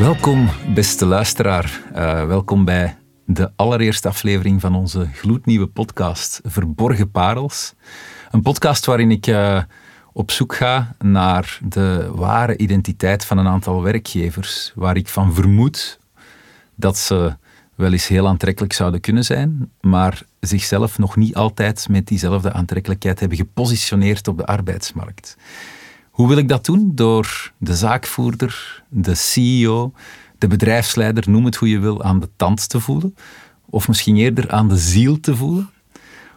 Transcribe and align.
Welkom, 0.00 0.48
beste 0.74 1.06
luisteraar. 1.06 1.82
Uh, 1.94 2.26
welkom 2.26 2.64
bij 2.64 2.96
de 3.26 3.52
allereerste 3.56 4.08
aflevering 4.08 4.60
van 4.60 4.74
onze 4.74 5.08
gloednieuwe 5.12 5.66
podcast 5.66 6.40
Verborgen 6.44 7.10
Parels. 7.10 7.74
Een 8.30 8.42
podcast 8.42 8.86
waarin 8.86 9.10
ik 9.10 9.26
uh, 9.26 9.62
op 10.12 10.30
zoek 10.30 10.54
ga 10.54 10.94
naar 10.98 11.58
de 11.68 12.10
ware 12.14 12.56
identiteit 12.56 13.24
van 13.24 13.38
een 13.38 13.46
aantal 13.46 13.82
werkgevers, 13.82 14.72
waar 14.74 14.96
ik 14.96 15.08
van 15.08 15.34
vermoed 15.34 15.98
dat 16.74 16.98
ze 16.98 17.36
wel 17.74 17.92
eens 17.92 18.08
heel 18.08 18.28
aantrekkelijk 18.28 18.72
zouden 18.72 19.00
kunnen 19.00 19.24
zijn, 19.24 19.70
maar 19.80 20.22
zichzelf 20.40 20.98
nog 20.98 21.16
niet 21.16 21.34
altijd 21.34 21.88
met 21.88 22.06
diezelfde 22.06 22.52
aantrekkelijkheid 22.52 23.20
hebben 23.20 23.38
gepositioneerd 23.38 24.28
op 24.28 24.36
de 24.36 24.46
arbeidsmarkt. 24.46 25.36
Hoe 26.10 26.28
wil 26.28 26.36
ik 26.36 26.48
dat 26.48 26.64
doen? 26.64 26.92
Door 26.94 27.52
de 27.58 27.74
zaakvoerder, 27.74 28.82
de 28.88 29.14
CEO, 29.14 29.92
de 30.38 30.46
bedrijfsleider, 30.46 31.30
noem 31.30 31.44
het 31.44 31.56
hoe 31.56 31.68
je 31.68 31.78
wil, 31.78 32.02
aan 32.02 32.20
de 32.20 32.28
tand 32.36 32.68
te 32.68 32.80
voelen. 32.80 33.14
Of 33.70 33.88
misschien 33.88 34.16
eerder 34.16 34.50
aan 34.50 34.68
de 34.68 34.76
ziel 34.76 35.20
te 35.20 35.36
voelen. 35.36 35.70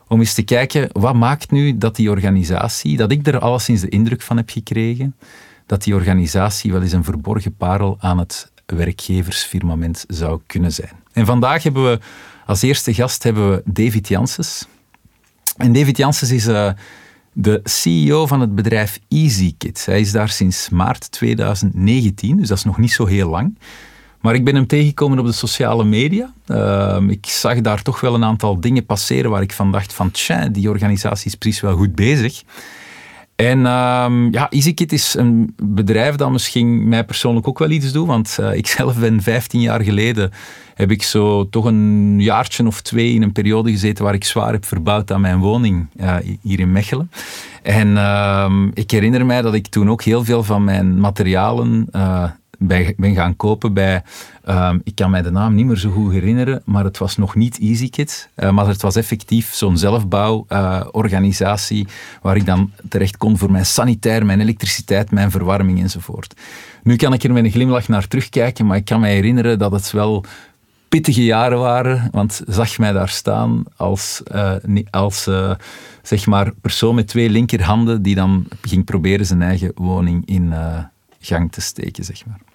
Om 0.07 0.19
eens 0.19 0.33
te 0.33 0.43
kijken, 0.43 0.89
wat 0.91 1.15
maakt 1.15 1.51
nu 1.51 1.77
dat 1.77 1.95
die 1.95 2.09
organisatie, 2.09 2.97
dat 2.97 3.11
ik 3.11 3.27
er 3.27 3.39
alleszins 3.39 3.81
de 3.81 3.89
indruk 3.89 4.21
van 4.21 4.37
heb 4.37 4.49
gekregen, 4.49 5.15
dat 5.65 5.83
die 5.83 5.95
organisatie 5.95 6.71
wel 6.71 6.81
eens 6.81 6.91
een 6.91 7.03
verborgen 7.03 7.55
parel 7.55 7.97
aan 7.99 8.17
het 8.17 8.51
werkgeversfirmament 8.65 10.05
zou 10.07 10.41
kunnen 10.45 10.71
zijn. 10.71 10.91
En 11.13 11.25
vandaag 11.25 11.63
hebben 11.63 11.83
we 11.83 11.99
als 12.45 12.61
eerste 12.61 12.93
gast 12.93 13.23
hebben 13.23 13.49
we 13.49 13.61
David 13.65 14.07
Janssens. 14.07 14.67
En 15.57 15.73
David 15.73 15.97
Janssens 15.97 16.31
is 16.31 16.47
uh, 16.47 16.71
de 17.33 17.59
CEO 17.63 18.27
van 18.27 18.41
het 18.41 18.55
bedrijf 18.55 18.99
EasyKit. 19.09 19.85
Hij 19.85 19.99
is 19.99 20.11
daar 20.11 20.29
sinds 20.29 20.69
maart 20.69 21.11
2019, 21.11 22.37
dus 22.37 22.47
dat 22.47 22.57
is 22.57 22.63
nog 22.63 22.77
niet 22.77 22.91
zo 22.91 23.05
heel 23.05 23.29
lang. 23.29 23.57
Maar 24.21 24.35
ik 24.35 24.43
ben 24.43 24.55
hem 24.55 24.67
tegengekomen 24.67 25.19
op 25.19 25.25
de 25.25 25.31
sociale 25.31 25.83
media. 25.83 26.33
Uh, 26.47 26.97
ik 27.07 27.25
zag 27.25 27.61
daar 27.61 27.81
toch 27.81 27.99
wel 27.99 28.13
een 28.13 28.23
aantal 28.23 28.59
dingen 28.59 28.85
passeren 28.85 29.31
waar 29.31 29.41
ik 29.41 29.53
van 29.53 29.71
dacht 29.71 29.93
van 29.93 30.11
tja, 30.11 30.47
die 30.47 30.69
organisatie 30.69 31.27
is 31.27 31.35
precies 31.35 31.61
wel 31.61 31.75
goed 31.75 31.95
bezig. 31.95 32.43
En 33.43 33.59
uh, 33.59 34.31
ja, 34.31 34.49
EasyKit 34.49 34.91
is 34.91 35.15
een 35.15 35.53
bedrijf 35.63 36.15
dat 36.15 36.31
misschien 36.31 36.87
mij 36.87 37.03
persoonlijk 37.03 37.47
ook 37.47 37.59
wel 37.59 37.69
iets 37.69 37.91
doet, 37.91 38.07
want 38.07 38.37
uh, 38.39 38.55
ik 38.55 38.67
zelf 38.77 38.99
ben 38.99 39.21
15 39.21 39.61
jaar 39.61 39.81
geleden 39.81 40.31
heb 40.73 40.91
ik 40.91 41.03
zo 41.03 41.49
toch 41.49 41.65
een 41.65 42.15
jaartje 42.21 42.67
of 42.67 42.81
twee 42.81 43.13
in 43.13 43.21
een 43.21 43.31
periode 43.31 43.71
gezeten 43.71 44.03
waar 44.03 44.13
ik 44.13 44.23
zwaar 44.23 44.51
heb 44.51 44.65
verbouwd 44.65 45.11
aan 45.11 45.21
mijn 45.21 45.39
woning 45.39 45.87
uh, 45.95 46.15
hier 46.41 46.59
in 46.59 46.71
Mechelen. 46.71 47.11
En 47.61 47.87
uh, 47.87 48.51
ik 48.73 48.91
herinner 48.91 49.25
mij 49.25 49.41
dat 49.41 49.53
ik 49.53 49.67
toen 49.67 49.89
ook 49.89 50.03
heel 50.03 50.23
veel 50.23 50.43
van 50.43 50.63
mijn 50.63 50.99
materialen 50.99 51.87
uh, 51.91 52.23
bij, 52.67 52.93
ben 52.97 53.15
gaan 53.15 53.35
kopen 53.35 53.73
bij, 53.73 54.03
um, 54.49 54.81
ik 54.83 54.95
kan 54.95 55.09
mij 55.09 55.21
de 55.21 55.31
naam 55.31 55.55
niet 55.55 55.65
meer 55.65 55.77
zo 55.77 55.91
goed 55.91 56.11
herinneren, 56.11 56.61
maar 56.65 56.83
het 56.83 56.97
was 56.97 57.17
nog 57.17 57.35
niet 57.35 57.59
EasyKit, 57.59 58.29
uh, 58.35 58.51
maar 58.51 58.67
het 58.67 58.81
was 58.81 58.95
effectief 58.95 59.53
zo'n 59.53 59.77
zelfbouworganisatie 59.77 61.85
uh, 61.85 61.91
waar 62.21 62.35
ik 62.35 62.45
dan 62.45 62.71
terecht 62.89 63.17
kon 63.17 63.37
voor 63.37 63.51
mijn 63.51 63.65
sanitair, 63.65 64.25
mijn 64.25 64.41
elektriciteit, 64.41 65.11
mijn 65.11 65.31
verwarming 65.31 65.81
enzovoort. 65.81 66.33
Nu 66.83 66.95
kan 66.95 67.13
ik 67.13 67.23
er 67.23 67.33
met 67.33 67.43
een 67.43 67.51
glimlach 67.51 67.87
naar 67.87 68.07
terugkijken, 68.07 68.65
maar 68.65 68.77
ik 68.77 68.85
kan 68.85 68.99
mij 68.99 69.13
herinneren 69.13 69.59
dat 69.59 69.71
het 69.71 69.91
wel 69.91 70.25
pittige 70.89 71.23
jaren 71.23 71.59
waren, 71.59 72.09
want 72.11 72.41
zag 72.47 72.77
mij 72.77 72.91
daar 72.91 73.09
staan 73.09 73.63
als, 73.75 74.21
uh, 74.33 74.53
als 74.89 75.29
zeg 76.01 76.25
maar 76.25 76.51
persoon 76.61 76.95
met 76.95 77.07
twee 77.07 77.29
linkerhanden 77.29 78.01
die 78.01 78.15
dan 78.15 78.47
ging 78.61 78.85
proberen 78.85 79.25
zijn 79.25 79.41
eigen 79.41 79.71
woning 79.75 80.25
in 80.25 80.53
gang 81.19 81.51
te 81.51 81.61
steken, 81.61 82.03
zeg 82.03 82.25
maar. 82.25 82.52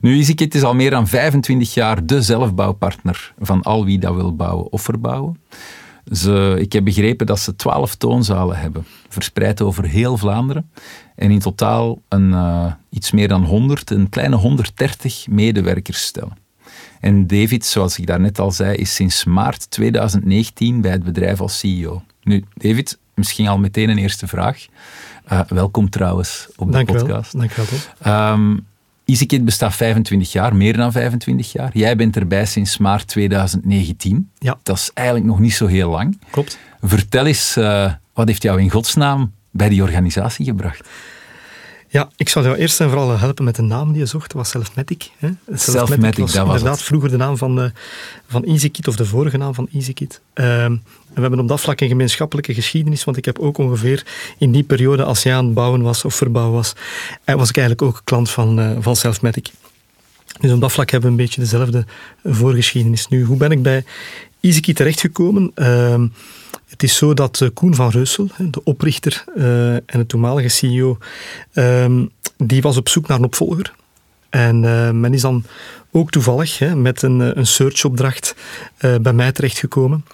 Nu, 0.00 0.16
EasyKit 0.16 0.54
is 0.54 0.62
al 0.62 0.74
meer 0.74 0.90
dan 0.90 1.08
25 1.08 1.74
jaar 1.74 2.06
de 2.06 2.22
zelfbouwpartner 2.22 3.34
van 3.38 3.62
al 3.62 3.84
wie 3.84 3.98
dat 3.98 4.14
wil 4.14 4.36
bouwen 4.36 4.72
of 4.72 4.82
verbouwen. 4.82 5.40
Ze, 6.12 6.56
ik 6.58 6.72
heb 6.72 6.84
begrepen 6.84 7.26
dat 7.26 7.40
ze 7.40 7.56
12 7.56 7.94
toonzalen 7.94 8.58
hebben, 8.58 8.84
verspreid 9.08 9.60
over 9.60 9.84
heel 9.84 10.16
Vlaanderen. 10.16 10.70
En 11.16 11.30
in 11.30 11.38
totaal 11.38 12.02
een, 12.08 12.34
iets 12.90 13.10
meer 13.10 13.28
dan 13.28 13.44
100, 13.44 13.90
een 13.90 14.08
kleine 14.08 14.36
130 14.36 15.26
medewerkers 15.28 16.02
stellen. 16.04 16.36
En 17.00 17.26
David, 17.26 17.64
zoals 17.64 17.98
ik 17.98 18.06
daarnet 18.06 18.38
al 18.38 18.50
zei, 18.50 18.76
is 18.76 18.94
sinds 18.94 19.24
maart 19.24 19.70
2019 19.70 20.80
bij 20.80 20.90
het 20.90 21.02
bedrijf 21.02 21.40
als 21.40 21.58
CEO. 21.58 22.02
Nu, 22.22 22.44
David, 22.54 22.98
misschien 23.14 23.48
al 23.48 23.58
meteen 23.58 23.88
een 23.88 23.98
eerste 23.98 24.26
vraag. 24.26 24.66
Uh, 25.32 25.40
welkom 25.48 25.90
trouwens 25.90 26.48
op 26.56 26.66
de 26.66 26.72
Dank 26.72 26.86
podcast. 26.86 27.38
Dank 27.38 27.50
je 27.52 27.62
wel. 27.98 28.32
Um, 28.32 28.66
EasyKit 29.04 29.44
bestaat 29.44 29.74
25 29.74 30.32
jaar, 30.32 30.56
meer 30.56 30.76
dan 30.76 30.92
25 30.92 31.52
jaar. 31.52 31.70
Jij 31.72 31.96
bent 31.96 32.16
erbij 32.16 32.46
sinds 32.46 32.78
maart 32.78 33.06
2019. 33.06 34.30
Ja. 34.38 34.58
Dat 34.62 34.76
is 34.76 34.90
eigenlijk 34.94 35.26
nog 35.26 35.38
niet 35.38 35.54
zo 35.54 35.66
heel 35.66 35.90
lang. 35.90 36.18
Klopt. 36.30 36.58
Vertel 36.80 37.26
eens, 37.26 37.56
uh, 37.56 37.92
wat 38.12 38.26
heeft 38.26 38.42
jou 38.42 38.60
in 38.60 38.70
godsnaam 38.70 39.32
bij 39.50 39.68
die 39.68 39.82
organisatie 39.82 40.44
gebracht? 40.44 40.88
Ja, 41.92 42.10
ik 42.16 42.28
zal 42.28 42.42
jou 42.42 42.56
eerst 42.56 42.80
en 42.80 42.88
vooral 42.88 43.18
helpen 43.18 43.44
met 43.44 43.56
de 43.56 43.62
naam 43.62 43.92
die 43.92 44.00
je 44.00 44.06
zocht. 44.06 44.32
Dat 44.32 44.36
was 44.36 44.50
Selfmatic. 44.50 45.10
Hè? 45.18 45.28
Selfmatic, 45.54 46.18
was 46.18 46.32
dat 46.32 46.46
was 46.46 46.56
inderdaad 46.56 46.76
het. 46.76 46.86
vroeger 46.86 47.10
de 47.10 47.16
naam 47.16 47.36
van, 47.36 47.62
uh, 47.62 47.70
van 48.28 48.44
EasyKit, 48.44 48.88
of 48.88 48.96
de 48.96 49.04
vorige 49.04 49.36
naam 49.36 49.54
van 49.54 49.68
EasyKit. 49.72 50.20
Uh, 50.34 50.64
en 50.64 50.82
we 51.14 51.20
hebben 51.20 51.40
op 51.40 51.48
dat 51.48 51.60
vlak 51.60 51.80
een 51.80 51.88
gemeenschappelijke 51.88 52.54
geschiedenis, 52.54 53.04
want 53.04 53.16
ik 53.16 53.24
heb 53.24 53.38
ook 53.38 53.58
ongeveer 53.58 54.06
in 54.38 54.52
die 54.52 54.62
periode, 54.62 55.04
als 55.04 55.22
jij 55.22 55.34
aan 55.34 55.44
het 55.44 55.54
bouwen 55.54 55.82
was 55.82 56.04
of 56.04 56.14
verbouwen 56.14 56.54
was, 56.54 56.72
uh, 57.24 57.34
was 57.34 57.48
ik 57.48 57.56
eigenlijk 57.56 57.88
ook 57.88 58.00
klant 58.04 58.30
van, 58.30 58.60
uh, 58.60 58.76
van 58.80 58.96
Selfmatic. 58.96 59.50
Dus 60.40 60.52
op 60.52 60.60
dat 60.60 60.72
vlak 60.72 60.90
hebben 60.90 61.10
we 61.10 61.16
een 61.16 61.22
beetje 61.24 61.40
dezelfde 61.40 61.84
voorgeschiedenis. 62.24 63.08
Nu, 63.08 63.24
hoe 63.24 63.36
ben 63.36 63.50
ik 63.50 63.62
bij 63.62 63.84
EasyKit 64.40 64.76
terechtgekomen? 64.76 65.52
Uh, 65.54 66.02
het 66.72 66.82
is 66.82 66.96
zo 66.96 67.14
dat 67.14 67.50
Koen 67.54 67.74
van 67.74 67.90
Reussel, 67.90 68.28
de 68.38 68.64
oprichter 68.64 69.24
uh, 69.36 69.74
en 69.74 69.84
de 69.86 70.06
toenmalige 70.06 70.48
CEO, 70.48 70.98
um, 71.54 72.10
die 72.36 72.62
was 72.62 72.76
op 72.76 72.88
zoek 72.88 73.08
naar 73.08 73.18
een 73.18 73.24
opvolger. 73.24 73.74
En 74.30 74.62
uh, 74.62 74.90
men 74.90 75.14
is 75.14 75.20
dan 75.20 75.44
ook 75.90 76.10
toevallig 76.10 76.58
hè, 76.58 76.76
met 76.76 77.02
een, 77.02 77.38
een 77.38 77.46
searchopdracht 77.46 78.34
bij 79.02 79.12
mij 79.12 79.32
terechtgekomen. 79.32 80.04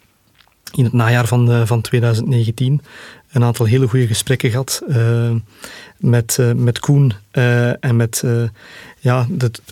In 0.73 0.85
het 0.85 0.93
najaar 0.93 1.27
van, 1.27 1.67
van 1.67 1.81
2019. 1.81 2.83
Een 3.33 3.45
aantal 3.45 3.67
hele 3.67 3.89
goede 3.89 4.07
gesprekken 4.07 4.51
gehad 4.51 4.83
met, 5.97 6.39
met 6.57 6.79
Koen 6.79 7.13
en 7.81 7.97
met 7.97 8.25
ja, 8.99 9.27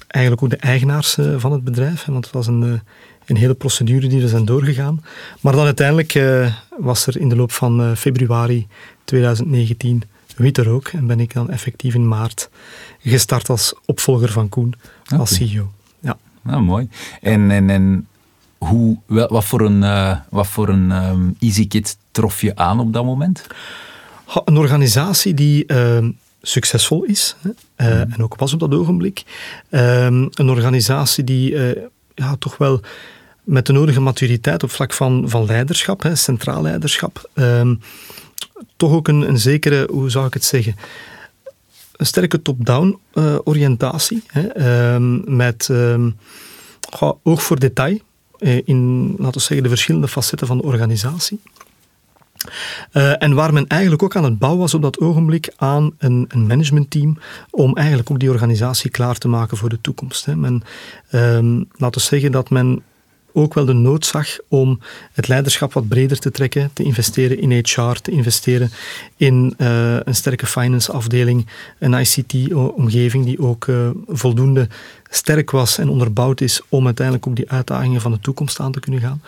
eigenlijk 0.06 0.42
ook 0.42 0.50
de 0.50 0.56
eigenaars 0.56 1.16
van 1.36 1.52
het 1.52 1.64
bedrijf. 1.64 2.04
Want 2.04 2.24
het 2.24 2.34
was 2.34 2.46
een 2.46 2.80
een 3.26 3.36
hele 3.36 3.54
procedure 3.54 4.08
die 4.08 4.20
we 4.20 4.28
zijn 4.28 4.44
doorgegaan. 4.44 5.04
Maar 5.40 5.52
dan 5.52 5.64
uiteindelijk 5.64 6.14
uh, 6.14 6.52
was 6.78 7.06
er 7.06 7.20
in 7.20 7.28
de 7.28 7.36
loop 7.36 7.52
van 7.52 7.80
uh, 7.80 7.94
februari 7.94 8.66
2019 9.04 10.02
witte 10.36 10.62
rook 10.62 10.88
en 10.88 11.06
ben 11.06 11.20
ik 11.20 11.34
dan 11.34 11.50
effectief 11.50 11.94
in 11.94 12.08
maart 12.08 12.50
gestart 12.98 13.48
als 13.48 13.74
opvolger 13.84 14.32
van 14.32 14.48
Koen, 14.48 14.74
okay. 15.04 15.18
als 15.18 15.34
CEO. 15.34 15.72
Ja. 16.00 16.16
Nou, 16.42 16.62
mooi. 16.62 16.88
En, 17.20 17.50
en, 17.50 17.70
en 17.70 18.06
hoe, 18.58 18.96
wel, 19.06 19.28
wat 19.28 19.44
voor 19.44 19.60
een, 19.60 19.82
uh, 19.82 20.16
wat 20.30 20.46
voor 20.46 20.68
een 20.68 20.90
um, 20.90 21.36
EasyKit 21.40 21.96
trof 22.10 22.40
je 22.40 22.56
aan 22.56 22.80
op 22.80 22.92
dat 22.92 23.04
moment? 23.04 23.46
Ha, 24.24 24.42
een 24.44 24.56
organisatie 24.56 25.34
die 25.34 25.66
succesvol 26.42 27.04
is 27.04 27.36
hè, 27.40 27.50
mm. 28.04 28.12
en 28.12 28.22
ook 28.22 28.36
was 28.36 28.52
op 28.52 28.60
dat 28.60 28.74
ogenblik. 28.74 29.22
een 29.70 30.48
organisatie 30.48 31.24
die 31.24 31.56
ja, 32.16 32.36
toch 32.38 32.56
wel 32.56 32.80
met 33.46 33.66
de 33.66 33.72
nodige 33.72 34.00
maturiteit 34.00 34.62
op 34.62 34.70
vlak 34.70 34.92
van, 34.92 35.24
van 35.28 35.44
leiderschap, 35.44 36.02
hè, 36.02 36.14
centraal 36.14 36.62
leiderschap, 36.62 37.30
um, 37.34 37.80
toch 38.76 38.92
ook 38.92 39.08
een, 39.08 39.28
een 39.28 39.38
zekere, 39.38 39.88
hoe 39.90 40.10
zou 40.10 40.26
ik 40.26 40.34
het 40.34 40.44
zeggen, 40.44 40.76
een 41.96 42.06
sterke 42.06 42.42
top-down 42.42 42.98
uh, 43.14 43.36
oriëntatie, 43.44 44.22
hè, 44.26 44.94
um, 44.94 45.36
met 45.36 45.68
um, 45.70 46.16
oog 47.22 47.42
voor 47.42 47.58
detail 47.58 47.98
uh, 48.38 48.60
in, 48.64 49.08
laten 49.18 49.32
we 49.32 49.40
zeggen, 49.40 49.62
de 49.62 49.68
verschillende 49.68 50.08
facetten 50.08 50.46
van 50.46 50.56
de 50.56 50.64
organisatie. 50.64 51.40
Uh, 52.92 53.22
en 53.22 53.34
waar 53.34 53.52
men 53.52 53.66
eigenlijk 53.66 54.02
ook 54.02 54.16
aan 54.16 54.24
het 54.24 54.38
bouwen 54.38 54.60
was 54.60 54.74
op 54.74 54.82
dat 54.82 55.00
ogenblik 55.00 55.52
aan 55.56 55.94
een, 55.98 56.24
een 56.28 56.46
managementteam 56.46 57.18
om 57.50 57.76
eigenlijk 57.76 58.10
ook 58.10 58.18
die 58.18 58.30
organisatie 58.30 58.90
klaar 58.90 59.18
te 59.18 59.28
maken 59.28 59.56
voor 59.56 59.68
de 59.68 59.80
toekomst. 59.80 60.24
Hè. 60.24 60.36
Men, 60.36 60.62
laten 61.72 62.00
we 62.00 62.06
zeggen 62.06 62.32
dat 62.32 62.50
men 62.50 62.82
ook 63.36 63.54
wel 63.54 63.64
de 63.64 63.72
nood 63.72 64.06
zag 64.06 64.26
om 64.48 64.80
het 65.12 65.28
leiderschap 65.28 65.72
wat 65.72 65.88
breder 65.88 66.18
te 66.18 66.30
trekken, 66.30 66.70
te 66.72 66.82
investeren 66.82 67.40
in 67.40 67.52
HR, 67.52 67.92
te 68.02 68.10
investeren 68.10 68.70
in 69.16 69.54
uh, 69.58 69.96
een 70.04 70.14
sterke 70.14 70.46
finance 70.46 70.92
afdeling, 70.92 71.46
een 71.78 71.94
ICT-omgeving 71.94 73.24
die 73.24 73.38
ook 73.38 73.66
uh, 73.66 73.88
voldoende 74.06 74.68
sterk 75.10 75.50
was 75.50 75.78
en 75.78 75.88
onderbouwd 75.88 76.40
is 76.40 76.60
om 76.68 76.84
uiteindelijk 76.84 77.26
ook 77.26 77.36
die 77.36 77.50
uitdagingen 77.50 78.00
van 78.00 78.12
de 78.12 78.20
toekomst 78.20 78.60
aan 78.60 78.72
te 78.72 78.80
kunnen 78.80 79.00
gaan. 79.00 79.22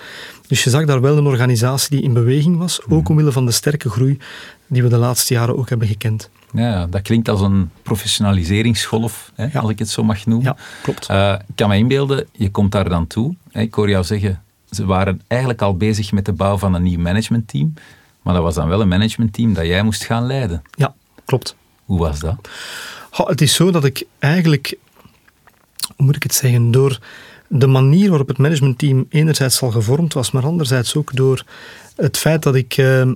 Dus 0.47 0.65
je 0.65 0.71
zag 0.71 0.85
daar 0.85 1.01
wel 1.01 1.17
een 1.17 1.27
organisatie 1.27 1.97
die 1.97 2.05
in 2.05 2.13
beweging 2.13 2.59
was, 2.59 2.81
ook 2.89 3.09
omwille 3.09 3.33
van 3.33 3.47
de 3.47 3.53
sterke 3.53 3.91
groei 3.91 4.19
die 4.67 4.83
we 4.83 4.89
de 4.89 4.97
laatste 4.97 5.35
jaren 5.35 5.59
ook 5.59 5.69
hebben 5.69 5.89
gekend. 5.89 6.31
Ja, 6.53 6.87
dat 6.87 7.03
klinkt 7.03 7.29
als 7.29 7.41
een 7.41 7.71
professionaliseringsgolf, 7.83 9.33
hè, 9.35 9.47
Ja. 9.53 9.61
als 9.61 9.71
ik 9.71 9.79
het 9.79 9.89
zo 9.89 10.05
mag 10.05 10.27
noemen. 10.27 10.47
Ja, 10.47 10.57
klopt. 10.83 11.07
Eh, 11.07 11.35
ik 11.49 11.55
kan 11.57 11.69
me 11.69 11.77
inbeelden, 11.77 12.27
je 12.33 12.51
komt 12.51 12.73
daar 12.73 12.89
dan 12.89 13.07
toe. 13.07 13.35
Hè, 13.51 13.61
ik 13.61 13.75
hoor 13.75 13.89
jou 13.89 14.05
zeggen, 14.05 14.43
ze 14.71 14.85
waren 14.87 15.21
eigenlijk 15.27 15.63
al 15.63 15.77
bezig 15.77 16.13
met 16.13 16.25
de 16.25 16.33
bouw 16.33 16.57
van 16.59 16.75
een 16.75 16.83
nieuw 16.83 16.99
managementteam. 17.01 17.75
Maar 18.23 18.35
dat 18.35 18.43
was 18.43 18.55
dan 18.55 18.69
wel 18.69 18.81
een 18.81 18.89
managementteam 18.89 19.55
dat 19.55 19.67
jij 19.67 19.83
moest 19.83 20.05
gaan 20.05 20.27
leiden. 20.27 20.63
Ja, 20.71 20.95
klopt. 21.25 21.57
Hoe 21.85 21.99
was 21.99 22.19
dat? 22.21 22.49
Het 23.11 23.41
is 23.41 23.55
zo 23.55 23.71
dat 23.71 23.85
ik 23.85 24.05
eigenlijk, 24.19 24.75
hoe 25.97 26.07
moet 26.07 26.17
ik 26.17 26.23
het 26.23 26.35
zeggen, 26.35 26.71
door 26.71 26.99
de 27.49 27.67
manier 27.67 28.09
waarop 28.09 28.29
het 28.29 28.39
managementteam 28.39 29.07
enerzijds 29.09 29.63
al 29.63 29.71
gevormd 29.71 30.13
was, 30.13 30.31
maar 30.31 30.45
anderzijds 30.45 30.95
ook 30.97 31.15
door 31.17 31.45
het 31.97 32.17
feit 32.17 32.43
dat 32.43 32.55
ik 32.55 32.77
eh, 32.77 33.11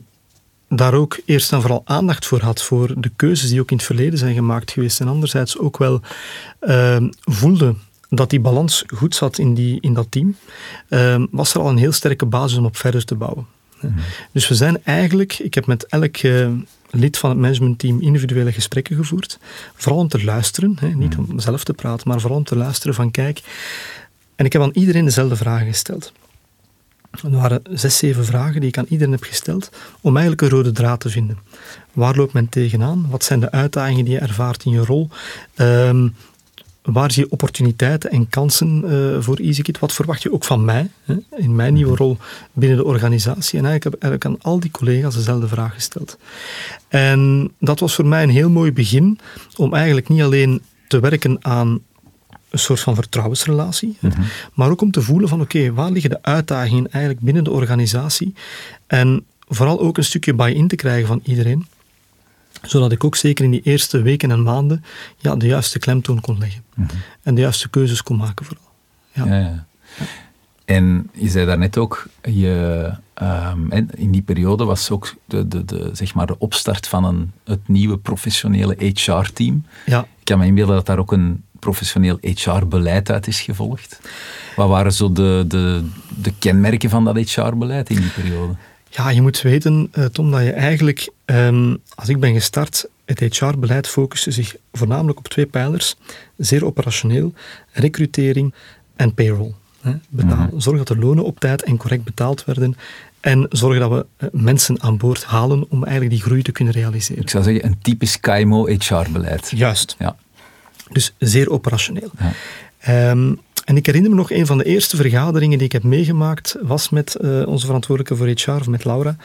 daar 0.76 0.94
ook 0.94 1.20
eerst 1.24 1.52
en 1.52 1.60
vooral 1.60 1.82
aandacht 1.84 2.26
voor 2.26 2.40
had, 2.40 2.62
voor 2.62 3.00
de 3.00 3.10
keuzes 3.16 3.50
die 3.50 3.60
ook 3.60 3.70
in 3.70 3.76
het 3.76 3.86
verleden 3.86 4.18
zijn 4.18 4.34
gemaakt 4.34 4.70
geweest, 4.70 5.00
en 5.00 5.08
anderzijds 5.08 5.58
ook 5.58 5.78
wel 5.78 6.00
eh, 6.58 6.96
voelde 7.20 7.74
dat 8.08 8.30
die 8.30 8.40
balans 8.40 8.84
goed 8.94 9.14
zat 9.14 9.38
in, 9.38 9.54
die, 9.54 9.80
in 9.80 9.94
dat 9.94 10.06
team, 10.10 10.36
eh, 10.88 11.22
was 11.30 11.54
er 11.54 11.60
al 11.60 11.68
een 11.68 11.76
heel 11.76 11.92
sterke 11.92 12.26
basis 12.26 12.58
om 12.58 12.64
op 12.64 12.76
verder 12.76 13.04
te 13.04 13.14
bouwen. 13.14 13.46
Dus 14.32 14.48
we 14.48 14.54
zijn 14.54 14.84
eigenlijk, 14.84 15.38
ik 15.38 15.54
heb 15.54 15.66
met 15.66 15.86
elk 15.86 16.16
eh, 16.16 16.48
lid 16.90 17.18
van 17.18 17.30
het 17.30 17.38
managementteam 17.38 18.00
individuele 18.00 18.52
gesprekken 18.52 18.96
gevoerd. 18.96 19.38
Vooral 19.74 20.00
om 20.00 20.08
te 20.08 20.24
luisteren, 20.24 20.76
hè, 20.80 20.88
niet 20.88 21.16
om 21.16 21.40
zelf 21.40 21.64
te 21.64 21.74
praten, 21.74 22.08
maar 22.08 22.20
vooral 22.20 22.38
om 22.38 22.44
te 22.44 22.56
luisteren 22.56 22.94
van 22.94 23.10
kijk. 23.10 23.40
En 24.36 24.44
ik 24.44 24.52
heb 24.52 24.62
aan 24.62 24.70
iedereen 24.72 25.04
dezelfde 25.04 25.36
vragen 25.36 25.66
gesteld. 25.66 26.12
Er 27.22 27.30
waren 27.30 27.62
zes, 27.70 27.96
zeven 27.96 28.24
vragen 28.24 28.60
die 28.60 28.68
ik 28.68 28.78
aan 28.78 28.86
iedereen 28.88 29.12
heb 29.12 29.22
gesteld 29.22 29.70
om 30.00 30.16
eigenlijk 30.16 30.42
een 30.42 30.58
rode 30.58 30.72
draad 30.72 31.00
te 31.00 31.08
vinden. 31.08 31.38
Waar 31.92 32.16
loopt 32.16 32.32
men 32.32 32.48
tegenaan? 32.48 33.06
Wat 33.10 33.24
zijn 33.24 33.40
de 33.40 33.50
uitdagingen 33.50 34.04
die 34.04 34.14
je 34.14 34.20
ervaart 34.20 34.64
in 34.64 34.72
je 34.72 34.84
rol? 34.84 35.08
Ehm, 35.54 36.08
waar 36.82 37.12
zie 37.12 37.24
je 37.24 37.30
opportuniteiten 37.30 38.10
en 38.10 38.28
kansen 38.28 38.84
eh, 38.84 39.22
voor 39.22 39.36
EasyKit? 39.36 39.78
Wat 39.78 39.92
verwacht 39.92 40.22
je 40.22 40.32
ook 40.32 40.44
van 40.44 40.64
mij, 40.64 40.90
hè, 41.04 41.14
in 41.36 41.54
mijn 41.54 41.74
nieuwe 41.74 41.96
rol 41.96 42.16
binnen 42.52 42.78
de 42.78 42.84
organisatie? 42.84 43.58
En 43.58 43.64
eigenlijk 43.64 43.84
heb 43.84 43.94
ik 43.94 44.02
eigenlijk 44.02 44.24
aan 44.24 44.52
al 44.52 44.60
die 44.60 44.70
collega's 44.70 45.14
dezelfde 45.14 45.48
vraag 45.48 45.74
gesteld. 45.74 46.18
En 46.88 47.52
dat 47.58 47.80
was 47.80 47.94
voor 47.94 48.06
mij 48.06 48.22
een 48.22 48.30
heel 48.30 48.50
mooi 48.50 48.72
begin 48.72 49.18
om 49.56 49.74
eigenlijk 49.74 50.08
niet 50.08 50.22
alleen 50.22 50.62
te 50.86 51.00
werken 51.00 51.44
aan 51.44 51.80
een 52.52 52.58
soort 52.58 52.80
van 52.80 52.94
vertrouwensrelatie, 52.94 53.96
hè, 54.00 54.08
maar 54.54 54.70
ook 54.70 54.80
om 54.80 54.90
te 54.90 55.02
voelen 55.02 55.28
van 55.28 55.40
oké, 55.40 55.72
waar 55.72 55.90
liggen 55.90 56.10
de 56.10 56.22
uitdagingen 56.22 56.90
eigenlijk 56.90 57.24
binnen 57.24 57.44
de 57.44 57.50
organisatie? 57.50 58.34
En 58.86 59.24
vooral 59.48 59.80
ook 59.80 59.96
een 59.96 60.04
stukje 60.04 60.34
buy-in 60.34 60.68
te 60.68 60.76
krijgen 60.76 61.06
van 61.06 61.20
iedereen 61.24 61.66
zodat 62.62 62.92
ik 62.92 63.04
ook 63.04 63.16
zeker 63.16 63.44
in 63.44 63.50
die 63.50 63.62
eerste 63.62 64.02
weken 64.02 64.30
en 64.30 64.42
maanden 64.42 64.84
ja, 65.18 65.36
de 65.36 65.46
juiste 65.46 65.78
klemtoon 65.78 66.20
kon 66.20 66.38
leggen. 66.38 66.64
En 67.22 67.34
de 67.34 67.40
juiste 67.40 67.68
keuzes 67.68 68.02
kon 68.02 68.16
maken 68.16 68.44
vooral. 68.44 68.64
Ja. 69.12 69.24
Ja, 69.24 69.38
ja. 69.38 69.66
En 70.64 71.10
je 71.12 71.28
zei 71.28 71.46
daarnet 71.46 71.78
ook, 71.78 72.06
je, 72.22 72.94
en 73.68 73.90
in 73.94 74.10
die 74.10 74.22
periode 74.22 74.64
was 74.64 74.90
ook 74.90 75.14
de, 75.24 75.48
de, 75.48 75.64
de, 75.64 75.90
zeg 75.92 76.14
maar 76.14 76.26
de 76.26 76.38
opstart 76.38 76.88
van 76.88 77.04
een, 77.04 77.32
het 77.44 77.68
nieuwe 77.68 77.98
professionele 77.98 78.76
HR-team. 78.78 79.64
Ja. 79.86 80.00
Ik 80.00 80.24
kan 80.24 80.38
me 80.38 80.46
inbeelden 80.46 80.74
dat 80.74 80.86
daar 80.86 80.98
ook 80.98 81.12
een 81.12 81.42
professioneel 81.62 82.18
HR-beleid 82.20 83.10
uit 83.10 83.26
is 83.26 83.40
gevolgd. 83.40 84.00
Wat 84.56 84.68
waren 84.68 84.92
zo 84.92 85.12
de, 85.12 85.44
de, 85.48 85.84
de 86.22 86.32
kenmerken 86.38 86.90
van 86.90 87.04
dat 87.04 87.16
HR-beleid 87.16 87.90
in 87.90 87.96
die 87.96 88.10
periode? 88.10 88.54
Ja, 88.90 89.10
je 89.10 89.22
moet 89.22 89.42
weten, 89.42 89.88
eh, 89.92 90.04
Tom, 90.04 90.30
dat 90.30 90.42
je 90.42 90.52
eigenlijk, 90.52 91.10
ehm, 91.24 91.76
als 91.94 92.08
ik 92.08 92.20
ben 92.20 92.32
gestart, 92.32 92.86
het 93.04 93.20
HR-beleid 93.20 93.88
focuste 93.88 94.30
zich 94.30 94.56
voornamelijk 94.72 95.18
op 95.18 95.28
twee 95.28 95.46
pijlers. 95.46 95.96
Zeer 96.36 96.64
operationeel, 96.64 97.32
recrutering 97.72 98.54
en 98.96 99.14
payroll. 99.14 99.54
Hè, 99.80 99.92
betaal. 100.08 100.48
Zorg 100.56 100.78
dat 100.78 100.88
de 100.88 100.96
lonen 100.96 101.24
op 101.24 101.40
tijd 101.40 101.62
en 101.62 101.76
correct 101.76 102.04
betaald 102.04 102.44
werden. 102.44 102.76
En 103.20 103.46
zorg 103.50 103.78
dat 103.78 103.90
we 103.90 104.06
eh, 104.16 104.28
mensen 104.32 104.82
aan 104.82 104.96
boord 104.96 105.24
halen 105.24 105.70
om 105.70 105.84
eigenlijk 105.84 106.14
die 106.14 106.22
groei 106.22 106.42
te 106.42 106.52
kunnen 106.52 106.74
realiseren. 106.74 107.22
Ik 107.22 107.30
zou 107.30 107.44
zeggen, 107.44 107.64
een 107.64 107.78
typisch 107.82 108.20
KMO 108.20 108.66
HR-beleid. 108.66 109.52
Juist. 109.54 109.96
Ja. 109.98 110.16
Dus 110.90 111.14
zeer 111.18 111.50
operationeel. 111.50 112.10
Ja. 112.18 112.32
Ehm, 112.78 113.32
en 113.64 113.76
ik 113.76 113.86
herinner 113.86 114.10
me 114.10 114.16
nog, 114.16 114.30
een 114.30 114.46
van 114.46 114.58
de 114.58 114.64
eerste 114.64 114.96
vergaderingen 114.96 115.58
die 115.58 115.66
ik 115.66 115.72
heb 115.72 115.82
meegemaakt, 115.82 116.56
was 116.62 116.88
met 116.88 117.14
eh, 117.14 117.46
onze 117.46 117.66
verantwoordelijke 117.66 118.16
voor 118.16 118.26
HR, 118.26 118.60
of 118.60 118.66
met 118.66 118.84
Laura. 118.84 119.16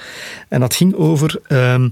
En 0.47 0.59
dat 0.59 0.75
ging 0.75 0.95
over, 0.95 1.39
ehm, 1.47 1.89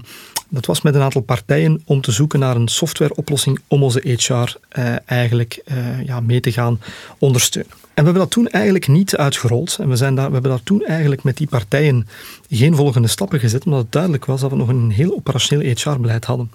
dat 0.48 0.66
was 0.66 0.82
met 0.82 0.94
een 0.94 1.00
aantal 1.00 1.20
partijen 1.20 1.82
om 1.84 2.00
te 2.00 2.12
zoeken 2.12 2.38
naar 2.38 2.56
een 2.56 2.68
softwareoplossing 2.68 3.58
om 3.68 3.82
onze 3.82 4.16
HR 4.16 4.56
eh, 4.68 4.94
eigenlijk 5.04 5.60
eh, 5.64 6.02
ja, 6.06 6.20
mee 6.20 6.40
te 6.40 6.52
gaan 6.52 6.80
ondersteunen. 7.18 7.72
En 7.72 8.04
we 8.04 8.10
hebben 8.10 8.22
dat 8.22 8.30
toen 8.30 8.48
eigenlijk 8.48 8.88
niet 8.88 9.16
uitgerold. 9.16 9.76
En 9.80 9.88
we, 9.88 9.96
zijn 9.96 10.14
daar, 10.14 10.26
we 10.26 10.32
hebben 10.32 10.50
daar 10.50 10.62
toen 10.62 10.84
eigenlijk 10.84 11.22
met 11.22 11.36
die 11.36 11.46
partijen 11.46 12.08
geen 12.50 12.74
volgende 12.74 13.08
stappen 13.08 13.40
gezet, 13.40 13.64
omdat 13.64 13.80
het 13.80 13.92
duidelijk 13.92 14.24
was 14.24 14.40
dat 14.40 14.50
we 14.50 14.56
nog 14.56 14.68
een 14.68 14.90
heel 14.90 15.14
operationeel 15.14 15.74
HR-beleid 15.74 16.24
hadden. 16.24 16.50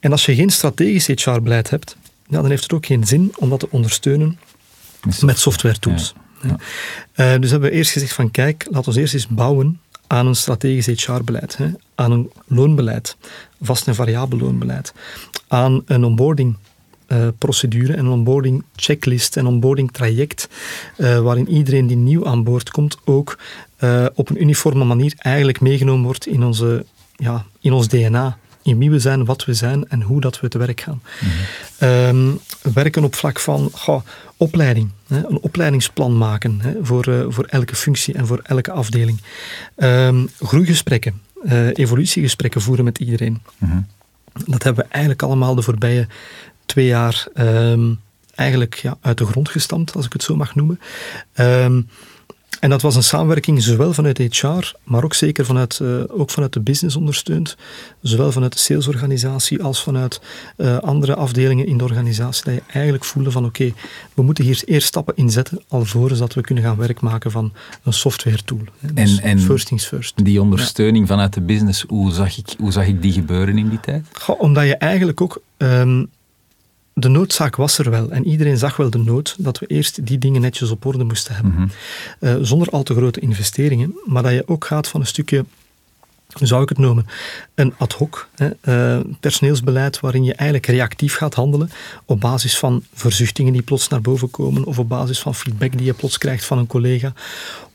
En 0.00 0.10
als 0.10 0.26
je 0.26 0.34
geen 0.34 0.50
strategisch 0.50 1.06
HR-beleid 1.06 1.70
hebt, 1.70 1.96
ja, 2.28 2.40
dan 2.40 2.50
heeft 2.50 2.62
het 2.62 2.72
ook 2.72 2.86
geen 2.86 3.06
zin 3.06 3.32
om 3.36 3.48
dat 3.48 3.60
te 3.60 3.70
ondersteunen 3.70 4.38
met 5.20 5.38
software 5.38 5.78
tools. 5.78 6.14
Ja, 6.42 6.56
Eh, 7.12 7.40
dus 7.40 7.50
hebben 7.50 7.70
we 7.70 7.76
eerst 7.76 7.90
gezegd 7.90 8.12
van 8.12 8.30
kijk, 8.30 8.66
laten 8.70 8.92
we 8.92 9.00
eerst 9.00 9.14
eens 9.14 9.28
bouwen 9.28 9.80
aan 10.06 10.26
een 10.26 10.34
strategisch 10.34 11.06
HR-beleid, 11.06 11.58
aan 11.94 12.12
een 12.12 12.30
loonbeleid, 12.46 13.16
vast 13.60 13.86
en 13.86 13.94
variabel 13.94 14.38
loonbeleid, 14.38 14.92
aan 15.48 15.82
een 15.86 16.04
onboarding 16.04 16.56
eh, 17.06 17.28
procedure 17.38 17.92
en 17.92 18.04
een 18.04 18.12
onboarding 18.12 18.64
checklist 18.76 19.36
en 19.36 19.46
onboarding 19.46 19.92
traject, 19.92 20.48
eh, 20.96 21.18
waarin 21.18 21.48
iedereen 21.48 21.86
die 21.86 21.96
nieuw 21.96 22.26
aan 22.26 22.44
boord 22.44 22.70
komt 22.70 22.96
ook 23.04 23.38
op 24.14 24.30
een 24.30 24.42
uniforme 24.42 24.84
manier 24.84 25.12
eigenlijk 25.16 25.60
meegenomen 25.60 26.04
wordt 26.04 26.26
in, 26.26 26.44
onze, 26.44 26.84
ja, 27.16 27.44
in 27.60 27.72
ons 27.72 27.88
DNA. 27.88 28.38
In 28.68 28.78
wie 28.78 28.90
we 28.90 28.98
zijn, 28.98 29.24
wat 29.24 29.44
we 29.44 29.54
zijn 29.54 29.88
en 29.88 30.02
hoe 30.02 30.20
dat 30.20 30.40
we 30.40 30.48
te 30.48 30.58
werk 30.58 30.80
gaan. 30.80 31.02
Ehm, 31.78 32.30
werken 32.72 33.04
op 33.04 33.14
vlak 33.14 33.40
van 33.40 33.72
opleiding. 34.36 34.90
Hè, 35.06 35.16
een 35.16 35.40
opleidingsplan 35.40 36.18
maken 36.18 36.60
hè, 36.60 36.72
voor, 36.82 37.04
eh, 37.04 37.24
voor 37.28 37.44
elke 37.44 37.76
functie 37.76 38.14
en 38.14 38.26
voor 38.26 38.40
elke 38.42 38.70
afdeling. 38.70 39.20
Ehm, 39.76 40.26
groeigesprekken, 40.40 41.20
eh, 41.44 41.78
evolutiegesprekken 41.78 42.60
voeren 42.60 42.84
met 42.84 42.98
iedereen. 42.98 43.42
Dat 44.46 44.62
hebben 44.62 44.84
we 44.84 44.90
eigenlijk 44.90 45.22
allemaal 45.22 45.54
de 45.54 45.62
voorbije 45.62 46.06
twee 46.66 46.86
jaar 46.86 47.26
ehm, 47.34 47.92
eigenlijk 48.34 48.74
ja, 48.74 48.98
uit 49.00 49.18
de 49.18 49.26
grond 49.26 49.48
gestampt, 49.48 49.94
als 49.94 50.06
ik 50.06 50.12
het 50.12 50.22
zo 50.22 50.36
mag 50.36 50.54
noemen. 50.54 50.80
En 52.60 52.70
dat 52.70 52.82
was 52.82 52.96
een 52.96 53.02
samenwerking 53.02 53.62
zowel 53.62 53.92
vanuit 53.92 54.18
HR, 54.18 54.72
maar 54.84 55.04
ook 55.04 55.14
zeker 55.14 55.44
vanuit, 55.44 55.80
eh, 55.80 55.88
ook 56.08 56.30
vanuit 56.30 56.52
de 56.52 56.60
business 56.60 56.96
ondersteund. 56.96 57.56
Zowel 58.02 58.32
vanuit 58.32 58.52
de 58.52 58.58
salesorganisatie 58.58 59.62
als 59.62 59.82
vanuit 59.82 60.20
eh, 60.56 60.78
andere 60.78 61.14
afdelingen 61.14 61.66
in 61.66 61.78
de 61.78 61.84
organisatie. 61.84 62.44
Dat 62.44 62.54
je 62.54 62.62
eigenlijk 62.72 63.04
voelde 63.04 63.30
van 63.30 63.44
oké, 63.44 63.72
we 64.14 64.22
moeten 64.22 64.44
hier 64.44 64.62
eerst 64.64 64.86
stappen 64.86 65.16
inzetten 65.16 65.62
alvorens 65.68 66.18
dat 66.18 66.34
we 66.34 66.40
kunnen 66.40 66.64
gaan 66.64 66.76
werk 66.76 67.00
maken 67.00 67.30
van 67.30 67.52
een 67.84 67.92
software 67.92 68.44
tool. 68.44 68.62
Dus 68.92 69.18
En- 69.18 69.22
en- 69.24 69.40
first 69.40 69.66
things 69.66 69.86
first. 69.86 70.24
Die 70.24 70.40
ondersteuning 70.40 71.06
vanuit 71.06 71.34
de 71.34 71.40
business, 71.40 71.84
hoe 71.88 72.12
zag, 72.12 72.38
ik, 72.38 72.54
hoe 72.58 72.72
zag 72.72 72.86
ik 72.86 73.02
die 73.02 73.12
gebeuren 73.12 73.58
in 73.58 73.68
die 73.68 73.80
tijd? 73.80 74.06
Goh, 74.12 74.40
omdat 74.40 74.64
je 74.66 74.76
eigenlijk 74.76 75.20
ook. 75.20 75.42
ehm, 75.56 76.04
de 77.00 77.08
noodzaak 77.08 77.56
was 77.56 77.78
er 77.78 77.90
wel. 77.90 78.10
En 78.10 78.26
iedereen 78.26 78.58
zag 78.58 78.76
wel 78.76 78.90
de 78.90 78.98
nood 78.98 79.36
dat 79.38 79.58
we 79.58 79.66
eerst 79.66 80.06
die 80.06 80.18
dingen 80.18 80.40
netjes 80.40 80.70
op 80.70 80.84
orde 80.84 81.04
moesten 81.04 81.34
hebben. 81.34 81.70
Eh, 82.20 82.36
zonder 82.40 82.68
al 82.68 82.82
te 82.82 82.94
grote 82.94 83.20
investeringen. 83.20 83.98
Maar 84.04 84.22
dat 84.22 84.32
je 84.32 84.48
ook 84.48 84.64
gaat 84.64 84.88
van 84.88 85.00
een 85.00 85.06
stukje. 85.06 85.44
Hoe 86.32 86.46
zou 86.46 86.62
ik 86.62 86.68
het 86.68 86.78
noemen? 86.78 87.06
Een 87.54 87.74
ad 87.78 87.92
hoc 87.92 88.28
hè, 88.34 88.48
eh, 88.60 89.04
personeelsbeleid 89.20 90.00
waarin 90.00 90.24
je 90.24 90.34
eigenlijk 90.34 90.66
reactief 90.66 91.14
gaat 91.14 91.34
handelen 91.34 91.70
op 92.04 92.20
basis 92.20 92.58
van 92.58 92.84
verzuchtingen 92.94 93.52
die 93.52 93.62
plots 93.62 93.88
naar 93.88 94.00
boven 94.00 94.30
komen 94.30 94.64
of 94.64 94.78
op 94.78 94.88
basis 94.88 95.18
van 95.20 95.34
feedback 95.34 95.72
die 95.76 95.86
je 95.86 95.92
plots 95.92 96.18
krijgt 96.18 96.44
van 96.44 96.58
een 96.58 96.66
collega 96.66 97.12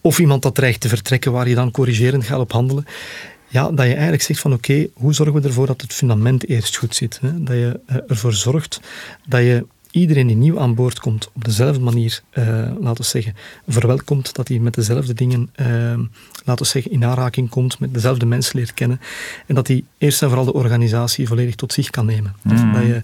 of 0.02 0.20
iemand 0.20 0.42
dat 0.42 0.56
dreigt 0.56 0.80
te 0.80 0.90
vertrekken 0.90 1.32
waar 1.32 1.50
je 1.50 1.56
dan 1.56 1.72
corrigerend 1.72 2.24
gaat 2.24 2.40
op 2.40 2.52
handelen. 2.52 2.86
Ja, 3.54 3.72
dat 3.72 3.86
je 3.86 3.94
eigenlijk 3.94 4.22
zegt 4.22 4.40
van 4.40 4.54
oké, 4.54 4.88
hoe 4.94 5.14
zorgen 5.14 5.42
we 5.42 5.48
ervoor 5.48 5.68
dat 5.68 5.82
het 5.82 5.94
fundament 5.94 6.48
eerst 6.48 6.78
goed 6.78 6.96
zit? 6.96 7.20
Hè? 7.22 7.44
Dat 7.44 7.56
je 7.56 7.80
eh, 7.86 7.98
ervoor 8.08 8.34
zorgt 8.34 8.80
dat 9.28 9.42
je 9.42 9.66
iedereen 9.94 10.28
die 10.28 10.36
nieuw 10.36 10.60
aan 10.60 10.76
boord 10.76 11.00
komt 11.00 11.30
op 11.34 11.46
dezelfde 11.46 11.80
manier, 11.82 12.22
eh, 12.30 12.46
laten 12.80 13.02
we 13.02 13.04
zeggen, 13.04 13.36
verwelkomt, 13.68 14.36
dat 14.36 14.48
hij 14.48 14.60
met 14.60 14.74
dezelfde 14.74 15.14
dingen, 15.14 15.50
eh, 15.54 15.66
laten 16.44 16.64
we 16.66 16.72
zeggen, 16.72 16.92
in 16.92 17.06
aanraking 17.06 17.50
komt, 17.50 17.80
met 17.80 17.94
dezelfde 17.94 18.26
mensen 18.26 18.58
leert 18.58 18.74
kennen 18.74 19.00
en 19.48 19.56
dat 19.56 19.68
hij 19.68 19.84
eerst 19.98 20.22
en 20.22 20.28
vooral 20.28 20.46
de 20.46 20.54
organisatie 20.54 21.28
volledig 21.28 21.56
tot 21.56 21.74
zich 21.74 21.90
kan 21.90 22.06
nemen. 22.06 22.36
Dus 22.44 22.60
dat 22.74 22.82
je 22.86 23.02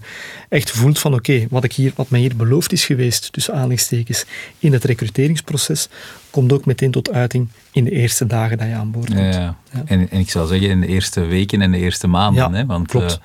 echt 0.48 0.70
voelt 0.70 0.98
van 0.98 1.14
oké, 1.14 1.46
wat 1.50 1.64
ik 1.64 1.72
hier, 1.72 1.92
wat 1.96 2.10
mij 2.10 2.20
hier 2.20 2.36
beloofd 2.36 2.72
is 2.72 2.84
geweest, 2.84 3.32
tussen 3.32 3.54
aanhalingstekens, 3.54 4.24
in 4.58 4.72
het 4.72 4.84
recruteringsproces, 4.84 5.88
komt 6.30 6.52
ook 6.52 6.64
meteen 6.64 6.90
tot 6.90 7.10
uiting 7.12 7.48
in 7.72 7.84
de 7.84 7.90
eerste 7.90 8.26
dagen 8.26 8.58
dat 8.58 8.66
je 8.66 8.74
aan 8.74 8.90
boord 8.90 9.14
komt. 9.14 9.34
Ja, 9.34 9.56
ja. 9.72 9.82
En, 9.84 10.10
en 10.10 10.18
ik 10.20 10.30
zou 10.30 10.46
zeggen 10.48 10.68
in 10.68 10.80
de 10.80 10.86
eerste 10.86 11.20
weken 11.20 11.60
en 11.62 11.70
de 11.70 11.78
eerste 11.78 12.06
maanden. 12.06 12.52
Hè, 12.52 12.66
want 12.66 12.86
klopt. 12.88 13.12
eh, 13.12 13.18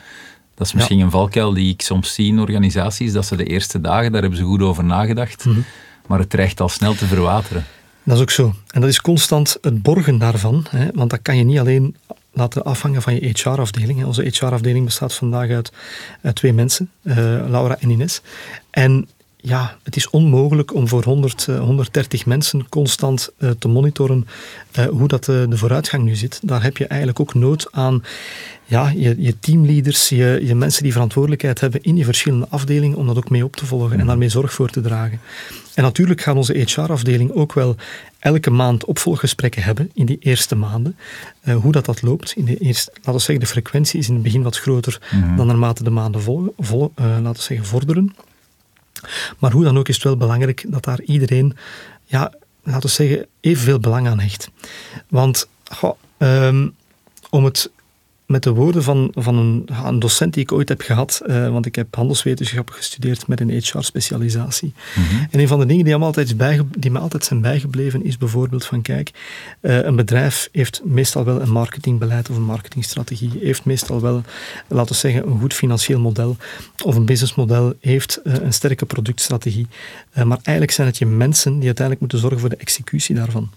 Dat 0.55 0.67
is 0.67 0.73
misschien 0.73 0.99
een 0.99 1.11
valkuil 1.11 1.53
die 1.53 1.73
ik 1.73 1.81
soms 1.81 2.13
zie 2.13 2.27
in 2.27 2.39
organisaties, 2.39 3.11
dat 3.11 3.25
ze 3.25 3.35
de 3.35 3.43
eerste 3.45 3.81
dagen, 3.81 4.11
daar 4.11 4.21
hebben 4.21 4.39
ze 4.39 4.45
goed 4.45 4.61
over 4.61 4.83
nagedacht, 4.83 5.45
Mhm. 5.45 5.59
maar 6.07 6.19
het 6.19 6.29
dreigt 6.29 6.61
al 6.61 6.69
snel 6.69 6.93
te 6.95 7.05
verwateren. 7.05 7.65
Dat 8.03 8.15
is 8.15 8.21
ook 8.21 8.29
zo. 8.31 8.53
En 8.71 8.81
dat 8.81 8.89
is 8.89 9.01
constant 9.01 9.57
het 9.61 9.81
borgen 9.81 10.17
daarvan. 10.17 10.65
Hè, 10.69 10.87
want 10.93 11.09
dat 11.09 11.21
kan 11.21 11.37
je 11.37 11.43
niet 11.43 11.59
alleen 11.59 11.95
laten 12.33 12.63
afhangen 12.63 13.01
van 13.01 13.13
je 13.13 13.29
HR-afdeling. 13.33 14.05
Onze 14.05 14.21
HR-afdeling 14.23 14.85
bestaat 14.85 15.13
vandaag 15.13 15.49
uit, 15.49 15.71
uit 16.21 16.35
twee 16.35 16.53
mensen, 16.53 16.89
eh, 17.03 17.15
Laura 17.47 17.77
en 17.79 17.89
Ines. 17.89 18.21
En 18.71 19.07
ja, 19.45 19.77
het 19.83 19.95
is 19.95 20.09
onmogelijk 20.09 20.73
om 20.73 20.87
voor 20.87 21.03
100, 21.03 21.47
eh, 21.47 21.59
130 21.59 22.25
mensen 22.25 22.69
constant 22.69 23.29
eh, 23.37 23.49
te 23.49 23.67
monitoren 23.67 24.27
eh, 24.71 24.85
hoe 24.85 25.07
dat 25.07 25.27
eh, 25.27 25.43
de 25.49 25.57
vooruitgang 25.57 26.03
nu 26.03 26.15
zit. 26.15 26.39
Daar 26.43 26.63
heb 26.63 26.77
je 26.77 26.87
eigenlijk 26.87 27.19
ook 27.19 27.33
nood 27.33 27.67
aan 27.71 28.03
ja, 28.65 28.91
je, 28.95 29.15
je 29.17 29.39
teamleaders, 29.39 30.09
je, 30.09 30.41
je 30.43 30.55
mensen 30.55 30.83
die 30.83 30.91
verantwoordelijkheid 30.91 31.59
hebben 31.59 31.81
in 31.81 31.97
je 31.97 32.03
verschillende 32.03 32.47
afdelingen, 32.49 32.97
om 32.97 33.07
dat 33.07 33.17
ook 33.17 33.29
mee 33.29 33.43
op 33.43 33.55
te 33.55 33.65
volgen 33.65 33.99
en 33.99 34.05
daarmee 34.05 34.29
zorg 34.29 34.53
voor 34.53 34.69
te 34.69 34.81
dragen. 34.81 35.19
En 35.73 35.83
natuurlijk 35.83 36.21
gaat 36.21 36.35
onze 36.35 36.53
HR-afdeling 36.53 37.31
ook 37.31 37.53
wel 37.53 37.75
elke 38.19 38.49
maand 38.49 38.85
opvolggesprekken 38.85 39.63
hebben 39.63 39.91
in 39.93 40.05
die 40.05 40.17
eerste 40.19 40.55
maanden. 40.55 40.95
Eh, 41.41 41.55
hoe 41.55 41.71
dat, 41.71 41.85
dat 41.85 42.01
loopt. 42.01 42.33
In 42.35 42.45
de 42.45 42.57
eerste, 42.57 42.91
laten 42.95 43.13
we 43.13 43.19
zeggen, 43.19 43.39
de 43.39 43.51
frequentie 43.51 43.99
is 43.99 44.07
in 44.07 44.13
het 44.13 44.23
begin 44.23 44.43
wat 44.43 44.57
groter 44.57 45.01
dan 45.35 45.47
naarmate 45.47 45.83
de 45.83 45.89
maanden 45.89 46.21
vol, 46.21 46.53
vol, 46.57 46.91
eh, 46.95 47.05
laten 47.05 47.33
we 47.33 47.41
zeggen, 47.41 47.65
vorderen. 47.65 48.15
Maar 49.39 49.51
hoe 49.51 49.63
dan 49.63 49.77
ook 49.77 49.87
is 49.87 49.95
het 49.95 50.03
wel 50.03 50.17
belangrijk 50.17 50.65
dat 50.67 50.83
daar 50.83 51.01
iedereen, 51.01 51.57
ja, 52.05 52.33
laten 52.63 52.81
we 52.81 52.95
zeggen, 52.95 53.27
evenveel 53.39 53.79
belang 53.79 54.07
aan 54.07 54.19
hecht. 54.19 54.49
Want 55.07 55.47
ehm, 56.17 56.67
om 57.29 57.45
het 57.45 57.71
met 58.25 58.43
de 58.43 58.53
woorden 58.53 58.83
van, 58.83 59.11
van 59.13 59.37
een, 59.37 59.69
een 59.85 59.99
docent 59.99 60.33
die 60.33 60.43
ik 60.43 60.51
ooit 60.51 60.69
heb 60.69 60.81
gehad, 60.81 61.21
eh, 61.25 61.49
want 61.49 61.65
ik 61.65 61.75
heb 61.75 61.95
handelswetenschap 61.95 62.69
gestudeerd 62.69 63.27
met 63.27 63.39
een 63.39 63.49
HR-specialisatie. 63.49 64.73
En 65.31 65.39
een 65.39 65.47
van 65.47 65.59
de 65.59 65.65
dingen 65.65 65.85
die, 65.85 65.97
me 65.97 66.05
altijd, 66.05 66.37
bijge, 66.37 66.65
die 66.77 66.91
me 66.91 66.99
altijd 66.99 67.25
zijn 67.25 67.41
bijgebleven 67.41 68.03
is 68.03 68.17
bijvoorbeeld 68.17 68.65
van, 68.65 68.81
kijk, 68.81 69.11
eh, 69.59 69.83
een 69.83 69.95
bedrijf 69.95 70.49
heeft 70.51 70.81
meestal 70.83 71.23
wel 71.23 71.41
een 71.41 71.51
marketingbeleid 71.51 72.29
of 72.29 72.35
een 72.35 72.43
marketingstrategie, 72.43 73.31
heeft 73.41 73.65
meestal 73.65 74.01
wel, 74.01 74.23
laten 74.67 74.91
we 74.91 74.99
zeggen, 74.99 75.27
een 75.27 75.39
goed 75.39 75.53
financieel 75.53 75.99
model 75.99 76.37
of 76.83 76.95
een 76.95 77.05
businessmodel, 77.05 77.73
heeft 77.81 78.21
eh, 78.23 78.33
een 78.33 78.53
sterke 78.53 78.85
productstrategie. 78.85 79.67
Maar 80.13 80.37
eigenlijk 80.43 80.71
zijn 80.71 80.87
het 80.87 80.97
je 80.97 81.05
mensen 81.05 81.55
die 81.55 81.65
uiteindelijk 81.65 81.99
moeten 81.99 82.19
zorgen 82.19 82.39
voor 82.39 82.49
de 82.49 82.55
executie 82.55 83.15
daarvan. 83.15 83.49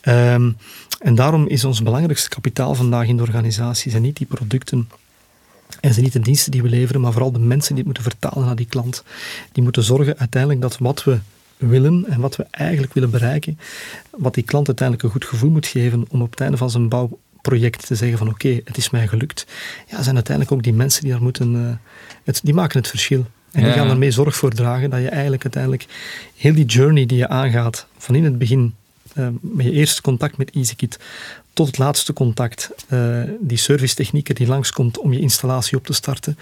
Ehm, 0.00 0.50
en 0.98 1.14
daarom 1.14 1.46
is 1.46 1.64
ons 1.64 1.82
belangrijkste 1.82 2.28
kapitaal 2.28 2.74
vandaag 2.74 3.06
in 3.06 3.16
de 3.16 3.22
organisatie 3.22 3.85
zijn 3.90 4.02
niet 4.02 4.16
die 4.16 4.26
producten 4.26 4.88
en 5.80 5.92
zijn 5.92 6.04
niet 6.04 6.12
de 6.12 6.20
diensten 6.20 6.52
die 6.52 6.62
we 6.62 6.68
leveren, 6.68 7.00
maar 7.00 7.12
vooral 7.12 7.32
de 7.32 7.38
mensen 7.38 7.74
die 7.74 7.84
het 7.84 7.94
moeten 7.94 8.12
vertalen 8.12 8.46
naar 8.46 8.56
die 8.56 8.66
klant. 8.66 9.04
Die 9.52 9.62
moeten 9.62 9.82
zorgen 9.82 10.18
uiteindelijk 10.18 10.62
dat 10.62 10.78
wat 10.78 11.04
we 11.04 11.18
willen 11.56 12.04
en 12.08 12.20
wat 12.20 12.36
we 12.36 12.46
eigenlijk 12.50 12.92
willen 12.92 13.10
bereiken, 13.10 13.58
wat 14.10 14.34
die 14.34 14.44
klant 14.44 14.66
uiteindelijk 14.66 15.06
een 15.06 15.12
goed 15.12 15.24
gevoel 15.24 15.50
moet 15.50 15.66
geven 15.66 16.04
om 16.08 16.22
op 16.22 16.30
het 16.30 16.40
einde 16.40 16.56
van 16.56 16.70
zijn 16.70 16.88
bouwproject 16.88 17.86
te 17.86 17.94
zeggen 17.94 18.18
van 18.18 18.28
oké, 18.28 18.60
het 18.64 18.76
is 18.76 18.90
mij 18.90 19.08
gelukt. 19.08 19.46
Ja, 19.90 20.02
zijn 20.02 20.14
uiteindelijk 20.14 20.56
ook 20.56 20.62
die 20.62 20.72
mensen 20.72 21.02
die 21.02 21.12
daar 21.12 21.22
moeten, 21.22 21.54
uh, 21.54 21.74
het, 22.24 22.40
die 22.42 22.54
maken 22.54 22.78
het 22.78 22.88
verschil. 22.88 23.26
En 23.52 23.62
die 23.62 23.72
gaan 23.72 23.90
ermee 23.90 24.10
zorg 24.10 24.36
voor 24.36 24.50
dragen 24.50 24.90
dat 24.90 25.00
je 25.00 25.08
eigenlijk 25.08 25.42
uiteindelijk 25.42 25.86
heel 26.36 26.54
die 26.54 26.64
journey 26.64 27.06
die 27.06 27.18
je 27.18 27.28
aangaat, 27.28 27.86
van 27.98 28.14
in 28.14 28.24
het 28.24 28.38
begin 28.38 28.74
je 29.58 29.70
eerste 29.72 30.02
contact 30.02 30.36
met 30.36 30.50
EasyKit 30.50 30.98
tot 31.52 31.66
het 31.66 31.78
laatste 31.78 32.12
contact, 32.12 32.70
uh, 32.92 33.22
die 33.40 33.56
servicetechnieker 33.56 34.34
die 34.34 34.46
langskomt 34.46 34.98
om 34.98 35.12
je 35.12 35.20
installatie 35.20 35.76
op 35.78 35.86
te 35.86 35.92
starten, 35.92 36.38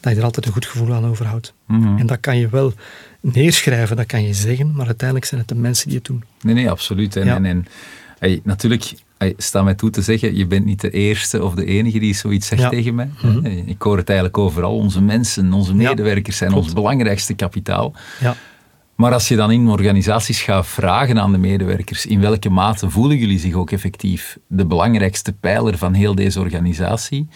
dat 0.00 0.12
je 0.12 0.18
er 0.18 0.24
altijd 0.24 0.46
een 0.46 0.52
goed 0.52 0.66
gevoel 0.66 0.92
aan 0.94 1.06
overhoudt. 1.06 1.52
Mhm. 1.66 1.98
En 1.98 2.06
dat 2.06 2.20
kan 2.20 2.38
je 2.38 2.48
wel 2.48 2.72
neerschrijven, 3.20 3.96
dat 3.96 4.06
kan 4.06 4.22
je 4.24 4.34
zeggen, 4.34 4.72
maar 4.74 4.86
uiteindelijk 4.86 5.28
zijn 5.28 5.40
het 5.40 5.48
de 5.48 5.54
mensen 5.54 5.86
die 5.88 5.96
het 5.96 6.06
doen. 6.06 6.24
Nee, 6.40 6.54
nee, 6.54 6.70
absoluut. 6.70 7.16
En, 7.16 7.24
Ja. 7.26 7.34
en, 7.36 7.44
en 7.44 7.66
hey, 8.18 8.40
natuurlijk, 8.44 8.92
hey, 9.18 9.34
sta 9.36 9.62
mij 9.62 9.74
toe 9.74 9.90
te 9.90 10.02
zeggen, 10.02 10.36
je 10.36 10.46
bent 10.46 10.64
niet 10.64 10.80
de 10.80 10.90
eerste 10.90 11.44
of 11.44 11.54
de 11.54 11.64
enige 11.64 11.98
die 11.98 12.14
zoiets 12.14 12.46
zegt 12.46 12.62
Ja. 12.62 12.68
tegen 12.68 12.94
mij. 12.94 13.10
Mhm. 13.22 13.46
Ik 13.46 13.82
hoor 13.82 13.96
het 13.96 14.08
eigenlijk 14.08 14.38
overal. 14.38 14.76
Onze 14.76 15.00
mensen, 15.02 15.52
onze 15.52 15.74
Ja, 15.74 15.88
medewerkers 15.88 16.36
zijn 16.36 16.50
klopt. 16.50 16.64
ons 16.64 16.74
belangrijkste 16.74 17.34
kapitaal. 17.34 17.92
Ja. 18.20 18.36
Maar 18.96 19.12
als 19.12 19.28
je 19.28 19.36
dan 19.36 19.50
in 19.50 19.68
organisaties 19.68 20.42
gaat 20.42 20.66
vragen 20.66 21.20
aan 21.20 21.32
de 21.32 21.38
medewerkers, 21.38 22.06
in 22.06 22.20
welke 22.20 22.50
mate 22.50 22.90
voelen 22.90 23.16
jullie 23.16 23.38
zich 23.38 23.54
ook 23.54 23.70
effectief 23.70 24.38
de 24.46 24.66
belangrijkste 24.66 25.32
pijler 25.32 25.78
van 25.78 25.92
heel 25.92 26.14
deze 26.14 26.40
organisatie, 26.40 27.28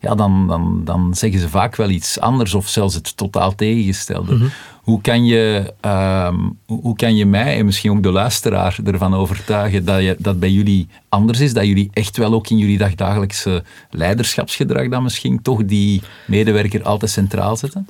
ja, 0.00 0.14
dan, 0.14 0.46
dan, 0.46 0.80
dan 0.84 1.14
zeggen 1.14 1.40
ze 1.40 1.48
vaak 1.48 1.76
wel 1.76 1.90
iets 1.90 2.20
anders 2.20 2.54
of 2.54 2.68
zelfs 2.68 2.94
het 2.94 3.16
totaal 3.16 3.54
tegengestelde. 3.54 4.34
Mhm. 4.34 4.46
Hoe, 4.82 5.00
kan 5.00 5.24
je, 5.24 5.74
ehm, 5.80 6.38
hoe 6.66 6.80
hoe 6.80 6.96
kan 6.96 7.16
je 7.16 7.26
mij 7.26 7.58
en 7.58 7.64
misschien 7.64 7.90
ook 7.90 8.02
de 8.02 8.10
luisteraar 8.10 8.78
ervan 8.84 9.14
overtuigen 9.14 9.84
dat, 9.84 10.02
je, 10.02 10.16
dat 10.18 10.40
bij 10.40 10.50
jullie 10.50 10.88
anders 11.08 11.40
is, 11.40 11.54
dat 11.54 11.66
jullie 11.66 11.90
echt 11.92 12.16
wel 12.16 12.32
ook 12.32 12.48
in 12.48 12.58
jullie 12.58 12.78
dagdagelijkse 12.78 13.64
leiderschapsgedrag 13.90 14.88
dan 14.88 15.02
misschien 15.02 15.42
toch 15.42 15.64
die 15.64 16.02
medewerker 16.26 16.82
altijd 16.82 17.10
centraal 17.10 17.56
zetten? 17.56 17.88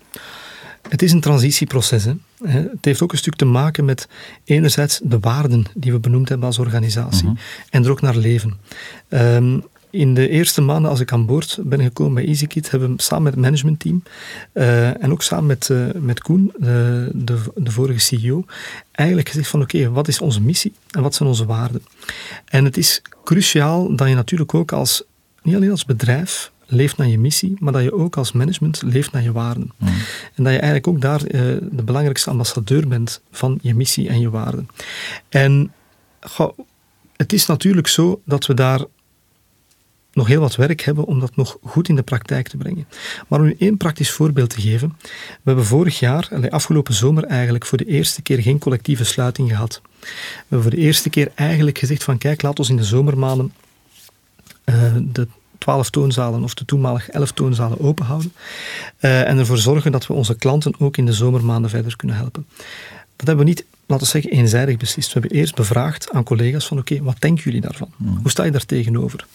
Het 0.89 1.03
is 1.03 1.12
een 1.12 1.21
transitieproces. 1.21 2.05
Hè. 2.05 2.12
Het 2.47 2.85
heeft 2.85 3.03
ook 3.03 3.12
een 3.12 3.19
stuk 3.19 3.35
te 3.35 3.45
maken 3.45 3.85
met 3.85 4.09
enerzijds 4.45 5.01
de 5.03 5.19
waarden 5.21 5.65
die 5.75 5.93
we 5.93 5.99
benoemd 5.99 6.29
hebben 6.29 6.47
als 6.47 6.59
organisatie 6.59 7.33
en 7.71 7.85
er 7.85 7.91
ook 7.91 8.01
naar 8.01 8.17
leven. 8.17 8.55
Ehm, 9.09 9.59
in 9.93 10.15
de 10.15 10.29
eerste 10.29 10.61
maanden 10.61 10.91
als 10.91 11.01
ik 11.01 11.12
aan 11.12 11.27
boord 11.27 11.59
ben 11.62 11.83
gekomen 11.83 12.15
bij 12.15 12.25
EasyKit, 12.25 12.71
hebben 12.71 12.97
we 12.97 13.03
samen 13.03 13.23
met 13.23 13.33
het 13.33 13.43
managementteam 13.43 14.03
uh, 14.53 15.03
en 15.03 15.12
ook 15.12 15.23
samen 15.23 15.47
met, 15.47 15.69
uh, 15.69 15.87
met 15.95 16.21
Koen, 16.21 16.53
de, 16.59 17.11
de, 17.15 17.39
de, 17.55 17.71
vorige 17.71 17.99
CEO, 17.99 18.45
eigenlijk 18.93 19.29
gezegd 19.29 19.49
van 19.49 19.62
oké, 19.62 19.91
wat 19.91 20.09
is 20.09 20.21
onze 20.21 20.41
missie 20.41 20.75
en 20.91 21.03
wat 21.03 21.15
zijn 21.15 21.29
onze 21.29 21.47
waarden? 21.47 21.83
En 22.45 22.65
het 22.65 22.77
is 22.77 23.03
cruciaal 23.25 23.97
dat 23.97 24.09
je 24.09 24.15
natuurlijk 24.15 24.55
ook 24.55 24.73
als, 24.73 25.03
niet 25.43 25.55
alleen 25.55 25.71
als 25.71 25.85
bedrijf, 25.85 26.51
leeft 26.73 26.97
naar 26.97 27.09
je 27.09 27.19
missie, 27.19 27.57
maar 27.59 27.73
dat 27.73 27.83
je 27.83 27.93
ook 27.93 28.17
als 28.17 28.33
management 28.33 28.83
leeft 28.83 29.12
naar 29.12 29.23
je 29.23 29.33
waarden. 29.33 29.73
Mm. 29.76 29.88
En 30.35 30.45
dat 30.45 30.52
je 30.52 30.59
eigenlijk 30.59 30.87
ook 30.87 31.00
daar 31.00 31.21
uh, 31.21 31.31
de 31.71 31.83
belangrijkste 31.85 32.31
ambassadeur 32.31 32.88
bent 32.88 33.21
van 33.31 33.59
je 33.62 33.75
missie 33.75 34.09
en 34.09 34.21
je 34.21 34.31
waarden. 34.31 34.69
En 35.29 35.73
goh, 36.21 36.59
het 37.17 37.33
is 37.33 37.47
natuurlijk 37.47 37.87
zo 37.87 38.21
dat 38.25 38.47
we 38.47 38.55
daar 38.55 38.85
nog 40.12 40.26
heel 40.26 40.41
wat 40.41 40.57
werk 40.57 40.81
hebben 40.81 41.05
om 41.05 41.21
dat 41.21 41.37
nog 41.37 41.59
goed 41.62 41.88
in 41.88 41.97
de 41.97 42.02
praktijk 42.02 42.49
te 42.49 42.57
brengen. 42.57 42.88
Maar 43.29 43.41
om 43.41 43.47
u 43.47 43.57
één 43.59 43.76
praktisch 43.76 44.11
voorbeeld 44.11 44.50
te 44.50 44.61
geven. 44.61 44.97
We 45.00 45.41
hebben 45.43 45.64
vorig 45.64 45.99
jaar, 45.99 46.49
afgelopen 46.50 46.95
zomer 46.95 47.25
eigenlijk, 47.25 47.67
voor 47.67 47.79
de 47.79 47.85
eerste 47.85 48.23
keer 48.23 48.43
geen 48.43 48.59
collectieve 48.59 49.05
sluiting 49.05 49.50
gehad. 49.50 49.81
We 49.83 50.07
hebben 50.38 50.62
voor 50.62 50.71
de 50.71 50.87
eerste 50.87 51.11
keer 51.11 51.31
eigenlijk 51.35 51.79
gezegd 51.79 52.05
van 52.05 52.19
kijk, 52.19 52.43
laat 52.43 52.59
ons 52.59 52.69
in 52.69 52.76
de 52.76 52.85
zomermaanden 52.85 53.52
uh, 54.64 54.97
de 55.00 55.29
12 55.62 55.90
toonzalen 55.90 56.42
of 56.42 56.54
de 56.54 56.64
toenmalig 56.64 57.09
11 57.09 57.33
toonzalen 57.33 57.81
open 57.81 58.04
houden. 58.04 58.33
Uh, 59.00 59.28
en 59.28 59.38
ervoor 59.38 59.59
zorgen 59.59 59.92
dat 59.92 60.07
we 60.07 60.12
onze 60.12 60.37
klanten 60.37 60.75
ook 60.78 60.97
in 60.97 61.07
de 61.07 61.12
zomermaanden 61.12 61.71
verder 61.71 61.97
kunnen 61.97 62.16
helpen. 62.16 62.47
Dat 63.16 63.26
hebben 63.26 63.45
we 63.45 63.50
niet, 63.50 63.64
laten 63.87 64.04
we 64.04 64.11
zeggen, 64.11 64.31
eenzijdig 64.31 64.76
beslist. 64.76 65.12
We 65.12 65.21
hebben 65.21 65.38
eerst 65.38 65.54
bevraagd 65.54 66.11
aan 66.11 66.25
collega's 66.25 66.66
van 66.66 66.78
oké, 66.78 66.92
okay, 66.92 67.04
wat 67.04 67.21
denken 67.21 67.45
jullie 67.45 67.61
daarvan? 67.61 67.88
Mm. 67.97 68.19
Hoe 68.23 68.31
sta 68.31 68.45
je 68.45 68.50
daar 68.50 68.66
tegenover? 68.66 69.26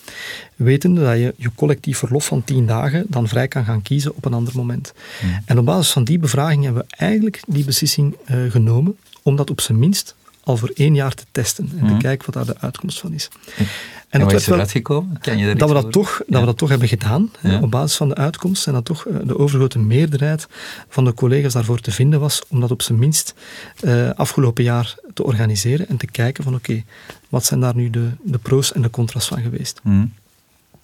Wetende 0.55 1.01
dat 1.01 1.17
je 1.17 1.33
je 1.37 1.51
collectief 1.55 1.97
verlof 1.97 2.25
van 2.25 2.43
10 2.43 2.65
dagen 2.65 3.05
dan 3.07 3.27
vrij 3.27 3.47
kan 3.47 3.65
gaan 3.65 3.81
kiezen 3.81 4.15
op 4.15 4.25
een 4.25 4.33
ander 4.33 4.55
moment. 4.55 4.93
Mm. 5.23 5.41
En 5.45 5.59
op 5.59 5.65
basis 5.65 5.91
van 5.91 6.03
die 6.03 6.19
bevraging 6.19 6.63
hebben 6.63 6.85
we 6.87 6.95
eigenlijk 6.95 7.41
die 7.47 7.65
beslissing 7.65 8.15
uh, 8.31 8.51
genomen 8.51 8.97
om 9.21 9.35
dat 9.35 9.49
op 9.49 9.61
zijn 9.61 9.79
minst 9.79 10.15
al 10.47 10.57
voor 10.57 10.71
één 10.73 10.95
jaar 10.95 11.13
te 11.13 11.23
testen 11.31 11.71
en 11.77 11.85
mm. 11.85 11.87
te 11.87 11.97
kijken 11.97 12.31
wat 12.31 12.45
daar 12.45 12.55
de 12.55 12.61
uitkomst 12.61 12.99
van 12.99 13.13
is. 13.13 13.29
En, 13.57 13.65
en 14.09 14.21
wat 14.21 14.33
is 14.33 14.47
eruit 14.47 14.71
gekomen? 14.71 15.17
Kan 15.21 15.37
je 15.37 15.55
dat, 15.55 15.67
we 15.67 15.73
dat, 15.73 15.91
toch, 15.91 16.21
dat 16.27 16.39
we 16.39 16.45
dat 16.45 16.57
toch 16.57 16.69
hebben 16.69 16.87
gedaan, 16.87 17.31
ja. 17.41 17.49
hè, 17.49 17.57
op 17.57 17.71
basis 17.71 17.97
van 17.97 18.09
de 18.09 18.15
uitkomst, 18.15 18.67
en 18.67 18.73
dat 18.73 18.85
toch 18.85 19.05
de 19.23 19.37
overgrote 19.37 19.79
meerderheid 19.79 20.47
van 20.89 21.05
de 21.05 21.13
collega's 21.13 21.53
daarvoor 21.53 21.79
te 21.79 21.91
vinden 21.91 22.19
was, 22.19 22.41
om 22.47 22.59
dat 22.59 22.71
op 22.71 22.81
zijn 22.81 22.99
minst 22.99 23.33
uh, 23.81 24.09
afgelopen 24.09 24.63
jaar 24.63 24.95
te 25.13 25.23
organiseren 25.23 25.87
en 25.87 25.97
te 25.97 26.05
kijken 26.05 26.43
van 26.43 26.55
oké, 26.55 26.71
okay, 26.71 26.85
wat 27.29 27.45
zijn 27.45 27.59
daar 27.59 27.75
nu 27.75 27.89
de, 27.89 28.09
de 28.21 28.37
pro's 28.37 28.73
en 28.73 28.81
de 28.81 28.89
contra's 28.89 29.27
van 29.27 29.41
geweest. 29.41 29.79
Mm. 29.83 30.13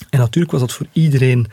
En 0.10 0.20
natuurlijk 0.20 0.52
was 0.52 0.62
dat 0.62 0.74
voor 0.74 0.88
iedereen, 0.92 1.48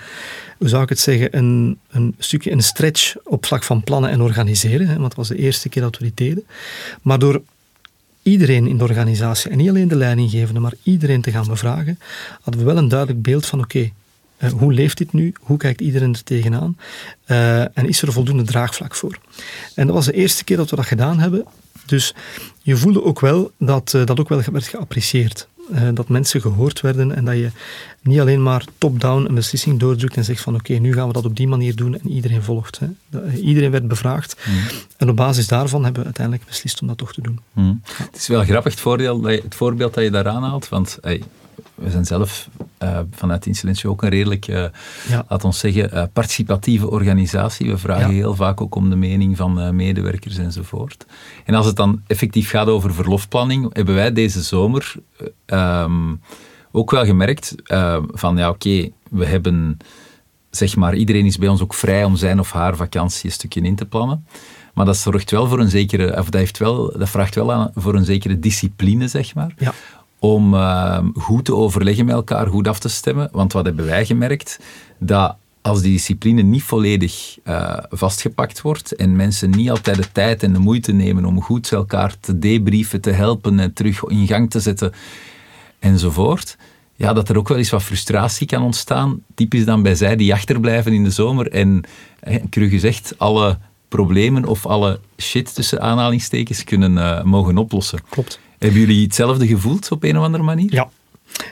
hoe 0.58 0.68
zou 0.68 0.82
ik 0.82 0.88
het 0.88 1.00
zeggen, 1.00 1.36
een, 1.36 1.78
een 1.90 2.14
stukje 2.18 2.50
een 2.50 2.62
stretch 2.62 3.16
op 3.24 3.46
vlak 3.46 3.62
van 3.62 3.84
plannen 3.84 4.10
en 4.10 4.20
organiseren, 4.20 4.86
hè, 4.86 4.92
want 4.92 5.04
het 5.04 5.16
was 5.16 5.28
de 5.28 5.36
eerste 5.36 5.68
keer 5.68 5.82
dat 5.82 5.98
we 5.98 6.04
dit 6.04 6.16
deden. 6.16 6.46
Maar 7.02 7.18
door 7.18 7.42
iedereen 8.22 8.66
in 8.66 8.76
de 8.76 8.84
organisatie, 8.84 9.50
en 9.50 9.56
niet 9.56 9.68
alleen 9.68 9.88
de 9.88 9.96
leidinggevende, 9.96 10.60
maar 10.60 10.74
iedereen 10.82 11.20
te 11.20 11.30
gaan 11.30 11.46
bevragen, 11.46 11.98
hadden 12.40 12.62
we 12.62 12.66
wel 12.66 12.76
een 12.76 12.88
duidelijk 12.88 13.22
beeld 13.22 13.46
van 13.46 13.60
oké, 13.60 13.90
uh, 14.38 14.50
hoe 14.50 14.72
leeft 14.72 14.98
dit 14.98 15.12
nu? 15.12 15.32
Hoe 15.40 15.56
kijkt 15.56 15.80
iedereen 15.80 16.12
er 16.12 16.22
tegenaan? 16.22 16.76
Uh, 17.26 17.60
en 17.60 17.88
is 17.88 18.02
er 18.02 18.12
voldoende 18.12 18.42
draagvlak 18.42 18.94
voor? 18.94 19.18
En 19.74 19.86
dat 19.86 19.94
was 19.94 20.04
de 20.04 20.12
eerste 20.12 20.44
keer 20.44 20.56
dat 20.56 20.70
we 20.70 20.76
dat 20.76 20.86
gedaan 20.86 21.18
hebben. 21.18 21.44
Dus 21.86 22.14
je 22.62 22.76
voelde 22.76 23.04
ook 23.04 23.20
wel 23.20 23.50
dat 23.58 23.92
uh, 23.96 24.06
dat 24.06 24.20
ook 24.20 24.28
wel 24.28 24.42
werd 24.52 24.66
geapprecieerd. 24.66 25.48
Uh, 25.72 25.88
dat 25.94 26.08
mensen 26.08 26.40
gehoord 26.40 26.80
werden 26.80 27.16
en 27.16 27.24
dat 27.24 27.34
je 27.34 27.50
niet 28.02 28.20
alleen 28.20 28.42
maar 28.42 28.64
top-down 28.78 29.24
een 29.24 29.34
beslissing 29.34 29.78
doordrukt 29.78 30.16
en 30.16 30.24
zegt 30.24 30.40
van 30.42 30.54
oké, 30.54 30.72
nu 30.72 30.92
gaan 30.92 31.06
we 31.06 31.12
dat 31.12 31.24
op 31.24 31.36
die 31.36 31.48
manier 31.48 31.76
doen 31.76 31.98
en 31.98 32.10
iedereen 32.10 32.42
volgt. 32.42 32.78
Hè. 32.78 32.86
Eh, 33.18 33.44
iedereen 33.44 33.70
werd 33.70 33.88
bevraagd 33.88 34.36
mm. 34.46 34.60
en 34.96 35.08
op 35.08 35.16
basis 35.16 35.46
daarvan 35.46 35.82
hebben 35.82 36.00
we 36.00 36.06
uiteindelijk 36.06 36.46
beslist 36.46 36.80
om 36.80 36.86
dat 36.86 36.98
toch 36.98 37.12
te 37.12 37.22
doen. 37.22 37.40
Mm. 37.52 37.80
Het 37.84 38.16
is 38.16 38.28
wel 38.28 38.44
grappig 38.44 38.72
het, 38.72 38.80
voordeel, 38.80 39.22
het 39.22 39.54
voorbeeld 39.54 39.94
dat 39.94 40.04
je 40.04 40.10
daar 40.10 40.28
aanhaalt, 40.28 40.68
want 40.68 40.98
hey, 41.00 41.22
we 41.80 41.90
zijn 41.90 42.04
zelf 42.04 42.48
uh, 42.82 42.98
vanuit 43.10 43.46
Insolventie 43.46 43.90
ook 43.90 44.02
een 44.02 44.08
redelijk, 44.08 44.48
uh, 44.48 44.64
ja. 45.08 45.24
laat 45.28 45.44
ons 45.44 45.58
zeggen, 45.58 45.94
uh, 45.94 46.02
participatieve 46.12 46.90
organisatie. 46.90 47.70
We 47.70 47.78
vragen 47.78 48.10
heel 48.10 48.34
vaak 48.34 48.60
ook 48.60 48.74
om 48.74 48.90
de 48.90 48.96
mening 48.96 49.36
van 49.36 49.76
medewerkers 49.76 50.36
enzovoort. 50.36 51.06
En 51.44 51.54
als 51.54 51.66
het 51.66 51.76
dan 51.76 52.02
effectief 52.06 52.50
gaat 52.50 52.66
over 52.66 52.94
verlofplanning, 52.94 53.74
hebben 53.74 53.94
wij 53.94 54.12
deze 54.12 54.42
zomer 54.42 54.94
um, 55.46 56.20
ook 56.72 56.90
wel 56.90 57.04
gemerkt 57.04 57.54
van 58.12 58.36
ja 58.36 58.48
oké, 58.48 58.88
we 59.10 59.26
hebben 59.26 59.78
zeg 60.50 60.76
maar, 60.76 60.94
iedereen 60.94 61.26
is 61.26 61.38
bij 61.38 61.48
ons 61.48 61.60
ook 61.60 61.74
vrij 61.74 62.04
om 62.04 62.16
zijn 62.16 62.40
of 62.40 62.52
haar 62.52 62.76
vakantie 62.76 63.26
een 63.26 63.32
stukje 63.32 63.60
in 63.60 63.76
te 63.76 63.86
plannen. 63.86 64.26
Maar 64.74 64.84
dat 64.86 64.96
zorgt 64.96 65.30
wel 65.30 65.46
voor 65.46 65.60
een 65.60 65.70
zekere, 65.70 66.18
of 66.18 66.30
dat, 66.30 66.40
heeft 66.40 66.58
wel, 66.58 66.98
dat 66.98 67.08
vraagt 67.08 67.34
wel 67.34 67.52
aan, 67.52 67.70
voor 67.74 67.94
een 67.94 68.04
zekere 68.04 68.38
discipline, 68.38 69.08
zeg 69.08 69.34
maar. 69.34 69.54
Ja 69.58 69.72
om 70.20 70.54
uh, 70.54 70.98
goed 71.14 71.44
te 71.44 71.54
overleggen 71.54 72.04
met 72.04 72.14
elkaar, 72.14 72.46
goed 72.46 72.68
af 72.68 72.78
te 72.78 72.88
stemmen. 72.88 73.28
Want 73.32 73.52
wat 73.52 73.64
hebben 73.64 73.86
wij 73.86 74.06
gemerkt? 74.06 74.60
Dat 74.98 75.36
als 75.62 75.82
die 75.82 75.92
discipline 75.92 76.42
niet 76.42 76.62
volledig 76.62 77.38
uh, 77.44 77.76
vastgepakt 77.90 78.60
wordt 78.60 78.94
en 78.94 79.16
mensen 79.16 79.50
niet 79.50 79.70
altijd 79.70 79.96
de 79.96 80.12
tijd 80.12 80.42
en 80.42 80.52
de 80.52 80.58
moeite 80.58 80.92
nemen 80.92 81.24
om 81.24 81.42
goed 81.42 81.72
elkaar 81.72 82.14
te 82.20 82.38
debriefen, 82.38 83.00
te 83.00 83.10
helpen 83.10 83.60
en 83.60 83.72
terug 83.72 84.04
in 84.04 84.26
gang 84.26 84.50
te 84.50 84.60
zetten 84.60 84.92
enzovoort, 85.78 86.56
ja, 86.96 87.12
dat 87.12 87.28
er 87.28 87.38
ook 87.38 87.48
wel 87.48 87.58
eens 87.58 87.70
wat 87.70 87.82
frustratie 87.82 88.46
kan 88.46 88.62
ontstaan. 88.62 89.22
Typisch 89.34 89.64
dan 89.64 89.82
bij 89.82 89.94
zij 89.94 90.16
die 90.16 90.32
achterblijven 90.32 90.92
in 90.92 91.04
de 91.04 91.10
zomer 91.10 91.50
en, 91.50 91.84
cru 92.50 92.68
gezegd, 92.68 93.14
alle 93.16 93.58
problemen 93.88 94.44
of 94.44 94.66
alle 94.66 95.00
shit 95.16 95.54
tussen 95.54 95.80
aanhalingstekens 95.80 96.64
kunnen 96.64 96.92
uh, 96.92 97.22
mogen 97.22 97.58
oplossen. 97.58 98.00
Klopt. 98.08 98.40
Hebben 98.60 98.80
jullie 98.80 99.02
hetzelfde 99.02 99.46
gevoeld 99.46 99.90
op 99.90 100.02
een 100.02 100.18
of 100.18 100.24
andere 100.24 100.44
manier? 100.44 100.72
Ja. 100.72 100.90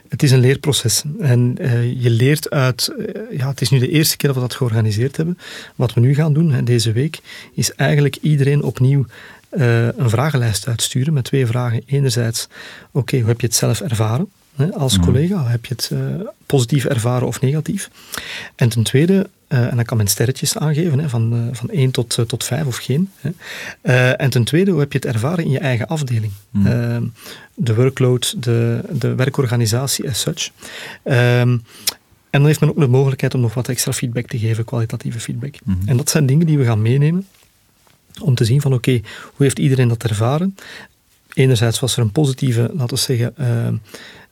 Het 0.08 0.22
is 0.22 0.30
een 0.30 0.40
leerproces 0.40 1.02
en 1.20 1.56
uh, 1.60 2.02
je 2.02 2.10
leert 2.10 2.50
uit, 2.50 2.94
uh, 2.98 3.38
ja, 3.38 3.48
het 3.48 3.60
is 3.60 3.70
nu 3.70 3.78
de 3.78 3.88
eerste 3.88 4.16
keer 4.16 4.28
dat 4.28 4.38
we 4.38 4.48
dat 4.48 4.56
georganiseerd 4.56 5.16
hebben. 5.16 5.38
Wat 5.76 5.94
we 5.94 6.00
nu 6.00 6.14
gaan 6.14 6.32
doen 6.32 6.64
deze 6.64 6.92
week, 6.92 7.20
is 7.54 7.74
eigenlijk 7.74 8.16
iedereen 8.16 8.62
opnieuw 8.62 9.06
uh, 9.50 9.86
een 9.86 10.10
vragenlijst 10.10 10.66
uitsturen 10.66 11.12
met 11.12 11.24
twee 11.24 11.46
vragen. 11.46 11.82
Enerzijds, 11.86 12.48
oké, 12.90 13.18
hoe 13.18 13.28
heb 13.28 13.40
je 13.40 13.46
het 13.46 13.56
zelf 13.56 13.80
ervaren 13.80 14.28
als 14.72 14.98
mm. 14.98 15.04
collega? 15.04 15.46
Heb 15.46 15.66
je 15.66 15.74
het 15.74 15.92
positief 16.46 16.84
ervaren 16.84 17.26
of 17.26 17.40
negatief? 17.40 17.90
En 18.54 18.68
ten 18.68 18.82
tweede, 18.82 19.28
uh, 19.48 19.58
en 19.58 19.76
dan 19.76 19.84
kan 19.84 19.96
men 19.96 20.06
sterretjes 20.06 20.56
aangeven, 20.56 20.98
hè, 20.98 21.08
van, 21.08 21.34
uh, 21.34 21.40
van 21.52 21.70
1 21.70 21.90
tot, 21.90 22.16
uh, 22.18 22.24
tot 22.24 22.44
5 22.44 22.66
of 22.66 22.76
geen. 22.76 23.10
Hè. 23.20 23.30
en 24.10 24.30
ten 24.30 24.44
tweede, 24.44 24.70
hoe 24.70 24.80
heb 24.80 24.92
je 24.92 24.98
het 24.98 25.06
ervaren 25.06 25.44
in 25.44 25.50
je 25.50 25.58
eigen 25.58 25.86
afdeling? 25.86 26.32
Mm. 26.50 27.12
de 27.54 27.74
workload, 27.74 28.42
de, 28.42 28.80
de 28.90 29.14
werkorganisatie 29.14 30.08
as 30.08 30.20
such. 30.20 30.50
Um, 31.04 31.62
en 32.30 32.40
dan 32.40 32.46
heeft 32.46 32.60
men 32.60 32.68
ook 32.68 32.78
de 32.78 32.88
mogelijkheid 32.88 33.34
om 33.34 33.40
nog 33.40 33.54
wat 33.54 33.68
extra 33.68 33.92
feedback 33.92 34.26
te 34.26 34.38
geven, 34.38 34.64
kwalitatieve 34.64 35.20
feedback. 35.20 35.54
Mm. 35.64 35.78
En 35.86 35.96
dat 35.96 36.10
zijn 36.10 36.26
dingen 36.26 36.46
die 36.46 36.58
we 36.58 36.64
gaan 36.64 36.82
meenemen 36.82 37.26
om 38.22 38.34
te 38.34 38.44
zien 38.44 38.60
van 38.60 38.72
oké, 38.72 38.90
okay, 38.90 39.10
hoe 39.22 39.46
heeft 39.46 39.58
iedereen 39.58 39.88
dat 39.88 40.02
ervaren? 40.02 40.56
Enerzijds 41.32 41.80
was 41.80 41.96
er 41.96 42.02
een 42.02 42.12
positieve, 42.12 42.70
laten 42.72 42.96
we 42.96 43.02
zeggen, 43.02 43.34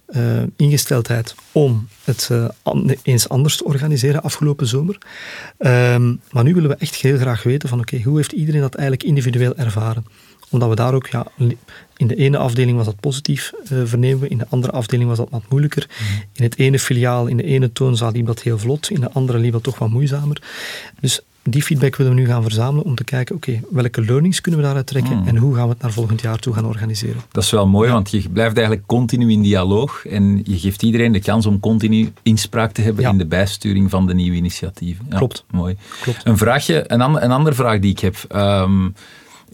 uh, 0.08 0.42
ingesteldheid 0.56 1.34
om 1.52 1.88
het 2.04 2.28
uh, 2.32 2.48
eens 3.02 3.28
anders 3.28 3.56
te 3.56 3.64
organiseren 3.64 4.22
afgelopen 4.22 4.66
zomer. 4.66 4.98
Ehm, 5.58 6.14
maar 6.30 6.44
nu 6.44 6.54
willen 6.54 6.70
we 6.70 6.76
echt 6.76 6.94
heel 6.94 7.18
graag 7.18 7.42
weten 7.42 7.68
van 7.68 7.81
oké, 7.81 8.02
hoe 8.02 8.16
heeft 8.16 8.33
iedereen 8.33 8.61
dat 8.61 8.74
eigenlijk 8.74 9.09
individueel 9.09 9.57
ervaren? 9.57 10.07
Omdat 10.50 10.68
we 10.68 10.74
daar 10.74 10.94
ook, 10.94 11.07
ja, 11.07 11.26
in 11.96 12.07
de 12.07 12.16
ene 12.16 12.38
afdeling 12.38 12.76
was 12.76 12.87
dat 12.87 13.00
positief, 13.00 13.52
uh, 13.72 13.81
vernemen 13.85 14.20
we, 14.20 14.28
in 14.28 14.38
de 14.38 14.46
andere 14.48 14.72
afdeling 14.72 15.09
was 15.09 15.18
dat 15.18 15.31
wat 15.31 15.42
moeilijker. 15.48 15.87
Mhm. 15.90 16.22
In 16.33 16.44
het 16.44 16.59
ene 16.59 16.78
filiaal, 16.78 17.26
in 17.26 17.37
de 17.37 17.42
ene 17.42 17.72
toonzaal 17.72 18.12
liep 18.12 18.26
dat 18.26 18.42
heel 18.42 18.59
vlot, 18.59 18.90
in 18.90 19.00
de 19.00 19.12
andere 19.12 19.38
liep 19.38 19.52
dat 19.52 19.62
toch 19.62 19.78
wat 19.78 19.88
moeizamer. 19.88 20.42
Dus 21.00 21.20
die 21.48 21.62
feedback 21.62 21.96
willen 21.96 22.14
we 22.14 22.20
nu 22.20 22.26
gaan 22.26 22.42
verzamelen 22.42 22.85
om 22.85 22.94
te 22.94 23.04
kijken, 23.04 23.35
oké, 23.35 23.61
welke 23.70 24.00
learnings 24.00 24.40
kunnen 24.40 24.61
we 24.61 24.66
daaruit 24.66 24.87
trekken 24.87 25.16
hmm. 25.16 25.26
en 25.26 25.37
hoe 25.37 25.54
gaan 25.54 25.64
we 25.64 25.72
het 25.72 25.82
naar 25.82 25.92
volgend 25.92 26.20
jaar 26.20 26.38
toe 26.38 26.54
gaan 26.54 26.66
organiseren. 26.66 27.20
Dat 27.32 27.42
is 27.42 27.50
wel 27.50 27.66
mooi, 27.66 27.90
want 27.90 28.11
je 28.11 28.28
blijft 28.28 28.56
eigenlijk 28.56 28.87
continu 28.87 29.30
in 29.30 29.42
dialoog 29.42 30.06
en 30.06 30.40
je 30.44 30.59
geeft 30.59 30.82
iedereen 30.82 31.12
de 31.12 31.20
kans 31.20 31.46
om 31.46 31.61
continu 31.61 32.12
inspraak 32.22 32.72
te 32.72 32.82
hebben 32.82 33.04
in 33.04 33.18
de 33.18 33.26
bijsturing 33.26 33.90
van 33.90 34.06
de 34.06 34.14
nieuwe 34.14 34.37
initiatieven. 34.37 35.06
Klopt. 35.09 35.44
Mooi. 35.50 35.76
Klopt. 36.00 36.20
Een 36.24 36.37
vraagje, 36.37 36.85
een, 36.87 37.00
an 37.00 37.22
een 37.22 37.30
andere 37.30 37.54
vraag 37.54 37.78
die 37.78 37.90
ik 37.90 37.98
heb. 37.98 38.16
Um, 38.35 38.94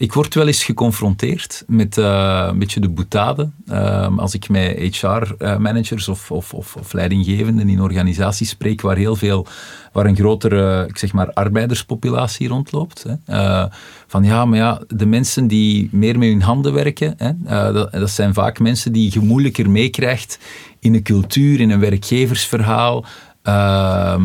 ik 0.03 0.13
word 0.13 0.33
wel 0.33 0.47
eens 0.47 0.63
geconfronteerd 0.63 1.63
met 1.67 1.97
uh, 1.97 2.45
een 2.49 2.59
beetje 2.59 2.79
de 2.79 2.89
boetade 2.89 3.49
uh, 3.65 4.17
als 4.17 4.33
ik 4.33 4.49
met 4.49 4.97
HR-managers 4.97 6.07
of, 6.07 6.31
of, 6.31 6.53
of, 6.53 6.75
of, 6.75 6.93
leidinggevenden 6.93 7.69
in 7.69 7.81
organisaties 7.81 8.49
spreek 8.49 8.81
waar 8.81 8.95
heel 8.95 9.15
veel, 9.15 9.45
waar 9.91 10.05
een 10.05 10.15
grotere, 10.15 10.85
ik 10.87 10.97
zeg 10.97 11.13
maar, 11.13 11.33
arbeiderspopulatie 11.33 12.47
rondloopt. 12.47 13.05
Hè. 13.07 13.35
Uh, 13.35 13.65
van 14.07 14.23
ja, 14.23 14.45
maar 14.45 14.57
ja, 14.57 14.81
de 14.87 15.05
mensen 15.05 15.47
die 15.47 15.89
meer 15.91 16.17
met 16.17 16.29
hun 16.29 16.41
handen 16.41 16.73
werken, 16.73 17.13
hè, 17.17 17.31
dat, 17.73 17.91
dat, 17.91 18.09
zijn 18.09 18.33
vaak 18.33 18.59
mensen 18.59 18.91
die 18.91 19.09
je 19.13 19.19
moeilijker 19.19 19.69
meekrijgt 19.69 20.39
in 20.79 20.93
een 20.93 21.03
cultuur, 21.03 21.59
in 21.59 21.69
een 21.69 21.79
werkgeversverhaal. 21.79 23.05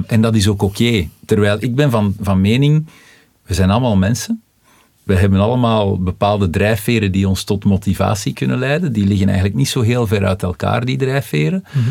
en 0.06 0.20
dat 0.20 0.34
is 0.34 0.48
ook 0.48 0.62
oké. 0.62 1.08
Terwijl 1.26 1.56
ik 1.60 1.74
ben 1.74 1.90
van, 1.90 2.14
van 2.20 2.40
mening, 2.40 2.86
we 3.42 3.54
zijn 3.54 3.70
allemaal 3.70 3.96
mensen 3.96 4.42
we 5.08 5.16
hebben 5.16 5.40
allemaal 5.40 5.98
bepaalde 6.02 6.50
drijfveren 6.50 7.12
die 7.12 7.28
ons 7.28 7.44
tot 7.44 7.64
motivatie 7.64 8.32
kunnen 8.32 8.58
leiden. 8.58 8.92
Die 8.92 9.06
liggen 9.06 9.26
eigenlijk 9.26 9.56
niet 9.56 9.68
zo 9.68 9.80
heel 9.80 10.06
ver 10.06 10.26
uit 10.26 10.42
elkaar, 10.42 10.84
die 10.84 10.96
drijfveren. 10.96 11.64
Mhm. 11.72 11.88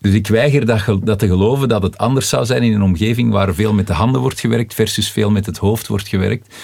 Dus 0.00 0.12
ik 0.12 0.26
weiger 0.26 0.66
dat, 0.66 0.98
dat, 1.02 1.18
te 1.18 1.26
geloven 1.26 1.68
dat 1.68 1.82
het 1.82 1.98
anders 1.98 2.28
zou 2.28 2.44
zijn 2.44 2.62
in 2.62 2.72
een 2.72 2.82
omgeving 2.82 3.32
waar 3.32 3.54
veel 3.54 3.72
met 3.72 3.86
de 3.86 3.92
handen 3.92 4.20
wordt 4.20 4.40
gewerkt 4.40 4.74
versus 4.74 5.10
veel 5.10 5.30
met 5.30 5.46
het 5.46 5.58
hoofd 5.58 5.86
wordt 5.86 6.08
gewerkt. 6.08 6.54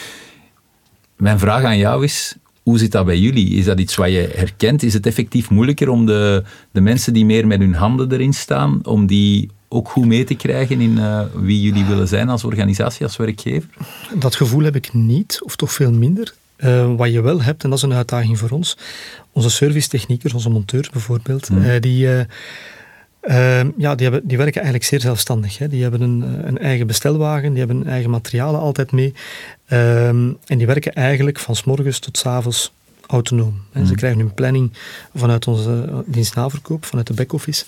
Mijn 1.17 1.39
vraag 1.39 1.65
aan 1.65 1.79
jou 1.79 2.05
is, 2.05 2.37
hoe 2.63 2.79
zit 2.79 2.93
dat 2.93 3.05
bij 3.07 3.19
jullie? 3.19 3.51
Is 3.51 3.65
dat 3.65 3.81
iets 3.81 3.97
wat 3.97 4.09
je 4.09 4.31
herkent? 4.35 4.83
Is 4.83 4.95
het 4.95 5.07
effectief 5.07 5.51
moeilijker 5.51 5.89
om 5.89 6.07
de, 6.07 6.45
de 6.73 6.81
mensen 6.81 7.13
die 7.13 7.25
meer 7.25 7.47
met 7.47 7.59
hun 7.59 7.75
handen 7.75 8.13
erin 8.13 8.33
staan, 8.33 8.87
om 8.87 9.07
die 9.07 9.51
ook 9.73 9.89
goed 9.89 10.07
mee 10.07 10.25
te 10.25 10.35
krijgen 10.35 10.81
in 10.81 10.97
uh, 10.97 11.23
wie 11.35 11.61
jullie 11.61 11.85
willen 11.85 12.09
zijn 12.09 12.29
als 12.29 12.45
organisatie, 12.45 13.05
als 13.05 13.17
werkgever? 13.17 13.69
Dat 14.15 14.35
gevoel 14.35 14.63
heb 14.63 14.77
ik 14.77 14.93
niet, 14.93 15.41
of 15.43 15.57
toch 15.57 15.73
veel 15.73 15.93
minder. 15.93 16.35
Uh, 16.59 16.95
wat 16.97 17.13
je 17.13 17.21
wel 17.21 17.43
hebt, 17.43 17.65
en 17.65 17.71
dat 17.71 17.79
is 17.79 17.85
een 17.85 17.93
uitdaging 17.93 18.39
voor 18.39 18.51
ons, 18.51 18.77
onze 19.33 19.51
servicetechniekers, 19.51 20.35
onze 20.35 20.51
monteurs 20.51 20.91
bijvoorbeeld, 20.91 21.49
hmm. 21.49 21.63
uh, 21.63 21.81
die, 21.81 21.99
ja, 23.77 23.95
die, 23.95 24.09
hebben, 24.09 24.21
die 24.25 24.37
werken 24.37 24.63
eigenlijk 24.63 24.85
zeer 24.85 25.01
zelfstandig. 25.01 25.59
Hè. 25.59 25.69
Die 25.69 25.83
hebben 25.83 26.01
een, 26.01 26.47
een 26.47 26.59
eigen 26.59 26.87
bestelwagen, 26.87 27.51
die 27.51 27.59
hebben 27.59 27.87
eigen 27.87 28.11
materialen 28.11 28.61
altijd 28.61 28.93
mee. 28.93 29.15
Ehm, 29.67 30.33
en 30.47 30.59
die 30.59 30.67
werken 30.67 30.93
eigenlijk 30.93 31.39
van 31.39 31.57
s 31.57 31.65
morgens 31.65 31.99
tot 31.99 32.19
s 32.19 32.27
avonds 32.27 32.73
autonoom. 33.07 33.63
Ze 33.73 33.79
hmm. 33.79 33.95
krijgen 33.95 34.19
hun 34.19 34.35
planning 34.35 34.73
vanuit 35.15 35.47
onze 35.47 36.05
dienstnaverkoop, 36.07 36.85
vanuit 36.85 37.07
de 37.07 37.15
back-office. 37.15 37.65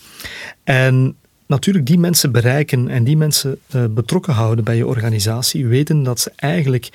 En 0.65 1.17
natuurlijk 1.47 1.87
die 1.87 1.99
mensen 1.99 2.33
bereiken 2.33 2.89
en 2.89 3.05
die 3.05 3.17
mensen 3.17 3.59
uh, 3.75 3.85
betrokken 3.91 4.33
houden 4.33 4.65
bij 4.65 4.77
je 4.77 4.87
organisatie, 4.87 5.67
weten 5.67 6.03
dat 6.03 6.21
ze 6.21 6.33
eigenlijk 6.37 6.89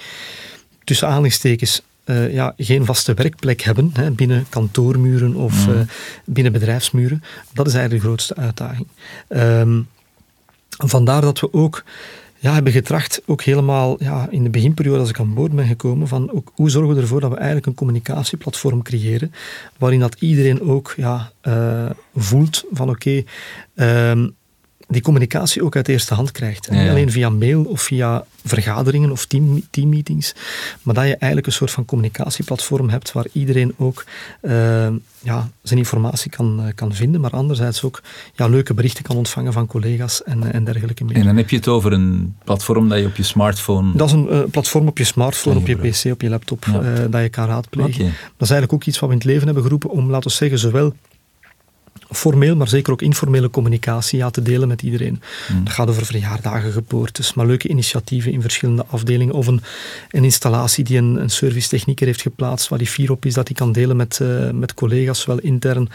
tussen 0.84 1.08
aanhalingstekens 1.08 1.82
uh, 2.06 2.34
ja, 2.34 2.54
geen 2.58 2.86
vaste 2.86 3.14
werkplek 3.14 3.62
hebben 3.62 3.90
hè, 3.94 4.12
binnen 4.12 4.46
kantoormuren 4.50 5.36
of 5.36 5.68
uh, 5.68 5.80
binnen 6.26 6.52
bedrijfsmuren. 6.52 7.24
Dat 7.54 7.68
is 7.68 7.74
eigenlijk 7.74 8.04
de 8.04 8.08
grootste 8.08 8.36
uitdaging. 8.36 8.88
Um, 9.30 9.88
vandaar 10.70 11.22
dat 11.22 11.40
we 11.40 11.54
ook 11.54 11.84
ja, 12.40 12.54
hebben 12.54 12.72
getracht, 12.72 13.22
ook 13.26 13.42
helemaal 13.42 14.04
ja, 14.04 14.28
in 14.30 14.44
de 14.44 14.50
beginperiode 14.50 15.00
als 15.00 15.10
ik 15.10 15.20
aan 15.20 15.34
boord 15.34 15.52
ben 15.52 15.68
gekomen, 15.68 16.08
van 16.08 16.32
ook, 16.32 16.52
hoe 16.56 16.70
zorgen 16.70 16.96
we 16.96 17.02
ervoor 17.02 17.22
dat 17.22 17.30
we 17.30 17.36
eigenlijk 17.36 17.66
een 17.66 17.74
communicatieplatform 17.74 18.82
creëren, 18.82 19.34
waarin 19.78 20.00
dat 20.00 20.16
iedereen 20.20 20.62
ook 20.62 20.94
ja, 20.98 21.32
uh, 21.44 21.90
voelt 22.16 22.66
van 22.72 22.90
oké, 22.90 23.24
okay, 23.76 24.12
um, 24.12 24.36
die 24.88 25.02
communicatie 25.02 25.64
ook 25.64 25.76
uit 25.76 25.88
eerste 25.88 26.14
hand 26.14 26.32
krijgt. 26.32 26.68
En 26.68 26.82
niet 26.82 26.90
alleen 26.90 27.12
via 27.12 27.30
mail 27.30 27.64
of 27.64 27.82
via 27.82 28.26
vergaderingen 28.46 29.12
of 29.12 29.26
team, 29.26 29.62
teammeetings, 29.70 30.34
maar 30.82 30.94
dat 30.94 31.04
je 31.04 31.16
eigenlijk 31.16 31.48
een 31.48 31.54
soort 31.54 31.72
van 31.72 31.86
communicatieplatform 31.86 32.90
hebt 32.90 33.12
waar 33.12 33.26
iedereen 33.32 33.74
ook 33.78 34.06
uh, 34.42 34.88
ja, 35.20 35.50
zijn 35.62 35.80
informatie 35.80 36.32
kan, 36.32 36.60
uh, 36.62 36.68
kan 36.76 36.94
vinden, 36.94 37.22
maar 37.22 37.32
anderzijds 37.32 37.84
ook 37.84 38.02
ja, 38.36 38.48
leuke 38.48 38.74
berichten 38.74 39.04
kan 39.04 39.16
ontvangen 39.16 39.54
van 39.54 39.68
collega's 39.68 40.24
en, 40.24 40.54
en 40.54 40.64
dergelijke 40.64 41.04
meer. 41.04 41.16
En 41.16 41.26
dan 41.26 41.38
heb 41.38 41.50
je 41.50 41.56
het 41.56 41.68
over 41.68 41.94
een 41.94 42.36
platform 42.44 42.90
dat 42.90 43.00
je 43.00 43.06
op 43.06 43.16
je 43.16 43.24
smartphone... 43.24 43.96
Dat 43.96 44.08
is 44.08 44.14
een 44.14 44.50
platform 44.50 44.88
op 44.88 44.98
je 44.98 45.04
smartphone, 45.04 45.58
op 45.58 45.68
je 45.68 45.76
pc, 45.76 46.12
op 46.12 46.22
je 46.22 46.30
laptop, 46.30 46.66
dat 47.10 47.22
je 47.22 47.30
kan 47.30 47.48
raadplegen. 47.48 48.06
Dat 48.38 48.48
is 48.48 48.50
eigenlijk 48.50 48.74
ook 48.74 48.84
iets 48.84 49.00
wat 49.00 49.10
we 49.10 49.16
in 49.16 49.22
het 49.22 49.30
leven 49.30 49.46
hebben 49.46 49.64
geroepen 49.64 49.90
om, 49.90 50.10
laten 50.10 50.30
we 50.30 50.36
zeggen, 50.36 50.60
zowel 50.60 50.94
formeel, 52.12 52.56
maar 52.56 52.68
zeker 52.68 52.94
ook 52.94 53.02
informele 53.02 53.50
communicatie 53.50 54.18
ja, 54.18 54.30
te 54.30 54.42
delen 54.42 54.68
met 54.68 54.82
iedereen. 54.82 55.22
Mm. 55.52 55.64
Dat 55.64 55.74
gaat 55.74 55.90
over 55.90 56.06
verjaardagen, 56.06 56.72
geboortes, 56.72 57.34
maar 57.34 57.46
leuke 57.46 57.68
initiatieven 57.68 58.32
in 58.32 58.42
verschillende 58.42 58.86
afdelingen. 58.90 59.34
Of 59.34 59.48
een, 59.48 59.62
een 60.10 60.24
installatie 60.24 60.84
die 60.84 60.98
een, 60.98 61.22
een 61.22 61.30
servicetechnieker 61.30 62.06
heeft 62.06 62.22
geplaatst, 62.22 62.68
waar 62.68 62.80
die 62.80 62.88
fier 62.88 63.12
op 63.12 63.26
is, 63.26 63.34
dat 63.34 63.48
hij 63.48 63.56
kan 63.56 63.72
delen 63.72 63.96
met, 63.96 64.20
uh, 64.22 64.50
met 64.50 64.74
collega's, 64.74 65.22
zowel 65.22 65.40
intern, 65.40 65.90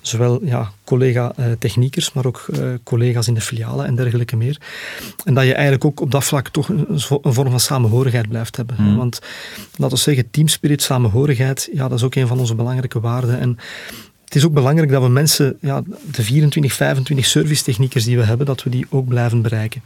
zowel 0.00 0.44
ja, 0.44 0.72
collega-techniekers, 0.84 2.12
maar 2.12 2.26
ook 2.26 2.46
uh, 2.50 2.68
collega's 2.82 3.28
in 3.28 3.34
de 3.34 3.40
filialen 3.40 3.86
en 3.86 3.94
dergelijke 3.94 4.36
meer. 4.36 4.60
En 5.24 5.34
dat 5.34 5.44
je 5.44 5.52
eigenlijk 5.52 5.84
ook 5.84 6.00
op 6.00 6.10
dat 6.10 6.24
vlak 6.24 6.48
toch 6.48 6.68
een, 6.68 6.86
een 7.22 7.34
vorm 7.34 7.50
van 7.50 7.60
samenhorigheid 7.60 8.28
blijft 8.28 8.56
hebben. 8.56 8.76
Mm. 8.78 8.96
Want 8.96 9.20
laten 9.76 9.96
we 9.96 10.02
zeggen, 10.02 10.30
teamspirit, 10.30 10.82
samenhorigheid, 10.82 11.68
ja, 11.72 11.88
dat 11.88 11.98
is 11.98 12.04
ook 12.04 12.14
een 12.14 12.26
van 12.26 12.38
onze 12.38 12.54
belangrijke 12.54 13.00
waarden. 13.00 13.40
En 13.40 13.58
het 14.34 14.42
is 14.42 14.48
ook 14.48 14.54
belangrijk 14.54 14.90
dat 14.90 15.02
we 15.02 15.08
mensen, 15.08 15.56
ja, 15.60 15.82
de 16.10 16.22
24, 16.22 16.72
25 16.72 17.26
servicetechniekers 17.26 18.04
die 18.04 18.16
we 18.16 18.24
hebben, 18.24 18.46
dat 18.46 18.62
we 18.62 18.70
die 18.70 18.86
ook 18.90 19.08
blijven 19.08 19.42
bereiken. 19.42 19.82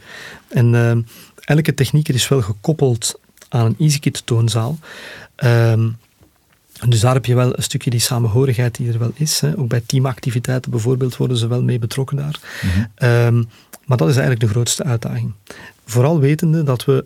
En 0.47 0.73
uh, 0.73 0.91
elke 1.39 1.73
technieker 1.73 2.13
is 2.13 2.27
wel 2.27 2.41
gekoppeld 2.41 3.19
aan 3.49 3.65
een 3.65 3.75
EasyKit 3.79 4.25
toonzaal. 4.25 4.77
Um, 5.43 5.97
dus 6.87 6.99
daar 6.99 7.13
heb 7.13 7.25
je 7.25 7.35
wel 7.35 7.57
een 7.57 7.63
stukje 7.63 7.89
die 7.89 7.99
samenhorigheid 7.99 8.75
die 8.75 8.91
er 8.91 8.99
wel 8.99 9.11
is. 9.15 9.39
Hè. 9.39 9.57
Ook 9.57 9.67
bij 9.67 9.81
teamactiviteiten 9.85 10.71
bijvoorbeeld 10.71 11.17
worden 11.17 11.37
ze 11.37 11.47
wel 11.47 11.63
mee 11.63 11.79
betrokken 11.79 12.17
daar. 12.17 12.39
Mm 12.61 13.07
um, 13.07 13.49
maar 13.85 13.97
dat 13.97 14.09
is 14.09 14.15
eigenlijk 14.15 14.45
de 14.45 14.51
grootste 14.51 14.83
uitdaging. 14.83 15.33
Vooral 15.85 16.19
wetende 16.19 16.63
dat 16.63 16.85
we 16.85 17.05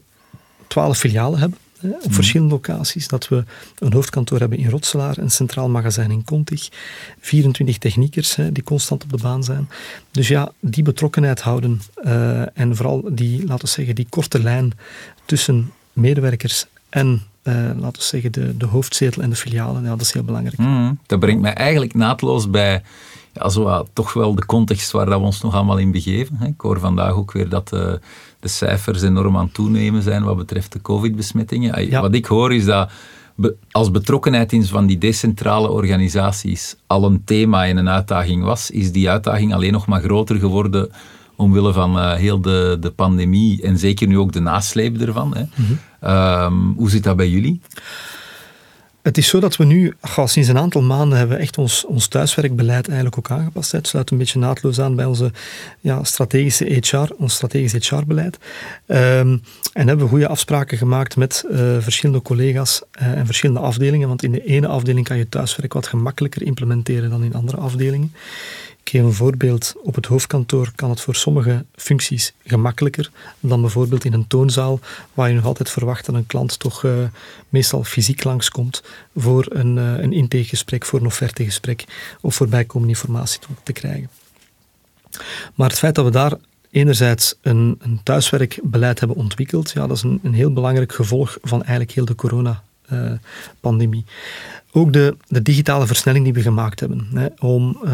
12 0.67 0.97
filialen 0.97 1.39
hebben 1.39 1.57
op 1.91 2.03
mhm. 2.03 2.13
verschillende 2.13 2.53
locaties. 2.53 3.07
Dat 3.07 3.27
we 3.27 3.43
een 3.79 3.93
hoofdkantoor 3.93 4.39
hebben 4.39 4.57
in 4.57 4.69
Rotselaar, 4.69 5.17
een 5.17 5.31
centraal 5.31 5.69
magazijn 5.69 6.11
in 6.11 6.23
Contig, 6.23 6.69
24 7.19 7.77
techniekers 7.77 8.35
hè, 8.35 8.51
die 8.51 8.63
constant 8.63 9.03
op 9.03 9.11
de 9.11 9.17
baan 9.21 9.43
zijn. 9.43 9.69
Dus 10.11 10.27
ja, 10.27 10.51
die 10.59 10.83
betrokkenheid 10.83 11.41
houden 11.41 11.81
uh, 12.05 12.57
en 12.57 12.75
vooral 12.75 13.09
die, 13.11 13.45
laten 13.45 13.65
we 13.65 13.71
zeggen, 13.71 13.95
die 13.95 14.07
korte 14.09 14.41
lijn 14.43 14.71
tussen 15.25 15.71
medewerkers 15.93 16.65
en 16.89 17.21
uh, 17.43 17.53
laten 17.55 17.99
we 17.99 18.07
zeggen, 18.07 18.31
de, 18.31 18.57
de 18.57 18.65
hoofdzetel 18.65 19.21
en 19.21 19.29
de 19.29 19.35
filialen, 19.35 19.83
ja, 19.83 19.89
dat 19.89 20.01
is 20.01 20.13
heel 20.13 20.23
belangrijk. 20.23 20.57
Mm, 20.57 20.99
dat 21.05 21.19
brengt 21.19 21.41
mij 21.41 21.53
eigenlijk 21.53 21.93
naadloos 21.93 22.49
bij 22.49 22.81
ja, 23.33 23.83
toch 23.93 24.13
wel 24.13 24.35
de 24.35 24.45
context 24.45 24.91
waar 24.91 25.09
we 25.09 25.15
ons 25.15 25.41
nog 25.41 25.53
allemaal 25.53 25.77
in 25.77 25.91
begeven. 25.91 26.41
Ik 26.41 26.61
hoor 26.61 26.79
vandaag 26.79 27.13
ook 27.13 27.31
weer 27.31 27.49
dat 27.49 27.71
de 28.43 28.49
cijfers 28.49 29.01
enorm 29.01 29.37
aan 29.37 29.45
het 29.45 29.53
toenemen 29.53 30.01
zijn 30.01 30.23
wat 30.23 30.37
betreft 30.37 30.71
de 30.71 30.81
covid-besmettingen. 30.81 32.01
Wat 32.01 32.15
ik 32.15 32.25
hoor 32.25 32.53
is 32.53 32.65
dat 32.65 32.91
als 33.71 33.91
betrokkenheid 33.91 34.51
in 34.51 34.65
van 34.65 34.85
die 34.85 34.97
decentrale 34.97 35.69
organisaties 35.69 36.75
al 36.87 37.05
een 37.05 37.23
thema 37.23 37.67
en 37.67 37.77
een 37.77 37.89
uitdaging 37.89 38.43
was, 38.43 38.71
is 38.71 38.91
die 38.91 39.09
uitdaging 39.09 39.53
alleen 39.53 39.71
nog 39.71 39.87
maar 39.87 40.01
groter 40.01 40.35
geworden 40.35 40.89
omwille 41.35 41.73
van 41.73 41.97
uh, 41.97 42.13
heel 42.13 42.41
de, 42.41 42.77
de 42.79 42.91
pandemie 42.91 43.61
en 43.61 43.77
zeker 43.77 44.07
nu 44.07 44.17
ook 44.17 44.31
de 44.31 44.39
nasleep 44.39 45.01
ervan. 45.01 45.35
Hè. 45.35 45.43
Mm 45.55 45.79
-hmm. 45.99 46.73
hoe 46.77 46.89
zit 46.89 47.03
dat 47.03 47.15
bij 47.15 47.29
jullie? 47.29 47.61
Het 49.03 49.17
is 49.17 49.27
zo 49.27 49.39
dat 49.39 49.55
we 49.55 49.63
nu, 49.63 49.93
ach, 49.99 50.29
sinds 50.29 50.49
een 50.49 50.57
aantal 50.57 50.81
maanden 50.81 51.17
hebben 51.17 51.37
we 51.37 51.41
echt 51.41 51.57
ons, 51.57 51.85
ons 51.85 52.07
thuiswerkbeleid 52.07 52.87
eigenlijk 52.87 53.17
ook 53.17 53.37
aangepast. 53.37 53.71
Het 53.71 53.87
sluit 53.87 54.11
een 54.11 54.17
beetje 54.17 54.39
naadloos 54.39 54.79
aan 54.79 54.95
bij 54.95 55.05
onze 55.05 55.31
ja, 55.79 56.03
strategische 56.03 56.65
HR, 56.65 57.13
ons 57.17 57.33
strategisch 57.33 57.89
HR-beleid. 57.89 58.37
Um, 58.87 59.41
en 59.73 59.87
hebben 59.87 60.05
we 60.05 60.11
goede 60.11 60.27
afspraken 60.27 60.77
gemaakt 60.77 61.15
met 61.15 61.43
uh, 61.51 61.57
verschillende 61.79 62.21
collega's 62.21 62.81
uh, 63.01 63.11
en 63.11 63.25
verschillende 63.25 63.61
afdelingen. 63.61 64.07
Want 64.07 64.23
in 64.23 64.31
de 64.31 64.45
ene 64.45 64.67
afdeling 64.67 65.05
kan 65.05 65.17
je 65.17 65.29
thuiswerk 65.29 65.73
wat 65.73 65.87
gemakkelijker 65.87 66.41
implementeren 66.43 67.09
dan 67.09 67.23
in 67.23 67.33
andere 67.33 67.57
afdelingen. 67.57 68.13
Ik 68.83 68.89
geef 68.89 69.01
een 69.01 69.13
voorbeeld. 69.13 69.73
Op 69.83 69.95
het 69.95 70.05
hoofdkantoor 70.05 70.71
kan 70.75 70.89
het 70.89 71.01
voor 71.01 71.15
sommige 71.15 71.65
functies 71.75 72.33
gemakkelijker 72.45 73.11
dan 73.39 73.61
bijvoorbeeld 73.61 74.05
in 74.05 74.13
een 74.13 74.27
toonzaal, 74.27 74.79
waar 75.13 75.29
je 75.29 75.35
nog 75.35 75.45
altijd 75.45 75.69
verwacht 75.69 76.05
dat 76.05 76.15
een 76.15 76.25
klant 76.25 76.59
toch 76.59 76.83
uh, 76.83 76.93
meestal 77.49 77.83
fysiek 77.83 78.23
langskomt 78.23 78.83
voor 79.15 79.45
een, 79.49 79.77
uh, 79.77 79.97
een 79.97 80.13
intakegesprek, 80.13 80.85
voor 80.85 80.99
een 80.99 81.05
offertegesprek 81.05 81.85
of 82.21 82.35
voor 82.35 82.47
bijkomende 82.47 82.93
informatie 82.93 83.39
te, 83.39 83.47
te 83.63 83.73
krijgen. 83.73 84.09
Maar 85.55 85.69
het 85.69 85.79
feit 85.79 85.95
dat 85.95 86.05
we 86.05 86.11
daar 86.11 86.33
enerzijds 86.71 87.35
een, 87.41 87.75
een 87.79 87.99
thuiswerkbeleid 88.03 88.99
hebben 88.99 89.17
ontwikkeld, 89.17 89.71
ja, 89.71 89.87
dat 89.87 89.97
is 89.97 90.03
een, 90.03 90.19
een 90.23 90.33
heel 90.33 90.53
belangrijk 90.53 90.93
gevolg 90.93 91.37
van 91.41 91.59
eigenlijk 91.59 91.91
heel 91.91 92.05
de 92.05 92.15
corona-pandemie. 92.15 94.05
Uh, 94.07 94.13
ook 94.75 94.93
de, 94.93 95.17
de, 95.27 95.41
digitale 95.41 95.87
versnelling 95.87 96.23
die 96.23 96.33
we 96.33 96.41
gemaakt 96.41 96.79
hebben, 96.79 97.07
hè, 97.13 97.27
om 97.39 97.77
uh, 97.85 97.91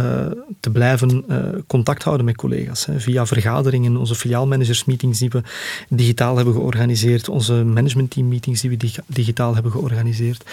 te 0.59 0.69
blijven 0.69 1.23
uh, 1.29 1.37
contact 1.67 2.03
houden 2.03 2.25
met 2.25 2.35
collega's. 2.35 2.85
Hè, 2.85 2.99
via 2.99 3.25
vergaderingen, 3.25 3.97
onze 3.97 4.15
filiaalmanagersmeetings 4.15 5.19
die 5.19 5.29
we 5.29 5.41
digitaal 5.89 6.35
hebben 6.35 6.53
georganiseerd, 6.53 7.29
onze 7.29 7.53
managementteammeetings 7.53 8.61
die 8.61 8.69
we 8.69 8.91
digitaal 9.05 9.53
hebben 9.53 9.71
georganiseerd. 9.71 10.45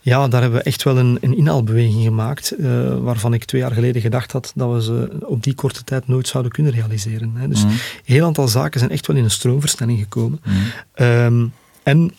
Ja, 0.00 0.28
daar 0.28 0.40
hebben 0.40 0.58
we 0.58 0.64
echt 0.64 0.82
wel 0.82 0.98
een, 0.98 1.18
een 1.20 1.36
inhaalbeweging 1.36 2.02
gemaakt, 2.02 2.54
uh, 2.58 2.96
waarvan 2.98 3.34
ik 3.34 3.44
twee 3.44 3.60
jaar 3.60 3.72
geleden 3.72 4.02
gedacht 4.02 4.32
had 4.32 4.52
dat 4.54 4.72
we 4.72 4.82
ze 4.82 5.16
op 5.20 5.42
die 5.42 5.54
korte 5.54 5.84
tijd 5.84 6.08
nooit 6.08 6.28
zouden 6.28 6.52
kunnen 6.52 6.72
realiseren. 6.72 7.32
Hè. 7.34 7.48
Dus 7.48 7.64
mm. 7.64 7.70
een 7.70 7.78
heel 8.04 8.26
aantal 8.26 8.48
zaken 8.48 8.78
zijn 8.78 8.92
echt 8.92 9.06
wel 9.06 9.16
in 9.16 9.24
een 9.24 9.30
stroomversnelling 9.30 9.98
gekomen. 9.98 10.40
Mm. 10.44 11.06
Um, 11.06 11.52
en 11.84 12.12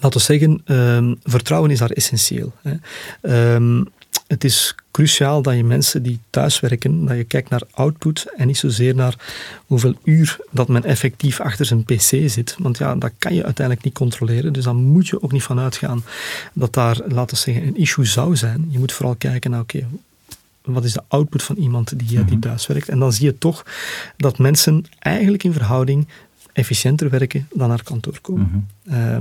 laten 0.00 0.18
we 0.18 0.24
zeggen, 0.24 0.62
um, 0.64 1.18
vertrouwen 1.22 1.70
is 1.70 1.78
daar 1.78 1.90
essentieel. 1.90 2.52
Hè. 2.62 3.54
Um, 3.54 3.88
het 4.26 4.44
is 4.44 4.74
cruciaal 4.90 5.42
dat 5.42 5.56
je 5.56 5.64
mensen 5.64 6.02
die 6.02 6.20
thuiswerken, 6.30 7.06
dat 7.06 7.16
je 7.16 7.24
kijkt 7.24 7.50
naar 7.50 7.62
output 7.70 8.26
en 8.36 8.46
niet 8.46 8.58
zozeer 8.58 8.94
naar 8.94 9.14
hoeveel 9.66 9.94
uur 10.04 10.38
dat 10.50 10.68
men 10.68 10.84
effectief 10.84 11.40
achter 11.40 11.66
zijn 11.66 11.84
pc 11.84 12.00
zit. 12.30 12.54
Want 12.58 12.78
ja, 12.78 12.94
dat 12.94 13.12
kan 13.18 13.34
je 13.34 13.44
uiteindelijk 13.44 13.86
niet 13.86 13.94
controleren. 13.94 14.52
Dus 14.52 14.64
dan 14.64 14.76
moet 14.76 15.08
je 15.08 15.22
ook 15.22 15.32
niet 15.32 15.42
van 15.42 15.58
uitgaan 15.58 16.04
dat 16.52 16.74
daar, 16.74 16.96
laten 17.06 17.36
we 17.36 17.42
zeggen, 17.42 17.66
een 17.66 17.76
issue 17.76 18.04
zou 18.04 18.36
zijn. 18.36 18.66
Je 18.68 18.78
moet 18.78 18.92
vooral 18.92 19.14
kijken 19.14 19.50
naar, 19.50 19.60
oké, 19.60 19.86
wat 20.62 20.84
is 20.84 20.92
de 20.92 21.02
output 21.08 21.42
van 21.42 21.56
iemand 21.56 21.98
die, 21.98 22.24
die 22.24 22.38
thuiswerkt? 22.38 22.88
En 22.88 22.98
dan 22.98 23.12
zie 23.12 23.26
je 23.26 23.38
toch 23.38 23.66
dat 24.16 24.38
mensen 24.38 24.84
eigenlijk 24.98 25.44
in 25.44 25.52
verhouding 25.52 26.08
efficiënter 26.52 27.10
werken 27.10 27.48
dan 27.54 27.68
naar 27.68 27.82
kantoor 27.82 28.18
komen. 28.20 28.66
Mhm. 28.84 28.94
Eh, 28.94 29.18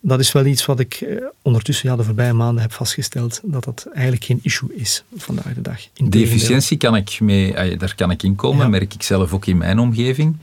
dat 0.00 0.20
is 0.20 0.32
wel 0.32 0.44
iets 0.44 0.66
wat 0.66 0.80
ik 0.80 1.00
uh, 1.00 1.24
ondertussen 1.42 1.88
ja, 1.88 1.96
de 1.96 2.04
voorbije 2.04 2.32
maanden 2.32 2.62
heb 2.62 2.72
vastgesteld, 2.72 3.40
dat 3.44 3.64
dat 3.64 3.88
eigenlijk 3.92 4.24
geen 4.24 4.40
issue 4.42 4.74
is 4.74 5.04
vandaag 5.16 5.54
de 5.54 5.60
dag. 5.60 5.80
de 5.94 6.22
efficiëntie 6.22 6.76
kan 6.76 6.96
ik 6.96 7.20
mee, 7.20 7.54
eh, 7.54 7.78
daar 7.78 7.94
kan 7.94 8.10
ik 8.10 8.22
in 8.22 8.34
komen, 8.34 8.70
merk 8.70 8.94
ik 8.94 9.02
zelf 9.02 9.32
ook 9.32 9.46
in 9.46 9.56
mijn 9.56 9.78
omgeving. 9.78 10.36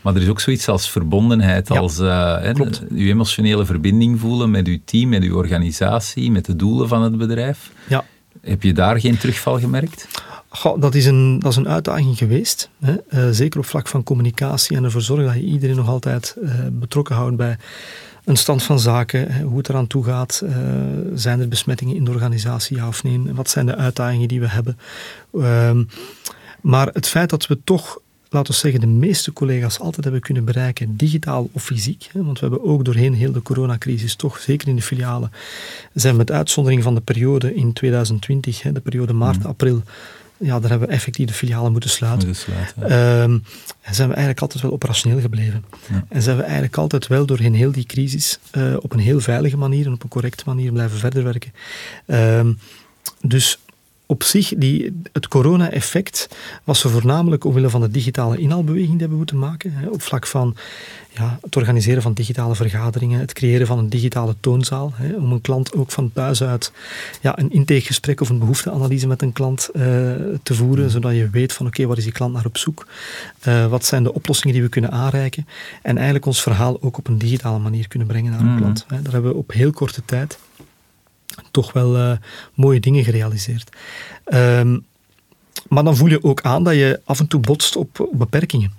Maar 0.00 0.14
er 0.14 0.22
is 0.22 0.28
ook 0.28 0.40
zoiets 0.40 0.68
als 0.68 0.90
verbondenheid, 0.90 1.70
als 1.70 1.98
uh, 1.98 2.52
uw 2.88 3.06
emotionele 3.06 3.64
verbinding 3.64 4.20
voelen 4.20 4.50
met 4.50 4.66
uw 4.66 4.78
team, 4.84 5.08
met 5.08 5.22
uw 5.22 5.36
organisatie, 5.36 6.30
met 6.30 6.44
de 6.44 6.56
doelen 6.56 6.88
van 6.88 7.02
het 7.02 7.18
bedrijf. 7.18 7.70
Ja. 7.88 8.04
Heb 8.40 8.62
je 8.62 8.72
daar 8.72 9.00
geen 9.00 9.18
terugval 9.18 9.58
gemerkt? 9.58 10.08
Goh, 10.48 10.80
dat, 10.80 10.94
is 10.94 11.06
een, 11.06 11.38
dat 11.38 11.50
is 11.50 11.56
een 11.56 11.68
uitdaging 11.68 12.18
geweest. 12.18 12.70
Hè? 12.78 12.96
Uh, 13.10 13.28
zeker 13.30 13.60
op 13.60 13.66
vlak 13.66 13.88
van 13.88 14.02
communicatie 14.02 14.76
en 14.76 14.84
ervoor 14.84 15.02
zorgen 15.02 15.26
dat 15.26 15.34
je 15.34 15.40
iedereen 15.40 15.76
nog 15.76 15.88
altijd 15.88 16.36
uh, 16.42 16.50
betrokken 16.72 17.14
houdt 17.14 17.36
bij 17.36 17.56
een 18.24 18.36
stand 18.36 18.62
van 18.62 18.80
zaken, 18.80 19.32
hè, 19.32 19.42
hoe 19.42 19.58
het 19.58 19.68
eraan 19.68 19.86
toe 19.86 20.04
gaat. 20.04 20.42
Uh, 20.44 20.52
zijn 21.14 21.40
er 21.40 21.48
besmettingen 21.48 21.96
in 21.96 22.04
de 22.04 22.10
organisatie, 22.10 22.76
ja 22.76 22.88
of 22.88 23.02
nee? 23.02 23.20
Wat 23.32 23.50
zijn 23.50 23.66
de 23.66 23.76
uitdagingen 23.76 24.28
die 24.28 24.40
we 24.40 24.48
hebben? 24.48 24.78
Ehm, 25.34 25.84
maar 26.60 26.86
het 26.92 27.08
feit 27.08 27.30
dat 27.30 27.46
we 27.46 27.58
toch 27.64 28.00
laten 28.30 28.52
we 28.52 28.58
zeggen, 28.58 28.80
de 28.80 28.86
meeste 28.86 29.32
collega's 29.32 29.78
altijd 29.78 30.04
hebben 30.04 30.22
kunnen 30.22 30.44
bereiken, 30.44 30.96
digitaal 30.96 31.48
of 31.52 31.62
fysiek. 31.62 32.08
Hè, 32.12 32.24
want 32.24 32.40
we 32.40 32.46
hebben 32.46 32.64
ook 32.64 32.84
doorheen 32.84 33.14
heel 33.14 33.32
de 33.32 33.42
coronacrisis, 33.42 34.14
toch 34.14 34.38
zeker 34.38 34.68
in 34.68 34.76
de 34.76 34.82
filialen, 34.82 35.32
zijn 35.94 36.12
we 36.12 36.18
met 36.18 36.30
uitzondering 36.30 36.82
van 36.82 36.94
de 36.94 37.00
periode 37.00 37.54
in 37.54 37.72
2020, 37.72 38.62
hè, 38.62 38.72
de 38.72 38.80
periode 38.80 39.12
maart-april, 39.12 39.82
ja, 40.38 40.60
daar 40.60 40.70
hebben 40.70 40.88
we 40.88 40.94
effectief 40.94 41.26
de 41.26 41.32
filialen 41.32 41.72
moeten 41.72 41.90
sluiten. 41.90 42.34
Ehm, 42.80 43.38
en 43.80 43.94
zijn 43.94 44.08
we 44.08 44.14
eigenlijk 44.14 44.40
altijd 44.40 44.62
wel 44.62 44.72
operationeel 44.72 45.20
gebleven. 45.20 45.64
En 46.08 46.22
zijn 46.22 46.36
we 46.36 46.42
eigenlijk 46.42 46.76
altijd 46.76 47.06
wel 47.06 47.26
doorheen 47.26 47.54
heel 47.54 47.72
die 47.72 47.86
crisis 47.86 48.38
uh, 48.52 48.76
op 48.80 48.92
een 48.92 48.98
heel 48.98 49.20
veilige 49.20 49.56
manier 49.56 49.86
en 49.86 49.92
op 49.92 50.02
een 50.02 50.08
correcte 50.08 50.42
manier 50.46 50.72
blijven 50.72 50.98
verder 50.98 51.24
werken. 51.24 51.52
Ehm, 52.06 52.52
dus 53.20 53.58
op 54.10 54.22
zich, 54.22 54.52
die, 54.56 55.00
het 55.12 55.28
corona-effect 55.28 56.28
was 56.64 56.84
er 56.84 56.90
voornamelijk 56.90 57.44
omwille 57.44 57.70
van 57.70 57.80
de 57.80 57.90
digitale 57.90 58.38
inhaalbeweging 58.38 58.98
die 58.98 59.08
we 59.08 59.14
moeten 59.14 59.38
maken. 59.38 59.72
Hè, 59.72 59.88
op 59.88 60.02
vlak 60.02 60.26
van 60.26 60.56
ja, 61.10 61.38
het 61.42 61.56
organiseren 61.56 62.02
van 62.02 62.12
digitale 62.12 62.54
vergaderingen, 62.54 63.20
het 63.20 63.32
creëren 63.32 63.66
van 63.66 63.78
een 63.78 63.88
digitale 63.88 64.34
toonzaal. 64.40 64.92
Hè, 64.94 65.16
om 65.16 65.32
een 65.32 65.40
klant 65.40 65.74
ook 65.74 65.90
van 65.90 66.12
thuis 66.12 66.42
uit 66.42 66.72
ja, 67.20 67.38
een 67.38 67.50
intakegesprek 67.50 68.20
of 68.20 68.28
een 68.28 68.38
behoefteanalyse 68.38 69.06
met 69.06 69.22
een 69.22 69.32
klant 69.32 69.70
uh, 69.72 69.82
te 70.42 70.54
voeren, 70.54 70.90
zodat 70.90 71.12
je 71.12 71.30
weet 71.30 71.52
van 71.52 71.66
oké, 71.66 71.74
okay, 71.74 71.88
waar 71.88 71.98
is 71.98 72.04
die 72.04 72.12
klant 72.12 72.34
naar 72.34 72.46
op 72.46 72.56
zoek? 72.56 72.86
Uh, 73.48 73.66
wat 73.66 73.84
zijn 73.84 74.02
de 74.02 74.14
oplossingen 74.14 74.54
die 74.54 74.64
we 74.64 74.70
kunnen 74.70 74.90
aanreiken? 74.90 75.46
En 75.82 75.96
eigenlijk 75.96 76.26
ons 76.26 76.42
verhaal 76.42 76.82
ook 76.82 76.98
op 76.98 77.08
een 77.08 77.18
digitale 77.18 77.58
manier 77.58 77.88
kunnen 77.88 78.08
brengen 78.08 78.30
naar 78.30 78.40
een 78.40 78.46
mm. 78.52 78.56
klant. 78.56 78.84
Hè. 78.88 79.02
Daar 79.02 79.12
hebben 79.12 79.30
we 79.30 79.36
op 79.36 79.52
heel 79.52 79.70
korte 79.70 80.02
tijd 80.04 80.38
toch 81.50 81.72
wel 81.72 81.96
uh, 81.96 82.12
mooie 82.54 82.80
dingen 82.80 83.04
gerealiseerd. 83.04 83.76
Um, 84.24 84.86
maar 85.68 85.84
dan 85.84 85.96
voel 85.96 86.08
je 86.08 86.24
ook 86.24 86.42
aan 86.42 86.64
dat 86.64 86.74
je 86.74 87.00
af 87.04 87.20
en 87.20 87.26
toe 87.26 87.40
botst 87.40 87.76
op, 87.76 88.08
beperkingen. 88.12 88.72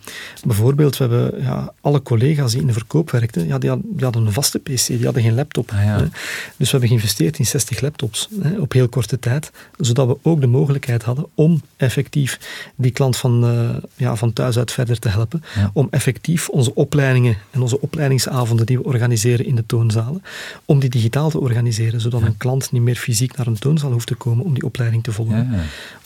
Bijvoorbeeld, 0.45 0.97
we 0.97 1.03
hebben 1.03 1.41
ja, 1.41 1.73
alle 1.81 2.01
collega's 2.01 2.51
die 2.51 2.61
in 2.61 2.67
de 2.67 2.73
verkoop 2.73 3.11
werkten, 3.11 3.47
ja, 3.47 3.57
die, 3.57 3.69
hadden, 3.69 3.95
die 3.95 4.03
hadden 4.03 4.25
een 4.25 4.33
vaste 4.33 4.59
PC, 4.59 4.87
die 4.87 5.03
hadden 5.03 5.23
geen 5.23 5.35
laptop. 5.35 5.71
Ah, 5.71 5.83
ja. 5.83 5.97
hè. 5.97 6.03
Dus 6.03 6.11
we 6.57 6.69
hebben 6.69 6.87
geïnvesteerd 6.87 7.39
in 7.39 7.45
60 7.45 7.81
laptops 7.81 8.29
hè, 8.41 8.59
op 8.59 8.71
heel 8.71 8.89
korte 8.89 9.19
tijd, 9.19 9.51
zodat 9.77 10.07
we 10.07 10.17
ook 10.21 10.41
de 10.41 10.47
mogelijkheid 10.47 11.03
hadden 11.03 11.27
om 11.35 11.61
effectief 11.77 12.39
die 12.75 12.91
klant 12.91 13.17
van, 13.17 13.43
eh, 13.43 13.69
ja, 13.95 14.15
van 14.15 14.33
thuis 14.33 14.57
uit 14.57 14.71
verder 14.71 14.99
te 14.99 15.09
helpen. 15.09 15.43
Ja. 15.55 15.69
Om 15.73 15.87
effectief 15.91 16.49
onze 16.49 16.75
opleidingen 16.75 17.37
en 17.51 17.61
onze 17.61 17.81
opleidingsavonden 17.81 18.65
die 18.65 18.77
we 18.77 18.83
organiseren 18.83 19.45
in 19.45 19.55
de 19.55 19.65
toonzalen, 19.65 20.23
om 20.65 20.79
die 20.79 20.89
digitaal 20.89 21.29
te 21.29 21.39
organiseren, 21.39 22.01
zodat 22.01 22.21
een 22.21 22.37
klant 22.37 22.71
niet 22.71 22.81
meer 22.81 22.95
fysiek 22.95 23.37
naar 23.37 23.47
een 23.47 23.59
toonzaal 23.59 23.91
hoeft 23.91 24.07
te 24.07 24.15
komen 24.15 24.45
om 24.45 24.53
die 24.53 24.63
opleiding 24.63 25.03
te 25.03 25.11
volgen. 25.11 25.49
Ja. 25.51 25.59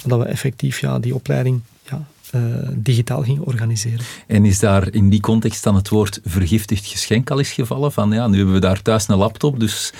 Omdat 0.04 0.20
we 0.20 0.26
effectief 0.26 0.62
ja, 0.71 0.99
die 0.99 1.15
opleiding 1.15 1.62
ja, 1.89 2.06
eh, 2.32 2.41
digitaal 2.73 3.23
gingen 3.23 3.45
organiseren. 3.45 4.06
En 4.28 4.45
is 4.45 4.60
daar 4.60 4.93
in 4.93 5.10
die 5.10 5.21
context 5.21 5.63
dan 5.63 5.76
het 5.76 5.89
woord 5.89 6.19
vergiftigd 6.26 6.86
geschenk 6.86 7.32
al 7.32 7.38
eens 7.38 7.52
gevallen? 7.52 7.91
Van 7.91 8.12
ja, 8.12 8.28
nu 8.28 8.38
hebben 8.38 8.54
we 8.54 8.60
daar 8.60 8.82
thuis 8.82 9.08
een 9.08 9.17
laptop, 9.17 9.60
dus 9.60 9.93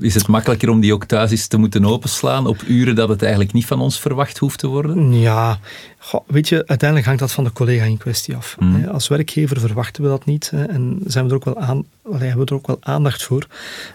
is 0.00 0.14
het 0.14 0.26
makkelijker 0.26 0.68
om 0.68 0.80
die 0.80 0.92
ook 0.92 1.04
thuis 1.04 1.30
eens 1.30 1.46
te 1.46 1.56
moeten 1.56 1.84
openslaan 1.84 2.46
op 2.46 2.62
uren 2.66 2.94
dat 2.94 3.08
het 3.08 3.22
eigenlijk 3.22 3.52
niet 3.52 3.66
van 3.66 3.80
ons 3.80 4.00
verwacht 4.00 4.38
hoeft 4.38 4.58
te 4.58 4.66
worden? 4.66 5.20
Ja, 5.20 5.58
goh, 5.98 6.20
weet 6.26 6.48
je, 6.48 6.56
uiteindelijk 6.66 7.06
hangt 7.06 7.20
dat 7.20 7.32
van 7.32 7.44
de 7.44 7.52
collega 7.52 7.84
in 7.84 7.96
kwestie 7.96 8.36
af. 8.36 8.56
Mm. 8.58 8.74
Hè. 8.74 8.90
Als 8.90 9.08
werkgever 9.08 9.60
verwachten 9.60 10.02
we 10.02 10.08
dat 10.08 10.24
niet 10.24 10.50
hè, 10.50 10.64
en 10.64 10.98
zijn 11.06 11.24
we 11.24 11.30
er 11.30 11.36
ook 11.36 11.44
wel 11.44 11.58
aan, 11.58 11.84
hebben 12.02 12.38
we 12.38 12.44
er 12.44 12.54
ook 12.54 12.66
wel 12.66 12.78
aandacht 12.80 13.22
voor 13.22 13.46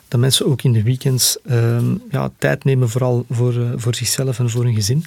dat 0.07 0.19
mensen 0.19 0.45
ook 0.45 0.61
in 0.61 0.73
de 0.73 0.83
weekends 0.83 1.37
ehm, 1.45 1.85
ja, 2.11 2.29
tijd 2.37 2.63
nemen 2.63 2.89
vooral 2.89 3.25
voor, 3.29 3.53
eh, 3.53 3.61
voor 3.75 3.95
zichzelf 3.95 4.39
en 4.39 4.49
voor 4.49 4.63
hun 4.63 4.75
gezin. 4.75 5.05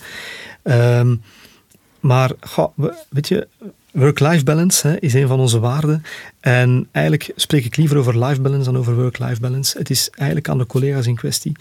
Ehm, 0.62 1.16
maar 2.00 2.32
goh, 2.40 2.78
weet 3.08 3.28
je, 3.28 3.48
work-life 3.92 4.44
balance 4.44 4.88
hè, 4.88 4.98
is 4.98 5.14
een 5.14 5.28
van 5.28 5.40
onze 5.40 5.58
waarden. 5.58 6.02
En 6.40 6.88
eigenlijk 6.92 7.32
spreek 7.36 7.64
ik 7.64 7.76
liever 7.76 7.96
over 7.96 8.24
life 8.24 8.40
balance 8.40 8.70
dan 8.70 8.78
over 8.78 8.94
work-life 8.94 9.40
balance. 9.40 9.78
Het 9.78 9.90
is 9.90 10.10
eigenlijk 10.10 10.48
aan 10.48 10.58
de 10.58 10.66
collega's 10.66 11.06
in 11.06 11.14
kwestie 11.14 11.56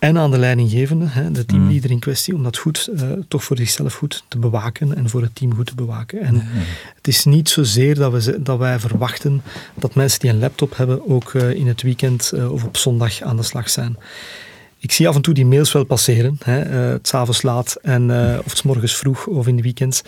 en 0.00 0.18
aan 0.18 0.30
de 0.30 0.38
leidinggevende, 0.38 1.06
hè, 1.08 1.30
de 1.30 1.44
teamleader 1.44 1.90
in 1.90 1.98
kwestie, 1.98 2.34
om 2.34 2.42
dat 2.42 2.56
goed, 2.56 2.90
eh, 2.96 3.10
toch 3.28 3.44
voor 3.44 3.56
zichzelf 3.56 3.94
goed 3.94 4.24
te 4.28 4.38
bewaken 4.38 4.96
en 4.96 5.08
voor 5.08 5.22
het 5.22 5.34
team 5.34 5.54
goed 5.54 5.66
te 5.66 5.74
bewaken. 5.74 6.20
En 6.20 6.42
het 6.96 7.08
is 7.08 7.24
niet 7.24 7.48
zozeer 7.48 7.94
dat, 7.94 8.12
we, 8.12 8.42
dat 8.42 8.58
wij 8.58 8.78
verwachten 8.78 9.42
dat 9.74 9.94
mensen 9.94 10.20
die 10.20 10.30
een 10.30 10.38
laptop 10.38 10.76
hebben 10.76 11.08
ook 11.08 11.34
eh, 11.34 11.50
in 11.50 11.66
het 11.66 11.82
weekend 11.82 12.32
eh, 12.32 12.52
of 12.52 12.64
op 12.64 12.76
zondag 12.76 13.22
aan 13.22 13.36
de 13.36 13.42
slag 13.42 13.70
zijn. 13.70 13.96
Ik 14.82 14.92
zie 14.92 15.08
af 15.08 15.14
en 15.14 15.22
toe 15.22 15.34
die 15.34 15.46
mails 15.46 15.72
wel 15.72 15.84
passeren, 15.84 16.38
hè, 16.44 16.58
het 16.92 17.08
s'avonds 17.08 17.42
laat 17.42 17.76
en, 17.82 18.10
eh, 18.10 18.38
of 18.44 18.56
's 18.56 18.62
morgens 18.62 18.96
vroeg 18.96 19.26
of 19.26 19.46
in 19.46 19.56
de 19.56 19.62
weekends. 19.62 20.02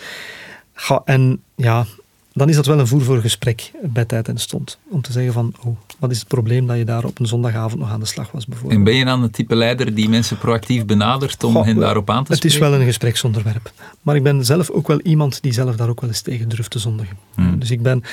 En 1.05 1.43
ja, 1.55 1.85
dan 2.33 2.49
is 2.49 2.55
dat 2.55 2.65
wel 2.65 2.79
een 2.79 2.87
voer 2.87 3.01
voor 3.01 3.21
gesprek 3.21 3.71
bij 3.83 4.05
tijd 4.05 4.27
en 4.27 4.37
stond. 4.37 4.77
Om 4.89 5.01
te 5.01 5.11
zeggen 5.11 5.33
van, 5.33 5.53
oh, 5.63 5.77
wat 5.99 6.11
is 6.11 6.19
het 6.19 6.27
probleem 6.27 6.67
dat 6.67 6.77
je 6.77 6.85
daar 6.85 7.03
op 7.05 7.19
een 7.19 7.25
zondagavond 7.25 7.79
nog 7.81 7.89
aan 7.91 7.99
de 7.99 8.05
slag 8.05 8.31
was 8.31 8.45
bijvoorbeeld. 8.45 8.79
En 8.79 8.85
ben 8.85 8.95
je 8.95 9.05
dan 9.05 9.21
het 9.21 9.33
type 9.33 9.55
leider 9.55 9.95
die 9.95 10.09
mensen 10.09 10.37
proactief 10.37 10.85
benadert 10.85 11.43
om 11.43 11.53
Goh, 11.53 11.65
hen 11.65 11.75
daarop 11.79 12.09
aan 12.09 12.23
te 12.23 12.31
Het 12.31 12.37
spreken? 12.37 12.59
is 12.61 12.69
wel 12.69 12.79
een 12.79 12.85
gespreksonderwerp. 12.85 13.71
Maar 14.01 14.15
ik 14.15 14.23
ben 14.23 14.45
zelf 14.45 14.69
ook 14.69 14.87
wel 14.87 14.99
iemand 15.01 15.41
die 15.41 15.53
zelf 15.53 15.75
daar 15.75 15.89
ook 15.89 16.01
wel 16.01 16.09
eens 16.09 16.21
tegen 16.21 16.49
durft 16.49 16.71
te 16.71 16.79
zondigen. 16.79 17.17
Hmm. 17.35 17.59
Dus 17.59 17.71
ik 17.71 17.81
ben, 17.81 18.03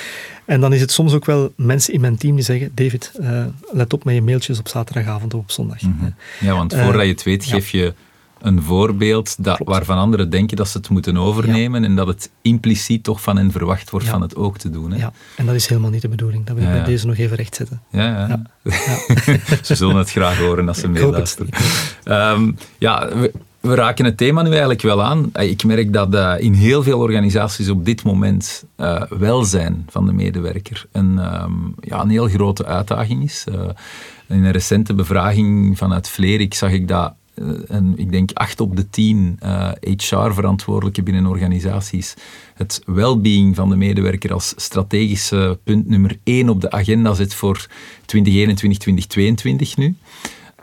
en 0.45 0.61
dan 0.61 0.73
is 0.73 0.81
het 0.81 0.91
soms 0.91 1.13
ook 1.13 1.25
wel 1.25 1.53
mensen 1.57 1.95
in 1.95 2.01
mijn 2.01 2.17
team 2.17 2.35
die 2.35 2.45
zeggen: 2.45 2.71
David, 2.75 3.13
eh, 3.21 3.45
let 3.73 3.93
op 3.93 4.05
met 4.05 4.15
je 4.15 4.23
mailtjes 4.23 4.59
op 4.59 4.69
zaterdagavond 4.69 5.35
of 5.35 5.41
op 5.41 5.51
zondag. 5.51 5.83
Mhm. 5.83 6.11
Ja, 6.41 6.55
want 6.55 6.73
Eh, 6.73 6.85
voordat 6.85 7.03
je 7.05 7.11
het 7.13 7.23
weet, 7.23 7.45
geef 7.45 7.69
je 7.71 7.95
een 8.43 8.63
voorbeeld 8.63 9.45
dat, 9.45 9.57
Klopt. 9.57 9.71
waarvan 9.71 9.99
anderen 9.99 10.31
denken 10.31 10.57
dat 10.57 10.69
ze 10.69 10.79
het 10.79 10.89
moeten 10.89 11.17
overnemen 11.17 11.85
en 11.85 11.97
dat 11.97 12.07
het 12.07 12.31
impliciet 12.43 13.05
toch 13.05 13.23
van 13.23 13.37
hen 13.37 13.51
verwacht 13.53 13.91
wordt 13.91 14.07
Ja. 14.07 14.13
van 14.13 14.21
het 14.23 14.37
ook 14.37 14.59
te 14.59 14.71
doen. 14.71 14.91
Hè? 14.91 14.97
Ja, 14.99 15.13
en 15.37 15.47
dat 15.47 15.55
is 15.55 15.67
helemaal 15.67 15.91
niet 15.91 16.03
de 16.03 16.09
bedoeling. 16.09 16.45
Dat 16.47 16.55
wil 16.57 16.65
ik 16.65 16.71
Ja, 16.71 16.77
bij 16.77 16.85
deze 16.85 17.07
nog 17.07 17.17
even 17.17 17.37
rechtzetten. 17.37 17.81
Ja, 17.91 18.03
ja. 18.29 18.43
Ja. 18.65 18.73
ze 19.63 19.75
zullen 19.75 19.97
het 19.97 20.11
graag 20.11 20.39
horen 20.39 20.69
als 20.69 20.79
ze 20.79 20.89
meeluisteren. 20.89 21.49
Ehm, 22.05 22.53
ja, 22.79 23.09
we, 23.17 23.33
we 23.61 23.75
raken 23.75 24.05
het 24.05 24.17
thema 24.17 24.43
nu 24.43 24.51
eigenlijk 24.51 24.83
wel 24.83 25.03
aan. 25.03 25.31
Eh, 25.33 25.51
Ik 25.51 25.65
merk 25.65 25.93
dat 25.93 26.15
eh, 26.15 26.35
in 26.39 26.53
heel 26.53 26.83
veel 26.83 26.99
organisaties 26.99 27.69
op 27.69 27.85
dit 27.85 28.03
moment 28.03 28.65
eh, 28.77 29.03
welzijn 29.09 29.87
van 29.91 30.07
de 30.07 30.13
medewerker 30.13 30.87
een, 30.93 31.19
ehm, 31.19 31.53
ja, 31.81 32.01
een 32.01 32.11
heel 32.11 32.29
grote 32.29 32.65
uitdaging 32.67 33.23
is. 33.25 33.45
In 34.29 34.45
een 34.45 34.51
recente 34.51 34.95
bevraging 34.95 35.79
vanuit 35.79 36.09
Vlerik 36.09 36.55
zag 36.55 36.71
ik 36.71 36.89
dat 36.89 37.13
eh, 37.41 37.47
een, 37.67 37.93
ik 37.97 38.11
denk 38.11 38.31
acht 38.33 38.61
op 38.61 38.77
de 38.77 38.91
tien 38.91 39.39
HR-verantwoordelijken 39.81 41.05
binnen 41.05 41.27
organisaties 41.27 42.15
het 42.55 42.83
well-being 42.87 43.57
van 43.57 43.69
de 43.69 43.77
medewerker 43.77 44.33
als 44.33 44.53
strategische 44.57 45.59
punt 45.65 45.89
nummer 45.89 46.19
één 46.25 46.49
op 46.49 46.61
de 46.61 46.71
agenda 46.71 47.15
zet 47.15 47.35
voor 47.35 47.67
2021, 48.05 48.79
2022 48.79 49.77
nu. 49.77 49.97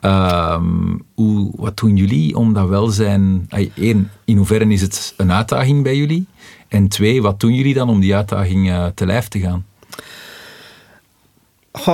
Ehm, 0.00 0.96
hoe, 1.14 1.52
wat 1.56 1.76
doen 1.76 1.96
jullie 1.96 2.36
om 2.36 2.52
dat 2.52 2.68
welzijn... 2.68 3.46
één, 3.74 4.10
in 4.24 4.36
hoeverre 4.36 4.68
is 4.68 4.80
het 4.80 5.14
een 5.16 5.32
uitdaging 5.32 5.82
bij 5.82 5.96
jullie? 5.96 6.26
En 6.68 6.88
twee, 6.88 7.22
wat 7.22 7.40
doen 7.40 7.54
jullie 7.54 7.74
dan 7.74 7.88
om 7.88 8.00
die 8.00 8.14
uitdaging 8.14 8.70
eh, 8.70 8.86
te 8.86 9.06
lijf 9.06 9.28
te 9.28 9.40
gaan? 9.40 9.66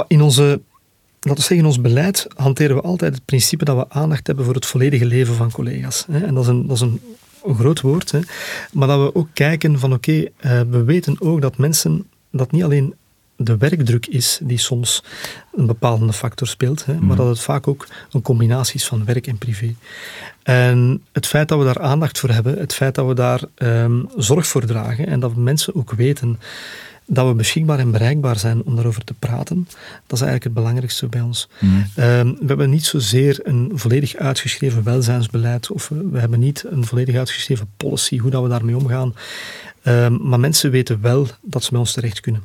In 0.07 0.23
onze, 0.23 0.61
laten 1.25 1.43
we 1.43 1.49
zeggen, 1.49 1.57
in 1.57 1.67
ons 1.67 1.81
beleid 1.81 2.27
hanteren 2.37 2.77
we 2.77 2.83
altijd 2.83 3.15
het 3.15 3.25
principe 3.25 3.65
dat 3.65 3.77
we 3.77 3.89
aandacht 3.89 4.27
hebben 4.27 4.45
voor 4.45 4.55
het 4.55 4.67
volledige 4.67 5.07
leven 5.07 5.35
van 5.35 5.51
collega's. 5.51 6.05
En 6.09 6.35
dat 6.35 6.43
is 6.43 6.49
een, 6.49 6.67
dat 6.67 6.77
is 6.77 6.83
een, 6.83 7.01
een 7.45 7.55
groot 7.55 7.81
woord, 7.81 8.11
hè. 8.11 8.21
maar 8.73 8.89
dat 8.89 9.01
we 9.01 9.15
ook 9.15 9.29
kijken 9.33 9.79
van 9.79 9.93
oké, 9.93 10.25
eh, 10.37 10.61
we 10.71 10.85
weten 10.85 11.17
ook 11.21 11.41
dat 11.41 11.57
mensen, 11.57 12.07
dat 12.31 12.53
niet 12.53 12.63
alleen 12.63 12.95
de 13.37 13.57
werkdruk 13.57 14.07
is 14.07 14.41
die 14.43 14.59
soms 14.59 15.05
een 15.55 15.67
bepalende 15.67 16.13
factor 16.13 16.49
speelt, 16.49 16.85
hè, 16.85 17.01
maar 17.01 17.17
dat 17.17 17.29
het 17.29 17.41
vaak 17.41 17.69
ook 17.69 17.87
een 18.11 18.23
combinatie 18.23 18.75
is 18.75 18.87
van 18.87 19.05
werk 19.05 19.27
en 19.27 19.39
privé. 19.39 19.75
En 20.43 21.03
het 21.13 21.27
feit 21.27 21.49
dat 21.49 21.59
we 21.59 21.65
daar 21.65 21.81
aandacht 21.81 22.19
voor 22.19 22.31
hebben, 22.31 22.59
het 22.59 22.75
feit 22.75 22.95
dat 22.95 23.07
we 23.07 23.15
daar 23.15 23.43
ehm, 23.55 24.03
zorg 24.17 24.47
voor 24.47 24.65
dragen 24.65 25.07
en 25.07 25.21
dat 25.21 25.37
mensen 25.37 25.75
ook 25.75 25.93
weten 25.93 26.39
dat 27.07 27.27
we 27.27 27.35
beschikbaar 27.35 27.79
en 27.79 27.91
bereikbaar 27.91 28.39
zijn 28.39 28.63
om 28.63 28.75
daarover 28.75 29.05
te 29.05 29.15
praten, 29.15 29.69
dat 30.07 30.19
is 30.19 30.21
eigenlijk 30.21 30.45
het 30.45 30.55
belangrijkste 30.55 31.07
bij 31.07 31.21
ons. 31.21 31.49
Ehm, 31.95 32.27
we 32.27 32.45
hebben 32.47 32.71
niet 32.71 32.85
zozeer 32.85 33.41
een 33.43 33.71
volledig 33.75 34.17
uitgeschreven 34.17 34.83
welzijnsbeleid 34.83 35.71
of 35.71 35.89
we, 35.89 36.19
hebben 36.19 36.41
niet 36.41 36.65
een 36.71 36.85
volledig 36.85 37.17
uitgeschreven 37.17 37.69
policy, 37.77 38.19
hoe 38.19 38.31
dat 38.31 38.43
we 38.43 38.49
daarmee 38.49 38.77
omgaan. 38.77 39.15
Ehm, 39.83 40.29
maar 40.29 40.41
mensen 40.41 40.71
weten 40.71 41.01
wel 41.01 41.27
dat 41.43 41.65
ze 41.65 41.71
bij 41.71 41.79
ons 41.79 41.93
terecht 41.93 42.21
kunnen. 42.21 42.43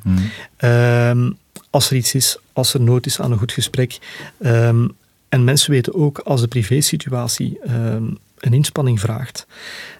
Ehm, 0.56 1.30
als 1.70 1.90
er 1.90 1.96
iets 1.96 2.14
is, 2.14 2.38
als 2.52 2.74
er 2.74 2.80
nood 2.80 3.06
is 3.06 3.20
aan 3.20 3.32
een 3.32 3.38
goed 3.38 3.52
gesprek. 3.52 3.98
En 5.28 5.44
mensen 5.44 5.70
weten 5.70 5.94
ook 5.94 6.18
als 6.18 6.40
de 6.40 6.48
privésituatie 6.48 7.58
een 8.38 8.52
inspanning 8.52 9.00
vraagt, 9.00 9.46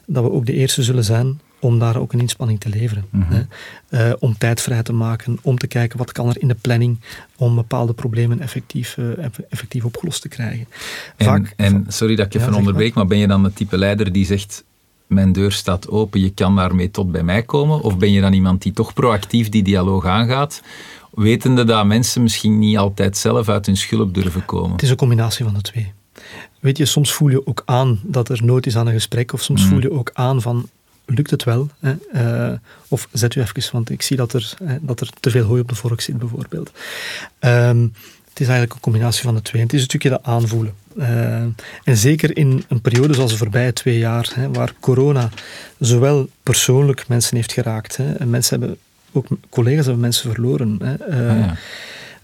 dat 0.07 0.25
we 0.25 0.31
ook 0.31 0.47
de 0.47 0.53
eerste 0.53 0.83
zullen 0.83 1.05
zijn 1.05 1.41
om 1.61 1.79
daar 1.79 1.97
ook 1.97 2.13
een 2.13 2.21
inspanning 2.21 2.61
te 2.61 2.69
leveren. 2.69 3.05
Hè. 3.17 3.43
Eh, 3.89 4.13
om 4.19 4.39
tijd 4.39 4.61
vrij 4.61 4.83
te 4.83 4.93
maken, 4.93 5.39
om 5.43 5.59
te 5.59 5.67
kijken 5.67 5.99
wat 5.99 6.13
kan 6.13 6.29
er 6.29 6.41
in 6.41 6.49
de 6.49 6.57
planning 6.61 6.99
om 7.37 7.55
bepaalde 7.55 7.93
problemen 7.93 8.41
effectief, 8.41 8.97
eh, 8.99 9.25
eff- 9.25 9.39
effectief 9.49 9.85
opgelost 9.85 10.23
te 10.23 10.29
krijgen. 10.29 10.67
En, 11.17 11.27
Vaak, 11.27 11.53
en 11.57 11.85
sorry 11.89 12.17
dat 12.17 12.27
ik 12.27 12.33
Ja, 12.33 12.39
even 12.39 12.51
zeg 12.53 12.61
onderbreek, 12.63 12.95
maar 12.95 13.07
ben 13.07 13.19
je 13.19 13.27
dan 13.27 13.45
het 13.45 13.57
type 13.57 13.79
leider 13.79 14.13
die 14.13 14.25
zegt 14.25 14.65
mijn 15.07 15.33
deur 15.33 15.53
staat 15.53 15.89
open, 15.89 16.21
je 16.21 16.31
kan 16.35 16.57
daarmee 16.57 16.91
tot 16.91 17.13
bij 17.13 17.23
mij 17.23 17.43
komen? 17.43 17.81
Of 17.81 17.99
ben 17.99 18.13
je 18.13 18.21
dan 18.21 18.33
iemand 18.33 18.63
die 18.63 18.73
toch 18.73 18.95
proactief 18.95 19.49
die 19.49 19.63
dialoog 19.63 20.05
aangaat, 20.07 20.63
wetende 21.15 21.65
dat 21.65 21.87
mensen 21.87 22.23
misschien 22.23 22.59
niet 22.59 22.77
altijd 22.79 23.17
zelf 23.17 23.49
uit 23.49 23.67
hun 23.67 23.77
schulp 23.77 24.15
durven 24.15 24.45
komen? 24.45 24.73
Het 24.73 24.83
is 24.83 24.91
een 24.91 24.97
combinatie 24.97 25.45
van 25.45 25.55
de 25.55 25.61
twee. 25.61 25.93
Weet 26.61 26.77
je, 26.79 26.85
soms 26.85 27.13
voel 27.13 27.29
je 27.29 27.47
ook 27.47 27.63
aan 27.65 28.01
dat 28.03 28.29
er 28.29 28.45
nood 28.45 28.67
is 28.67 28.77
aan 28.77 28.87
een 28.87 28.93
gesprek, 28.93 29.33
of 29.33 29.43
soms 29.43 29.63
Mm. 29.63 29.69
voel 29.69 29.81
je 29.81 29.93
ook 29.93 30.11
aan 30.13 30.43
van, 30.43 30.69
lukt 31.11 31.31
het 31.31 31.45
wel? 31.45 31.69
Hè? 31.81 31.95
Eh, 32.13 32.59
of 32.89 33.09
zet 33.13 33.35
u 33.35 33.41
even, 33.41 33.73
want 33.73 33.91
ik 33.91 34.03
zie 34.03 34.17
dat 34.17 34.33
er, 34.33 34.55
hè, 34.65 34.77
dat 34.81 35.01
er 35.01 35.11
te 35.21 35.31
veel 35.31 35.45
hooi 35.45 35.61
op 35.61 35.69
de 35.69 35.75
vork 35.75 36.01
zit, 36.01 36.19
bijvoorbeeld. 36.19 36.71
Ehm, 37.39 37.83
het 38.29 38.41
is 38.41 38.47
eigenlijk 38.47 38.73
een 38.75 38.81
combinatie 38.81 39.23
van 39.23 39.35
de 39.35 39.43
twee. 39.43 39.63
Het 39.63 39.73
is 39.73 39.79
een 39.79 39.85
stukje 39.85 40.09
dat 40.09 40.23
aanvoelen. 40.23 40.75
Eh, 40.99 41.41
en 41.85 41.97
zeker 41.97 42.37
in 42.37 42.65
een 42.69 42.81
periode 42.81 43.15
zoals 43.15 43.31
de 43.31 43.37
voorbije 43.37 43.73
twee 43.73 43.99
jaar, 43.99 44.31
hè, 44.35 44.51
waar 44.51 44.73
corona 44.81 45.29
zowel 45.79 46.29
persoonlijk 46.43 47.09
mensen 47.09 47.37
heeft 47.37 47.53
geraakt, 47.53 47.97
hè, 47.97 48.13
en 48.13 48.31
mensen 48.31 48.61
hebben, 48.61 48.79
ook 49.13 49.27
collega's 49.49 49.85
hebben 49.85 50.03
mensen 50.03 50.33
verloren. 50.33 50.79
Hè, 50.83 50.95
eh, 50.95 51.31
Ah, 51.31 51.39
ja. 51.39 51.57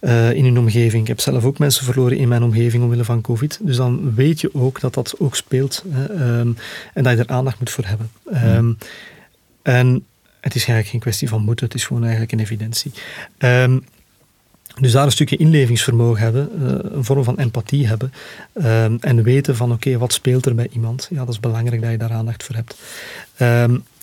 Eh, 0.07 0.33
in 0.33 0.45
hun 0.45 0.59
omgeving. 0.59 1.03
Ik 1.03 1.09
heb 1.09 1.21
zelf 1.21 1.45
ook 1.45 1.59
mensen 1.59 1.85
verloren 1.85 2.17
in 2.17 2.29
mijn 2.29 2.43
omgeving 2.43 2.83
omwille 2.83 3.05
van 3.05 3.21
COVID. 3.21 3.59
Dus 3.63 3.77
dan 3.77 4.15
weet 4.15 4.41
je 4.41 4.55
ook 4.55 4.81
dat 4.81 4.95
dat 4.95 5.15
ook 5.19 5.37
speelt 5.37 5.85
hè, 5.89 6.05
ehm, 6.05 6.51
en 6.95 7.03
dat 7.03 7.17
je 7.17 7.25
er 7.25 7.29
aandacht 7.29 7.59
moet 7.59 7.71
voor 7.71 7.85
hebben. 7.85 8.11
Ehm, 8.33 8.73
En 9.63 10.05
het 10.41 10.55
is 10.55 10.61
eigenlijk 10.61 10.89
geen 10.89 11.01
kwestie 11.01 11.29
van 11.29 11.43
moeten, 11.43 11.67
het 11.67 11.75
is 11.75 11.85
gewoon 11.85 12.03
eigenlijk 12.03 12.33
een 12.33 12.41
evidentie. 12.41 12.93
Ehm, 13.39 13.79
Dus 14.81 14.93
daar 14.93 15.05
een 15.05 15.13
stukje 15.13 15.37
inlevingsvermogen 15.37 16.23
hebben, 16.23 16.51
eh, 16.55 16.93
een 16.97 17.05
vorm 17.05 17.25
van 17.25 17.39
empathie 17.39 17.87
hebben 17.87 18.13
en 19.01 19.23
weten 19.23 19.57
van 19.57 19.73
oké, 19.73 19.99
wat 19.99 20.13
speelt 20.13 20.47
er 20.47 20.55
bij 20.55 20.69
iemand? 20.73 21.09
Ja, 21.11 21.19
dat 21.19 21.29
is 21.29 21.41
belangrijk 21.41 21.83
dat 21.83 21.91
je 21.91 21.99
daar 21.99 22.13
aandacht 22.13 22.43
voor 22.43 22.55
hebt. 22.55 22.77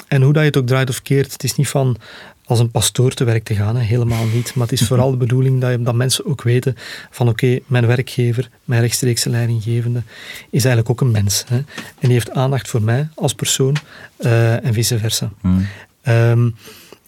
En 0.07 0.21
hoe 0.21 0.33
dat 0.33 0.41
je 0.41 0.47
het 0.47 0.57
ook 0.57 0.67
draait 0.67 0.89
of 0.89 1.01
keert, 1.01 1.31
het 1.33 1.43
is 1.43 1.55
niet 1.55 1.69
van 1.69 1.97
als 2.45 2.59
een 2.59 2.71
pastoor 2.71 3.13
te 3.13 3.23
werk 3.23 3.43
te 3.43 3.55
gaan, 3.55 3.75
hè, 3.75 3.81
helemaal 3.81 4.25
niet. 4.25 4.55
Maar 4.55 4.67
het 4.67 4.79
is 4.79 4.87
vooral 4.87 5.11
de 5.11 5.17
bedoeling 5.17 5.61
dat, 5.61 5.71
je, 5.71 5.81
dat 5.81 5.95
mensen 5.95 6.25
ook 6.25 6.41
weten 6.41 6.75
van 7.09 7.29
oké, 7.29 7.59
mijn 7.65 7.87
werkgever, 7.87 8.49
mijn 8.65 8.81
rechtstreekse 8.81 9.29
leidinggevende, 9.29 10.03
is 10.49 10.65
eigenlijk 10.65 10.89
ook 10.89 11.01
een 11.01 11.11
mens. 11.11 11.43
Hè, 11.47 11.55
en 11.55 11.65
die 11.99 12.11
heeft 12.11 12.31
aandacht 12.31 12.69
voor 12.69 12.81
mij 12.81 13.09
als 13.15 13.33
persoon 13.33 13.75
uh, 14.19 14.65
en 14.65 14.73
vice 14.73 14.97
versa. 14.97 15.31
Hmm. 15.41 15.67
Ehm, 16.01 16.49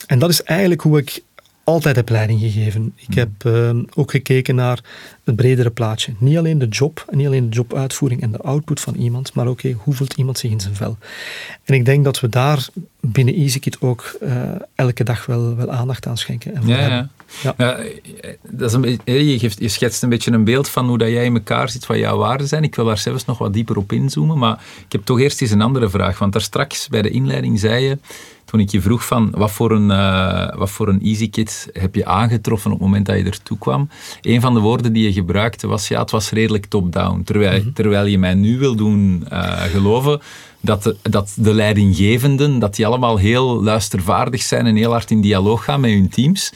en 0.08 0.20
dat 0.20 0.30
is 0.30 0.44
eigenlijk 0.44 0.82
hoe 0.82 0.98
ik 0.98 1.24
altijd 1.66 1.96
heb 1.96 2.10
leiding 2.10 2.40
gegeven. 2.40 2.94
Ik 2.96 3.06
hmm. 3.06 3.18
heb 3.18 3.54
ehm, 3.54 3.84
ook 3.94 4.12
gekeken 4.12 4.56
naar 4.56 4.80
het 5.24 5.36
bredere 5.36 5.70
plaatje. 5.70 6.14
Niet 6.18 6.38
alleen 6.38 6.60
de 6.60 6.68
job, 6.68 7.06
niet 7.12 7.28
alleen 7.28 7.50
de 7.50 7.56
jobuitvoering 7.56 8.22
en 8.22 8.32
de 8.32 8.38
output 8.38 8.80
van 8.80 8.96
iemand, 8.96 9.34
maar 9.34 9.48
ook 9.48 9.62
hoe 9.62 9.94
voelt 9.94 10.14
iemand 10.14 10.38
zich 10.38 10.52
in 10.52 10.60
zijn 10.60 10.76
vel. 10.76 10.98
En 11.64 11.74
ik 11.74 11.86
denk 11.86 12.04
dat 12.04 12.20
we 12.20 12.30
daar 12.30 12.68
binnen 13.00 13.34
EasyKit 13.34 13.82
ook 13.82 14.18
uh, 14.24 14.32
elke 14.76 15.04
dag 15.04 15.26
wel, 15.26 15.56
wel 15.56 15.72
aandacht 15.72 16.08
aan 16.08 16.18
schenken. 16.18 16.56
En 16.56 16.68
ja, 16.68 16.88
ja. 16.88 17.10
Ja. 17.42 17.54
ja. 17.58 17.78
dat 18.50 18.70
is 18.70 18.74
een 18.74 18.82
beetje, 18.82 19.32
je, 19.32 19.40
geeft, 19.40 19.60
je 19.60 19.68
schetst 19.68 20.04
een 20.04 20.10
beetje 20.10 20.32
een 20.32 20.44
beeld 20.44 20.70
van 20.70 20.88
hoe 20.88 20.98
dat 20.98 21.10
jij 21.10 21.26
in 21.26 21.34
elkaar 21.34 21.70
zit, 21.70 21.86
wat 21.86 21.98
jouw 21.98 22.18
waarden 22.18 22.48
zijn. 22.48 22.64
Ik 22.64 22.76
wil 22.76 22.86
daar 22.86 22.98
zelfs 22.98 23.26
nog 23.26 23.38
wat 23.38 23.54
dieper 23.54 23.78
op 23.78 23.92
inzoomen, 23.92 24.38
maar 24.38 24.64
ik 24.86 24.92
heb 24.92 25.06
toch 25.06 25.20
eerst 25.20 25.42
eens 25.42 25.52
een 25.52 25.62
andere 25.62 25.90
vraag. 25.90 26.20
Want 26.20 26.34
daar 26.34 26.42
straks 26.42 26.88
bij 26.88 27.02
de 27.02 27.10
inleiding 27.10 27.60
zei 27.60 27.84
je, 27.84 27.98
toen 28.56 28.64
ik 28.64 28.72
je 28.72 28.82
vroeg 28.82 29.06
van 29.06 29.32
wat 29.32 29.52
voor 29.52 29.72
een, 29.72 29.90
uh, 29.90 30.58
wat 30.58 30.70
voor 30.70 30.88
een 30.88 31.02
EasyKit 31.02 31.70
heb 31.74 31.96
je 31.96 32.06
aangetroffen 32.06 32.72
op 32.72 32.78
het 32.78 32.88
moment 32.88 33.06
dat 33.06 33.18
je 33.18 33.24
ertoe 33.24 33.58
kwam. 33.58 33.90
Een 34.22 34.42
van 34.42 34.54
de 34.54 34.60
woorden 34.60 34.94
die 34.94 35.04
je 35.04 35.14
gebruikte 35.14 35.68
was, 35.68 35.88
ja, 35.88 36.02
het 36.02 36.12
was 36.12 36.30
redelijk 36.30 36.66
top-down. 36.66 37.22
Terwijl, 37.24 37.62
mhm. 37.62 37.72
terwijl 37.74 38.06
je 38.06 38.18
mij 38.18 38.34
nu 38.34 38.60
wil 38.60 38.76
doen 38.76 39.26
uh, 39.32 39.62
geloven 39.62 40.22
dat 40.62 40.84
de, 40.84 40.96
dat 41.02 41.34
de 41.36 41.54
leidinggevenden, 41.54 42.60
dat 42.60 42.76
die 42.76 42.86
allemaal 42.86 43.18
heel 43.18 43.64
luistervaardig 43.64 44.42
zijn 44.42 44.66
en 44.66 44.76
heel 44.76 44.92
hard 44.92 45.12
in 45.12 45.22
dialoog 45.22 45.64
gaan 45.64 45.80
met 45.80 45.92
hun 45.92 46.10
teams. 46.10 46.52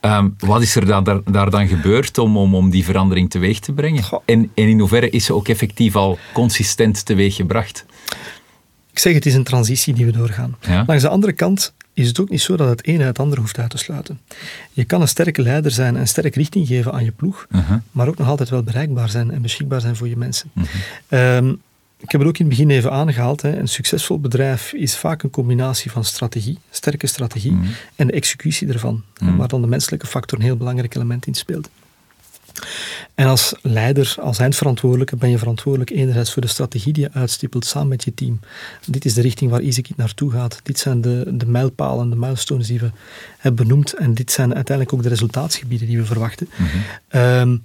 Um, 0.00 0.34
wat 0.38 0.62
is 0.62 0.76
er 0.76 0.86
dan, 0.86 1.04
daar, 1.04 1.20
daar, 1.24 1.50
dan 1.50 1.68
gebeurd 1.68 2.18
om, 2.18 2.36
om, 2.36 2.54
om 2.54 2.70
die 2.70 2.84
verandering 2.84 3.30
teweeg 3.30 3.58
te 3.58 3.72
brengen? 3.72 4.04
En, 4.24 4.50
en 4.54 4.68
in 4.68 4.78
hoeverre 4.78 5.10
is 5.10 5.24
ze 5.24 5.34
ook 5.34 5.48
effectief 5.48 5.96
al 5.96 6.18
consistent 6.32 7.04
teweeg 7.06 7.34
gebracht? 7.34 7.84
Ik 8.96 9.02
zeg, 9.02 9.14
het 9.14 9.26
is 9.26 9.34
een 9.34 9.44
transitie 9.44 9.94
die 9.94 10.06
we 10.06 10.12
doorgaan. 10.12 10.56
Langs 10.86 11.02
de 11.02 11.08
andere 11.08 11.32
kant 11.32 11.72
is 11.92 12.08
het 12.08 12.20
ook 12.20 12.28
niet 12.28 12.40
zo 12.40 12.56
dat 12.56 12.68
het 12.68 12.88
een 12.88 13.00
het 13.00 13.18
ander 13.18 13.38
hoeft 13.38 13.58
uit 13.58 13.70
te 13.70 13.78
sluiten. 13.78 14.20
Je 14.72 14.84
kan 14.84 15.00
een 15.00 15.08
sterke 15.08 15.42
leider 15.42 15.70
zijn 15.70 15.94
en 15.94 16.00
een 16.00 16.08
sterke 16.08 16.38
richting 16.38 16.66
geven 16.66 16.92
aan 16.92 17.04
je 17.04 17.10
ploeg, 17.10 17.46
uh-huh. 17.50 17.76
maar 17.90 18.08
ook 18.08 18.16
nog 18.16 18.28
altijd 18.28 18.48
wel 18.48 18.62
bereikbaar 18.62 19.08
zijn 19.08 19.30
en 19.30 19.42
beschikbaar 19.42 19.80
zijn 19.80 19.96
voor 19.96 20.08
je 20.08 20.16
mensen. 20.16 20.50
Uh-huh. 21.08 21.36
Um, 21.36 21.60
ik 21.98 22.10
heb 22.10 22.20
het 22.20 22.28
ook 22.28 22.38
in 22.38 22.46
het 22.46 22.56
begin 22.56 22.70
even 22.70 22.92
aangehaald. 22.92 23.42
Hè. 23.42 23.58
Een 23.58 23.68
succesvol 23.68 24.20
bedrijf 24.20 24.72
is 24.72 24.96
vaak 24.96 25.22
een 25.22 25.30
combinatie 25.30 25.90
van 25.90 26.04
strategie, 26.04 26.58
sterke 26.70 27.06
strategie, 27.06 27.52
uh-huh. 27.52 27.68
en 27.96 28.06
de 28.06 28.12
executie 28.12 28.68
ervan, 28.68 29.02
waar 29.36 29.48
dan 29.48 29.60
de 29.60 29.66
menselijke 29.66 30.06
factor 30.06 30.38
een 30.38 30.44
heel 30.44 30.56
belangrijk 30.56 30.94
element 30.94 31.26
in 31.26 31.34
speelt. 31.34 31.68
En 33.16 33.26
als 33.26 33.54
leider, 33.62 34.14
als 34.20 34.38
eindverantwoordelijke, 34.38 35.16
ben 35.16 35.30
je 35.30 35.38
verantwoordelijk 35.38 35.90
enerzijds 35.90 36.32
voor 36.32 36.42
de 36.42 36.48
strategie 36.48 36.92
die 36.92 37.02
je 37.02 37.12
uitstippelt 37.12 37.66
samen 37.66 37.88
met 37.88 38.04
je 38.04 38.14
team. 38.14 38.40
Dit 38.86 39.04
is 39.04 39.14
de 39.14 39.20
richting 39.20 39.50
waar 39.50 39.60
EasyKit 39.60 39.96
naartoe 39.96 40.30
gaat. 40.30 40.60
Dit 40.62 40.78
zijn 40.78 41.00
de, 41.00 41.32
de 41.34 41.46
mijlpalen, 41.46 42.10
de 42.10 42.16
milestones 42.16 42.66
die 42.66 42.80
we 42.80 42.90
hebben 43.38 43.66
benoemd. 43.66 43.92
En 43.92 44.14
dit 44.14 44.32
zijn 44.32 44.54
uiteindelijk 44.54 44.96
ook 44.96 45.02
de 45.02 45.08
resultaatsgebieden 45.08 45.86
die 45.86 45.98
we 45.98 46.04
verwachten. 46.04 46.48
Mhm. 46.56 46.76
Ehm, 47.08 47.56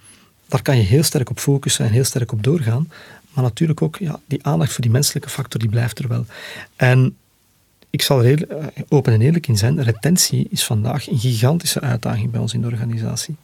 daar 0.47 0.61
kan 0.61 0.77
je 0.77 0.83
heel 0.83 1.03
sterk 1.03 1.29
op 1.29 1.39
focussen 1.39 1.85
en 1.85 1.91
heel 1.91 2.03
sterk 2.03 2.31
op 2.31 2.43
doorgaan. 2.43 2.91
Maar 3.33 3.43
natuurlijk 3.43 3.81
ook, 3.81 3.97
ja, 3.97 4.19
die 4.25 4.45
aandacht 4.45 4.71
voor 4.71 4.81
die 4.81 4.91
menselijke 4.91 5.29
factor, 5.29 5.59
die 5.59 5.69
blijft 5.69 5.99
er 5.99 6.07
wel. 6.07 6.25
En 6.75 7.15
ik 7.91 8.01
zal 8.01 8.19
er 8.19 8.25
heel 8.25 8.37
eh, 8.37 8.65
open 8.89 9.13
en 9.13 9.21
eerlijk 9.21 9.47
in 9.47 9.57
zijn, 9.57 9.83
retentie 9.83 10.47
is 10.49 10.65
vandaag 10.65 11.09
een 11.09 11.19
gigantische 11.19 11.81
uitdaging 11.81 12.31
bij 12.31 12.39
ons 12.39 12.53
in 12.53 12.61
de 12.61 12.67
organisatie. 12.67 13.35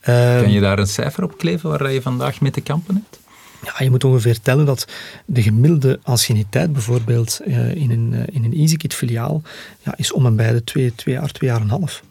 Kan 0.00 0.14
je 0.14 0.44
ehm, 0.44 0.60
daar 0.60 0.78
een 0.78 0.86
cijfer 0.86 1.24
op 1.24 1.38
kleven 1.38 1.70
waar 1.70 1.92
je 1.92 2.02
vandaag 2.02 2.40
mee 2.40 2.50
te 2.50 2.60
kampen 2.60 2.94
hebt? 2.94 3.18
Ja, 3.64 3.84
je 3.84 3.90
moet 3.90 4.04
ongeveer 4.04 4.40
tellen 4.40 4.66
dat 4.66 4.86
de 5.24 5.42
gemiddelde 5.42 5.98
anciëniteit 6.02 6.72
bijvoorbeeld 6.72 7.40
uh, 7.46 7.74
in 7.74 7.90
een, 7.90 8.12
uh, 8.12 8.20
in 8.30 8.44
een 8.44 8.54
EasyKit 8.54 8.94
filiaal 8.94 9.42
ja, 9.82 9.96
is 9.96 10.12
om 10.12 10.26
en 10.26 10.36
bij 10.36 10.52
de 10.52 10.64
twee, 10.64 10.94
twee 10.94 11.14
jaar, 11.14 11.32
twee 11.32 11.50
jaar 11.50 11.60
en 11.60 11.64
een 11.64 11.70
half. 11.70 12.02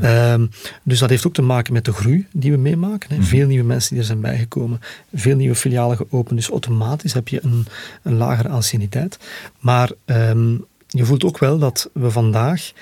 Ehm, 0.00 0.46
dus 0.82 0.98
dat 0.98 1.10
heeft 1.10 1.26
ook 1.26 1.34
te 1.34 1.42
maken 1.42 1.72
met 1.72 1.84
de 1.84 1.92
groei 1.92 2.26
die 2.32 2.50
we 2.50 2.58
meemaken. 2.58 3.10
Hè. 3.10 3.16
Mhm. 3.16 3.26
Veel 3.26 3.46
nieuwe 3.46 3.64
mensen 3.64 3.90
die 3.90 3.98
er 3.98 4.04
zijn 4.04 4.20
bijgekomen, 4.20 4.80
veel 5.14 5.36
nieuwe 5.36 5.54
filialen 5.54 5.96
geopend. 5.96 6.38
Dus 6.38 6.48
automatisch 6.48 7.12
heb 7.12 7.28
je 7.28 7.40
een, 7.42 7.66
een 8.02 8.16
lagere 8.16 8.48
anciëniteit. 8.48 9.18
Maar 9.58 9.90
um, 10.06 10.64
je 10.90 11.04
voelt 11.04 11.24
ook 11.24 11.38
wel 11.38 11.58
dat 11.58 11.90
we 11.92 12.10
vandaag 12.10 12.72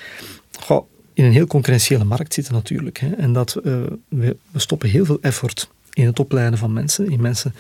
in 1.15 1.25
een 1.25 1.33
heel 1.33 1.47
concurrentiële 1.47 2.05
markt 2.05 2.35
zitten 2.35 2.55
natuurlijk. 2.55 2.99
Hè, 2.99 3.11
en 3.13 3.33
dat 3.33 3.57
uh, 3.65 3.83
we, 4.09 4.37
we 4.51 4.59
stoppen 4.59 4.89
heel 4.89 5.05
veel 5.05 5.19
effort 5.21 5.69
in 5.93 6.07
het 6.07 6.19
opleiden 6.19 6.59
van 6.59 6.73
mensen. 6.73 7.11
In 7.11 7.21
mensen, 7.21 7.55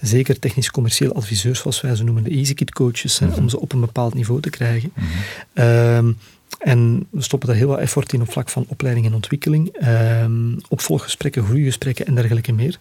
zeker 0.00 0.38
technisch-commercieel 0.38 1.12
adviseurs, 1.12 1.60
zoals 1.60 1.80
wij 1.80 1.94
ze 1.94 2.04
noemen, 2.04 2.22
de 2.22 2.30
EasyKit 2.30 2.72
coaches, 2.72 3.18
hè, 3.18 3.26
om 3.34 3.48
ze 3.48 3.60
op 3.60 3.72
een 3.72 3.80
bepaald 3.80 4.14
niveau 4.14 4.40
te 4.40 4.50
krijgen. 4.50 4.92
Mhm. 4.94 5.06
Ehm, 5.52 6.12
en 6.58 7.06
we 7.10 7.22
stoppen 7.22 7.48
daar 7.48 7.56
heel 7.56 7.68
wat 7.68 7.78
effort 7.78 8.12
in 8.12 8.20
op 8.20 8.30
vlak 8.30 8.48
van 8.48 8.64
opleiding 8.68 9.06
en 9.06 9.14
ontwikkeling, 9.14 9.86
um, 10.22 10.56
opvolggesprekken, 10.68 11.44
groeigesprekken 11.44 12.06
en 12.06 12.14
dergelijke 12.14 12.52
meer. 12.52 12.78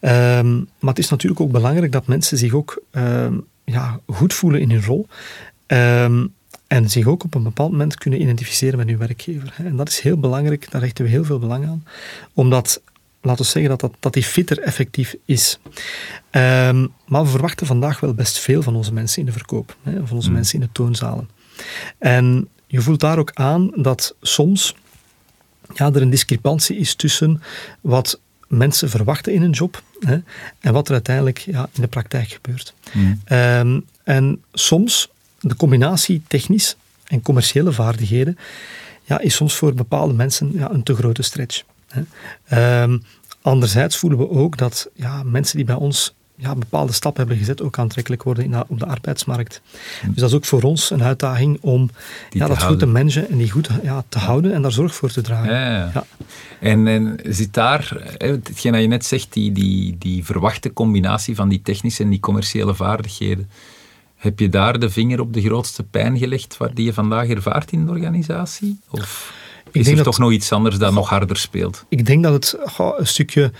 Um, 0.00 0.68
maar 0.78 0.94
het 0.94 0.98
is 0.98 1.08
natuurlijk 1.08 1.40
ook 1.40 1.50
belangrijk 1.50 1.92
dat 1.92 2.06
mensen 2.06 2.38
zich 2.38 2.52
ook 2.52 2.82
ja, 3.64 4.00
goed 4.06 4.34
voelen 4.34 4.60
in 4.60 4.70
hun 4.70 4.84
rol. 4.84 5.06
En 6.70 6.90
zich 6.90 7.06
ook 7.06 7.24
op 7.24 7.34
een 7.34 7.42
bepaald 7.42 7.70
moment 7.70 7.94
kunnen 7.94 8.20
identificeren 8.20 8.78
met 8.78 8.88
hun 8.88 8.98
werkgever. 8.98 9.54
En 9.56 9.76
dat 9.76 9.88
is 9.88 10.00
heel 10.00 10.18
belangrijk, 10.18 10.70
daar 10.70 10.80
hechten 10.80 11.04
we 11.04 11.10
heel 11.10 11.24
veel 11.24 11.38
belang 11.38 11.66
aan. 11.66 11.84
Omdat, 12.34 12.82
laten 13.20 13.44
we 13.44 13.50
zeggen, 13.50 13.70
dat, 13.70 13.80
dat, 13.80 13.92
dat 14.00 14.12
die 14.12 14.22
fitter 14.22 14.58
effectief 14.58 15.16
is. 15.24 15.58
Um, 16.30 16.92
maar 17.06 17.22
we 17.22 17.28
verwachten 17.28 17.66
vandaag 17.66 18.00
wel 18.00 18.14
best 18.14 18.38
veel 18.38 18.62
van 18.62 18.76
onze 18.76 18.92
mensen 18.92 19.20
in 19.20 19.26
de 19.26 19.32
verkoop. 19.32 19.76
Hè, 19.82 20.06
van 20.06 20.16
onze 20.16 20.28
mm. 20.28 20.34
mensen 20.34 20.54
in 20.54 20.60
de 20.60 20.72
toonzalen. 20.72 21.28
En 21.98 22.48
je 22.66 22.80
voelt 22.80 23.00
daar 23.00 23.18
ook 23.18 23.30
aan 23.34 23.70
dat 23.74 24.16
soms 24.20 24.74
ja, 25.74 25.86
er 25.92 26.02
een 26.02 26.10
discrepantie 26.10 26.76
is 26.76 26.94
tussen 26.94 27.42
wat 27.80 28.20
mensen 28.48 28.90
verwachten 28.90 29.32
in 29.32 29.42
een 29.42 29.50
job 29.50 29.82
hè, 30.00 30.18
en 30.60 30.72
wat 30.72 30.86
er 30.86 30.92
uiteindelijk 30.92 31.38
ja, 31.38 31.68
in 31.72 31.82
de 31.82 31.88
praktijk 31.88 32.28
gebeurt. 32.28 32.74
Mm. 32.92 33.20
Um, 33.32 33.86
en 34.04 34.42
soms 34.52 35.10
de 35.40 35.56
combinatie 35.56 36.22
technisch 36.26 36.76
en 37.04 37.22
commerciële 37.22 37.72
vaardigheden 37.72 38.38
ja, 39.04 39.20
is 39.20 39.34
soms 39.34 39.54
voor 39.54 39.74
bepaalde 39.74 40.14
mensen 40.14 40.52
ja, 40.52 40.70
een 40.70 40.82
te 40.82 40.94
grote 40.94 41.22
stretch. 41.22 41.62
Hè. 41.88 42.82
Um, 42.82 43.02
anderzijds 43.42 43.96
voelen 43.96 44.18
we 44.18 44.30
ook 44.30 44.56
dat 44.56 44.88
ja, 44.94 45.22
mensen 45.22 45.56
die 45.56 45.66
bij 45.66 45.74
ons 45.74 46.14
ja, 46.40 46.54
bepaalde 46.54 46.92
stappen 46.92 47.20
hebben 47.20 47.38
gezet, 47.38 47.62
ook 47.62 47.78
aantrekkelijk 47.78 48.22
worden 48.22 48.44
in, 48.44 48.68
op 48.68 48.78
de 48.78 48.86
arbeidsmarkt. 48.86 49.60
Dus 50.02 50.14
dat 50.14 50.28
is 50.28 50.34
ook 50.34 50.44
voor 50.44 50.62
ons 50.62 50.90
een 50.90 51.02
uitdaging 51.02 51.58
om 51.60 51.90
ja, 52.30 52.46
dat 52.46 52.62
goed 52.62 52.78
te 52.78 52.86
managen 52.86 53.28
en 53.28 53.38
die 53.38 53.50
goed 53.50 53.68
ja, 53.82 54.04
te 54.08 54.18
houden 54.18 54.52
en 54.52 54.62
daar 54.62 54.72
zorg 54.72 54.94
voor 54.94 55.10
te 55.10 55.20
dragen. 55.20 55.52
Ja, 55.52 55.90
ja. 55.94 56.04
En, 56.60 56.86
en 56.86 57.18
zit 57.22 57.54
daar, 57.54 57.96
hetgeen 58.18 58.72
dat 58.72 58.80
je 58.80 58.86
net 58.86 59.04
zegt, 59.04 59.32
die, 59.32 59.52
die, 59.52 59.96
die 59.98 60.24
verwachte 60.24 60.72
combinatie 60.72 61.34
van 61.34 61.48
die 61.48 61.62
technische 61.62 62.02
en 62.02 62.10
die 62.10 62.20
commerciële 62.20 62.74
vaardigheden, 62.74 63.50
heb 64.20 64.38
je 64.38 64.48
daar 64.48 64.78
de 64.78 64.90
vinger 64.90 65.20
op 65.20 65.32
de 65.32 65.42
grootste 65.42 65.82
pijn 65.82 66.18
gelegd 66.18 66.56
waar 66.56 66.74
die 66.74 66.84
je 66.84 66.92
vandaag 66.92 67.28
ervaart 67.28 67.72
in 67.72 67.84
de 67.84 67.90
organisatie? 67.90 68.80
Of 68.90 69.32
is 69.72 69.88
er 69.88 70.02
toch 70.02 70.18
nog 70.18 70.32
iets 70.32 70.52
anders 70.52 70.78
dat 70.78 70.92
nog 70.92 71.08
harder 71.08 71.36
speelt? 71.36 71.84
Ik 71.88 72.06
denk 72.06 72.22
dat 72.22 72.32
het 72.32 72.58
een 72.98 73.06
stukje 73.06 73.52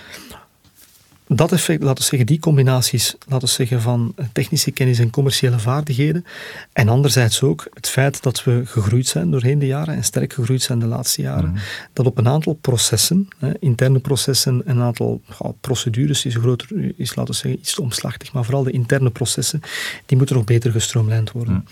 dat 1.33 1.53
effect, 1.53 1.83
laten 1.83 2.03
we 2.03 2.09
zeggen, 2.09 2.27
die 2.27 2.39
combinaties, 2.39 3.17
laten 3.29 3.49
we 3.49 3.55
zeggen, 3.55 3.81
van 3.81 4.15
technische 4.33 4.71
kennis 4.71 4.99
en 4.99 5.11
commerciële 5.11 5.59
vaardigheden. 5.59 6.25
En 6.73 6.89
anderzijds 6.89 7.43
ook 7.43 7.67
het 7.75 7.89
feit 7.89 8.23
dat 8.23 8.45
we 8.45 8.63
gegroeid 8.65 9.07
zijn 9.07 9.31
doorheen 9.31 9.59
de 9.59 9.67
jaren 9.67 9.95
en 9.95 10.05
sterk 10.05 10.33
gegroeid 10.33 10.63
zijn 10.63 10.79
de 10.79 10.87
laatste 10.87 11.23
jaren. 11.23 11.51
Mhm. 11.51 11.61
Dat 11.93 12.07
op 12.07 12.19
een 12.19 12.29
aantal 12.29 12.53
processen, 12.53 13.29
hè, 13.39 13.51
interne 13.59 13.99
processen 13.99 14.63
en 14.67 14.77
een 14.77 14.83
aantal 14.83 15.23
procedures 15.61 16.25
is, 16.25 16.35
groter, 16.35 16.95
is, 16.97 17.15
laten 17.15 17.35
we 17.35 17.39
zeggen, 17.41 17.61
iets 17.61 17.75
te 17.75 17.83
omslachtig. 17.83 18.33
Maar 18.33 18.45
vooral 18.45 18.63
de 18.63 18.71
interne 18.71 19.11
processen, 19.11 19.61
die 20.07 20.17
moeten 20.17 20.37
nog 20.37 20.45
beter 20.45 20.73
gestroomlijnd 20.73 21.33
worden. 21.33 21.55
Mhm. 21.55 21.63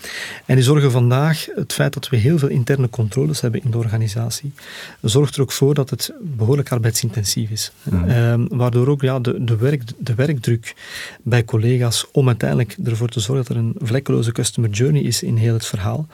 En 0.45 0.55
die 0.55 0.63
zorgen 0.63 0.91
vandaag, 0.91 1.47
het 1.55 1.73
feit 1.73 1.93
dat 1.93 2.09
we 2.09 2.17
heel 2.17 2.37
veel 2.37 2.49
interne 2.49 2.89
controles 2.89 3.41
hebben 3.41 3.63
in 3.63 3.71
de 3.71 3.77
organisatie, 3.77 4.51
zorgt 5.01 5.35
er 5.35 5.41
ook 5.41 5.51
voor 5.51 5.73
dat 5.73 5.89
het 5.89 6.13
behoorlijk 6.21 6.71
arbeidsintensief 6.71 7.49
is. 7.49 7.71
Mhm. 7.83 8.09
Ehm, 8.09 8.45
waardoor 8.47 8.87
ook 8.87 9.01
ja, 9.01 9.19
de 9.19 9.43
de, 9.49 9.57
werk, 9.57 9.83
de 9.97 10.15
werkdruk 10.15 10.75
bij 11.21 11.45
collega's 11.45 12.05
om 12.11 12.27
uiteindelijk 12.27 12.75
ervoor 12.83 13.09
te 13.09 13.19
zorgen 13.19 13.45
dat 13.45 13.57
er 13.57 13.63
een 13.63 13.75
vlekkeloze 13.77 14.31
customer 14.31 14.69
journey 14.69 15.01
is 15.01 15.23
in 15.23 15.35
heel 15.35 15.53
het 15.53 15.65
verhaal, 15.65 16.07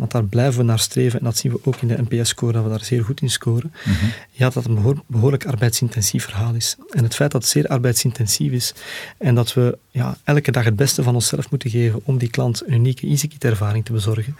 want 0.00 0.10
daar 0.12 0.24
blijven 0.24 0.58
we 0.60 0.64
naar 0.66 0.78
streven, 0.78 1.18
en 1.18 1.24
dat 1.24 1.36
zien 1.36 1.52
we 1.52 1.60
ook 1.64 1.76
in 1.76 1.88
de 1.88 2.02
NPS-score, 2.08 2.52
dat 2.52 2.62
we 2.62 2.68
daar 2.68 2.84
zeer 2.84 3.04
goed 3.04 3.20
in 3.22 3.30
scoren, 3.30 3.72
Mhm. 3.84 3.94
ja, 4.30 4.44
dat 4.44 4.54
het 4.54 4.64
een 4.66 4.74
behoor- 4.74 5.02
behoorlijk 5.06 5.46
arbeidsintensief 5.46 6.24
verhaal 6.24 6.54
is. 6.54 6.76
En 6.90 7.02
het 7.04 7.14
feit 7.14 7.30
dat 7.30 7.42
het 7.42 7.50
zeer 7.50 7.66
arbeidsintensief 7.66 8.52
is 8.52 8.74
en 9.18 9.34
dat 9.34 9.54
we 9.54 9.78
ja, 9.90 10.16
elke 10.24 10.50
dag 10.50 10.64
het 10.64 10.76
beste 10.76 11.02
van 11.02 11.14
onszelf 11.14 11.50
moeten 11.50 11.70
geven 11.70 12.00
om 12.04 12.18
die 12.18 12.30
klant 12.30 12.62
een 12.66 12.74
unieke 12.74 13.06
EasyKit-ervaring 13.06 13.84
te 13.84 13.92
bezorgen, 13.92 14.36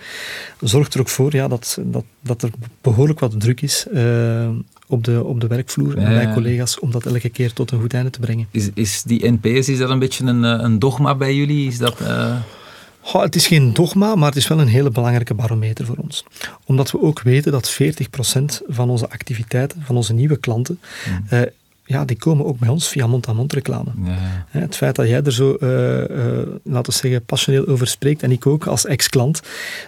zorgt 0.61 0.95
er 0.95 1.01
ook 1.01 1.09
voor 1.09 1.35
ja, 1.35 1.49
dat, 1.49 1.79
dat, 1.83 2.05
dat 2.21 2.43
er 2.43 2.51
behoorlijk 2.81 3.19
wat 3.21 3.41
druk 3.41 3.61
is 3.61 3.87
eh, 3.93 4.49
op, 4.87 5.05
de, 5.05 5.25
op 5.25 5.41
de 5.41 5.47
werkvloer 5.47 5.97
en 5.99 6.15
bij 6.15 6.33
collega's 6.33 6.79
om 6.79 6.91
dat 6.91 7.07
elke 7.07 7.29
keer 7.29 7.53
tot 7.53 7.71
een 7.71 7.81
goed 7.81 7.95
einde 7.95 8.11
te 8.11 8.21
brengen. 8.21 8.47
Is, 8.51 8.69
is 8.75 9.03
die 9.03 9.31
NPS, 9.31 9.69
is 9.69 9.79
dat 9.79 9.91
een 9.91 9.99
beetje 9.99 10.25
een, 10.25 10.45
eh, 10.45 10.57
een 10.65 10.79
dogma 10.79 11.15
bij 11.15 11.35
jullie? 11.35 11.67
Is 11.69 11.79
dat... 11.79 12.01
eh, 12.01 12.37
Goh, 13.01 13.23
het 13.23 13.35
is 13.35 13.47
geen 13.47 13.73
dogma, 13.73 14.15
maar 14.15 14.29
het 14.29 14.37
is 14.37 14.49
wel 14.49 14.61
een 14.61 14.69
hele 14.69 14.91
belangrijke 14.91 15.35
barometer 15.35 15.87
voor 15.87 15.97
ons. 15.97 16.25
Omdat 16.65 16.91
we 16.91 17.03
ook 17.03 17.23
weten 17.23 17.53
dat 17.53 17.79
40% 17.83 18.61
van 18.67 18.91
onze 18.91 19.11
activiteiten, 19.11 19.83
van 19.85 19.97
onze 19.97 20.13
nieuwe 20.13 20.37
klanten, 20.37 20.81
eh, 21.29 21.41
ja, 21.85 22.05
die 22.05 22.17
komen 22.17 22.47
ook 22.47 22.59
bij 22.59 22.69
ons 22.69 22.89
via 22.89 23.07
mond-aan-mond 23.07 23.53
reclame. 23.53 23.91
ja. 24.05 24.47
Hè, 24.49 24.61
Het 24.61 24.77
feit 24.77 24.97
dat 24.97 25.09
jij 25.09 25.23
er 25.23 25.33
zo, 25.33 25.55
eh, 25.55 26.03
eh, 26.03 26.47
laten 26.63 26.93
we 26.93 26.99
zeggen, 26.99 27.25
passioneel 27.25 27.67
over 27.67 27.87
spreekt, 27.87 28.23
en 28.23 28.31
ik 28.31 28.47
ook 28.47 28.67
als 28.67 28.87
ex-klant, 28.87 29.43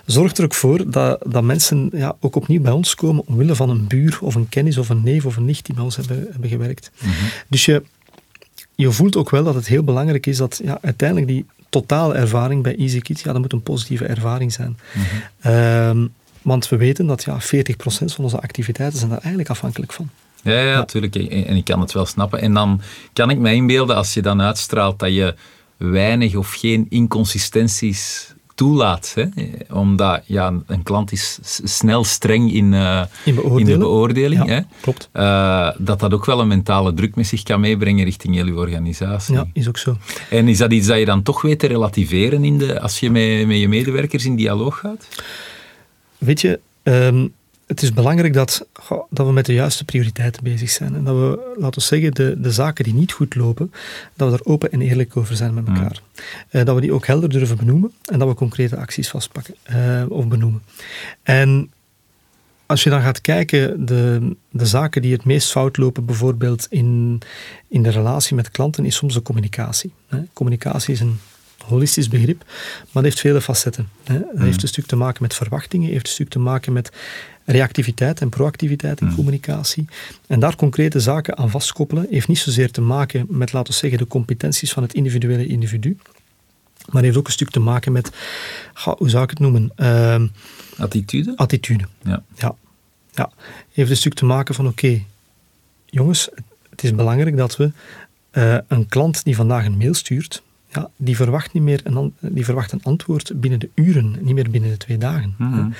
zorgt 0.07 0.39
er 0.39 0.45
ook 0.45 0.55
voor 0.55 0.91
dat, 0.91 1.25
dat 1.27 1.43
mensen 1.43 1.91
ja, 1.93 2.17
ook 2.21 2.37
opnieuw 2.37 2.61
bij 2.61 2.73
ons 2.73 2.95
komen 2.95 3.27
omwille 3.27 3.55
van 3.55 3.71
een 3.71 3.87
buur 3.87 4.19
of 4.21 4.35
een 4.35 4.49
kennis 4.49 4.79
of 4.79 4.89
een 4.89 5.03
neef 5.03 5.27
of 5.27 5.37
een 5.37 5.45
nicht 5.45 5.67
die 5.67 5.75
bij 5.75 5.85
ons 5.85 5.97
hebben, 5.97 6.27
hebben 6.31 6.49
gewerkt. 6.49 6.91
Dus 7.49 7.65
je, 7.65 7.83
je 8.75 8.91
voelt 8.91 9.17
ook 9.17 9.31
wel 9.31 9.45
dat 9.45 9.55
het 9.55 9.67
heel 9.67 9.83
belangrijk 9.85 10.27
is 10.27 10.37
dat 10.37 10.61
ja, 10.65 10.79
uiteindelijk 10.81 11.29
die 11.29 11.47
totale 11.73 12.14
ervaring 12.14 12.62
bij 12.62 12.77
EasyKit, 12.77 13.20
ja, 13.20 13.33
dat 13.33 13.41
moet 13.41 13.53
een 13.53 13.62
positieve 13.62 14.07
ervaring 14.07 14.53
zijn. 14.53 14.79
Ehm, 15.41 16.07
want 16.43 16.68
we 16.68 16.77
weten 16.77 17.07
dat 17.07 17.25
ja, 17.25 17.41
40% 17.41 18.14
van 18.14 18.25
onze 18.25 18.41
activiteiten 18.41 18.99
zijn 18.99 19.11
daar 19.11 19.20
eigenlijk 19.20 19.51
afhankelijk 19.51 19.93
van. 19.93 20.11
Ja, 20.43 20.61
ja, 20.61 20.77
natuurlijk. 20.77 21.16
En 21.16 21.47
en 21.47 21.57
ik 21.57 21.64
kan 21.64 21.81
het 21.81 21.93
wel 21.93 22.07
snappen. 22.07 22.41
En 22.41 22.55
dan 22.55 22.81
kan 23.12 23.31
ik 23.31 23.39
me 23.39 23.55
inbeelden, 23.55 23.97
als 23.97 24.14
je 24.14 24.23
dan 24.23 24.43
uitstraalt, 24.43 24.99
dat 24.99 25.14
je 25.14 25.35
weinig 25.77 26.35
of 26.37 26.53
geen 26.53 26.87
inconsistenties 26.89 28.33
toelaat. 28.55 29.15
Hè? 29.15 29.25
Omdat 29.71 30.23
ja, 30.27 30.55
een 30.67 30.83
klant 30.83 31.13
is 31.13 31.39
snel 31.65 32.05
streng 32.05 32.53
in, 32.53 32.75
eh, 32.75 33.03
In 33.25 33.65
de 33.65 33.79
beoordeling. 33.79 34.47
Ja, 34.47 34.55
hè? 34.55 34.61
klopt. 34.81 35.09
Eh, 35.13 35.71
dat 35.79 36.01
dat 36.01 36.15
ook 36.15 36.25
wel 36.25 36.41
een 36.41 36.49
mentale 36.49 36.95
druk 36.95 37.15
met 37.15 37.27
zich 37.27 37.43
kan 37.43 37.61
meebrengen 37.61 38.05
richting 38.05 38.35
jullie 38.35 38.55
organisatie. 38.55 39.35
Ja, 39.35 39.47
is 39.53 39.69
ook 39.69 39.79
zo. 39.79 39.97
En 40.31 40.49
is 40.49 40.59
dat 40.59 40.73
iets 40.73 40.87
dat 40.87 40.99
je 40.99 41.05
dan 41.05 41.23
toch 41.23 41.43
weet 41.43 41.59
te 41.59 41.67
relativeren 41.67 42.45
in 42.45 42.59
de, 42.59 42.81
als 42.81 43.01
je 43.01 43.11
met, 43.11 43.47
met 43.47 43.59
je 43.59 43.69
medewerkers 43.69 44.25
in 44.25 44.37
dialoog 44.37 44.79
gaat? 44.79 45.09
Weet 46.19 46.41
je, 46.41 46.61
ehm, 46.83 47.27
het 47.73 47.83
is 47.83 47.93
belangrijk 47.93 48.33
dat, 48.33 48.66
goh, 48.73 49.05
dat 49.11 49.27
we 49.27 49.33
met 49.33 49.47
de 49.47 49.53
juiste 49.53 49.85
prioriteiten 49.85 50.45
bezig 50.45 50.70
zijn. 50.70 50.95
En 50.95 51.05
dat 51.05 51.14
we, 51.14 51.55
laten 51.59 51.81
we 51.81 51.87
zeggen, 51.87 52.12
de, 52.12 52.41
de 52.41 52.53
zaken 52.53 52.85
die 52.85 52.95
niet 52.95 53.12
goed 53.12 53.35
lopen, 53.35 53.73
dat 54.14 54.31
we 54.31 54.37
daar 54.37 54.53
open 54.53 54.73
en 54.73 54.81
eerlijk 54.81 55.16
over 55.16 55.37
zijn 55.37 55.55
met 55.55 55.66
elkaar. 55.66 56.01
Eh, 56.49 56.64
dat 56.64 56.75
we 56.75 56.81
die 56.81 56.93
ook 56.93 57.07
helder 57.07 57.29
durven 57.29 57.57
benoemen 57.57 57.93
en 58.05 58.18
dat 58.18 58.29
we 58.29 58.35
concrete 58.35 58.77
acties 58.77 59.09
vastpakken 59.09 59.55
eh, 59.62 60.05
of 60.09 60.29
benoemen. 60.29 60.62
En 61.23 61.70
als 62.66 62.83
je 62.83 62.91
dan 62.91 63.03
gaat 63.03 63.20
kijken, 63.20 63.87
de, 63.87 64.35
de 64.51 64.66
zaken 64.66 65.03
die 65.03 65.12
het 65.12 65.25
meest 65.25 65.51
fout 65.51 65.77
lopen, 65.77 66.05
bijvoorbeeld 66.05 66.66
in, 66.70 67.20
in 67.68 67.83
de 67.83 67.91
relatie 67.91 68.37
met 68.37 68.51
klanten, 68.51 68.85
is 68.85 68.97
soms 68.97 69.14
de 69.14 69.23
communicatie. 69.23 69.93
Hè. 70.09 70.18
Communicatie 70.33 70.95
is 70.95 71.01
een 71.01 71.18
holistisch 71.63 72.09
begrip, 72.09 72.45
maar 72.47 72.89
dat 72.93 73.05
heeft 73.05 73.21
vele 73.21 73.41
facetten. 73.41 73.89
Hè. 74.05 74.19
Dat 74.19 74.43
heeft 74.43 74.63
een 74.63 74.69
stuk 74.69 74.87
te 74.87 74.97
maken 74.97 75.23
met 75.23 75.35
verwachtingen, 75.35 75.91
heeft 75.91 76.07
een 76.07 76.13
stuk 76.13 76.29
te 76.29 76.39
maken 76.39 76.73
met 76.73 76.91
reactiviteit 77.45 78.21
en 78.21 78.29
proactiviteit 78.29 79.01
in 79.01 79.15
communicatie. 79.15 79.85
En 80.27 80.41
daar 80.41 80.57
concrete 80.57 81.01
zaken 81.01 81.37
aan 81.37 81.51
vastkoppelen, 81.51 82.07
heeft 82.11 82.29
niet 82.29 82.39
zozeer 82.39 82.71
te 82.71 82.81
maken 82.81 83.27
met, 83.29 83.53
laten 83.53 83.73
we 83.73 83.79
zeggen, 83.79 83.99
de 83.99 84.07
competenties 84.07 84.73
van 84.73 84.83
het 84.83 84.95
individuele 84.95 85.47
individu, 85.47 85.97
maar 86.91 87.03
heeft 87.03 87.17
ook 87.17 87.27
een 87.27 87.33
stuk 87.33 87.51
te 87.51 87.61
maken 87.61 87.93
met, 87.93 88.11
ga, 88.75 88.95
hoe 88.99 89.11
zou 89.11 89.23
ik 89.25 89.31
het 89.31 89.39
noemen, 89.39 89.73
Ehm, 89.77 90.27
Attitude? 90.79 91.33
attitude. 91.37 91.85
Ja. 92.03 92.23
Ja. 92.35 92.55
ja. 93.11 93.31
Heeft 93.73 93.91
een 93.91 93.97
stuk 93.97 94.15
te 94.15 94.25
maken 94.25 94.55
van, 94.55 94.67
oké, 94.67 95.03
jongens, 95.87 96.29
het 96.71 96.85
is 96.85 96.95
belangrijk 96.95 97.37
dat 97.37 97.57
we 97.57 97.73
eh, 98.31 98.57
een 98.69 98.89
klant 98.89 99.25
die 99.25 99.37
vandaag 99.37 99.65
een 99.65 99.77
mail 99.77 99.95
stuurt, 99.95 100.43
ja, 100.73 100.91
die, 100.97 101.16
verwacht 101.16 101.53
niet 101.53 101.62
meer 101.62 101.81
een, 101.85 102.14
die 102.20 102.45
verwacht 102.45 102.73
een 102.73 102.83
antwoord 102.83 103.33
binnen 103.35 103.61
de 103.61 103.68
uren, 103.75 104.16
niet 104.20 104.35
meer 104.35 104.51
binnen 104.51 104.70
de 104.70 104.77
twee 104.77 104.99
dagen. 104.99 105.35
Mhm. 105.39 105.70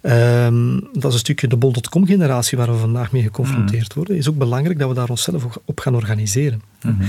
Ehm, 0.00 0.80
dat 0.92 1.04
is 1.04 1.12
een 1.12 1.18
stukje 1.18 1.48
de 1.48 1.56
bol.com-generatie 1.56 2.58
waar 2.58 2.72
we 2.72 2.78
vandaag 2.78 3.12
mee 3.12 3.22
geconfronteerd 3.22 3.94
worden. 3.94 4.14
Het 4.14 4.24
is 4.24 4.30
ook 4.30 4.38
belangrijk 4.38 4.78
dat 4.78 4.88
we 4.88 4.94
daar 4.94 5.08
onszelf 5.08 5.58
op 5.64 5.80
gaan 5.80 5.94
organiseren. 5.94 6.62
Mhm. 6.82 7.02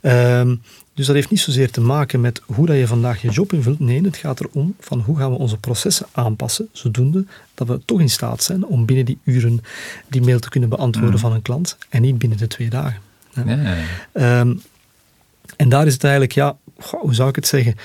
Ehm, 0.00 0.54
dus 0.94 1.06
dat 1.06 1.14
heeft 1.14 1.30
niet 1.30 1.40
zozeer 1.40 1.70
te 1.70 1.80
maken 1.80 2.20
met 2.20 2.42
hoe 2.46 2.66
dat 2.66 2.76
je 2.76 2.86
vandaag 2.86 3.22
je 3.22 3.30
job 3.30 3.52
invult. 3.52 3.80
Nee, 3.80 4.02
het 4.02 4.16
gaat 4.16 4.40
erom 4.40 4.74
van 4.80 5.00
hoe 5.00 5.16
gaan 5.16 5.30
we 5.30 5.38
onze 5.38 5.56
processen 5.56 6.06
aanpassen, 6.12 6.68
zodoende 6.72 7.24
dat 7.54 7.68
we 7.68 7.80
toch 7.84 8.00
in 8.00 8.10
staat 8.10 8.42
zijn 8.42 8.66
om 8.66 8.84
binnen 8.84 9.04
die 9.04 9.18
uren 9.24 9.60
die 10.08 10.22
mail 10.22 10.38
te 10.38 10.48
kunnen 10.48 10.68
beantwoorden 10.68 11.18
van 11.18 11.32
een 11.32 11.42
klant 11.42 11.78
en 11.88 12.02
niet 12.02 12.18
binnen 12.18 12.38
de 12.38 12.46
twee 12.46 12.70
dagen. 12.70 13.00
Ja. 13.46 13.76
Ehm, 14.12 14.54
en 15.56 15.68
daar 15.68 15.86
is 15.86 15.92
het 15.92 16.04
eigenlijk, 16.04 16.32
ja, 16.32 16.56
goh, 16.78 17.00
hoe 17.00 17.14
zou 17.14 17.28
ik 17.28 17.36
het 17.36 17.46
zeggen, 17.46 17.76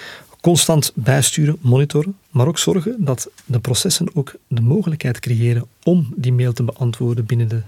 constant 0.42 0.92
bijsturen, 0.96 1.58
monitoren, 1.62 2.18
maar 2.30 2.48
ook 2.48 2.58
zorgen 2.58 2.96
dat 2.98 3.30
de 3.46 3.60
processen 3.60 4.10
ook 4.14 4.36
de 4.48 4.62
mogelijkheid 4.62 5.20
creëren 5.20 5.66
om 5.84 6.14
die 6.16 6.34
mail 6.34 6.54
te 6.54 6.64
beantwoorden 6.64 7.26
binnen 7.26 7.48
de 7.48 7.62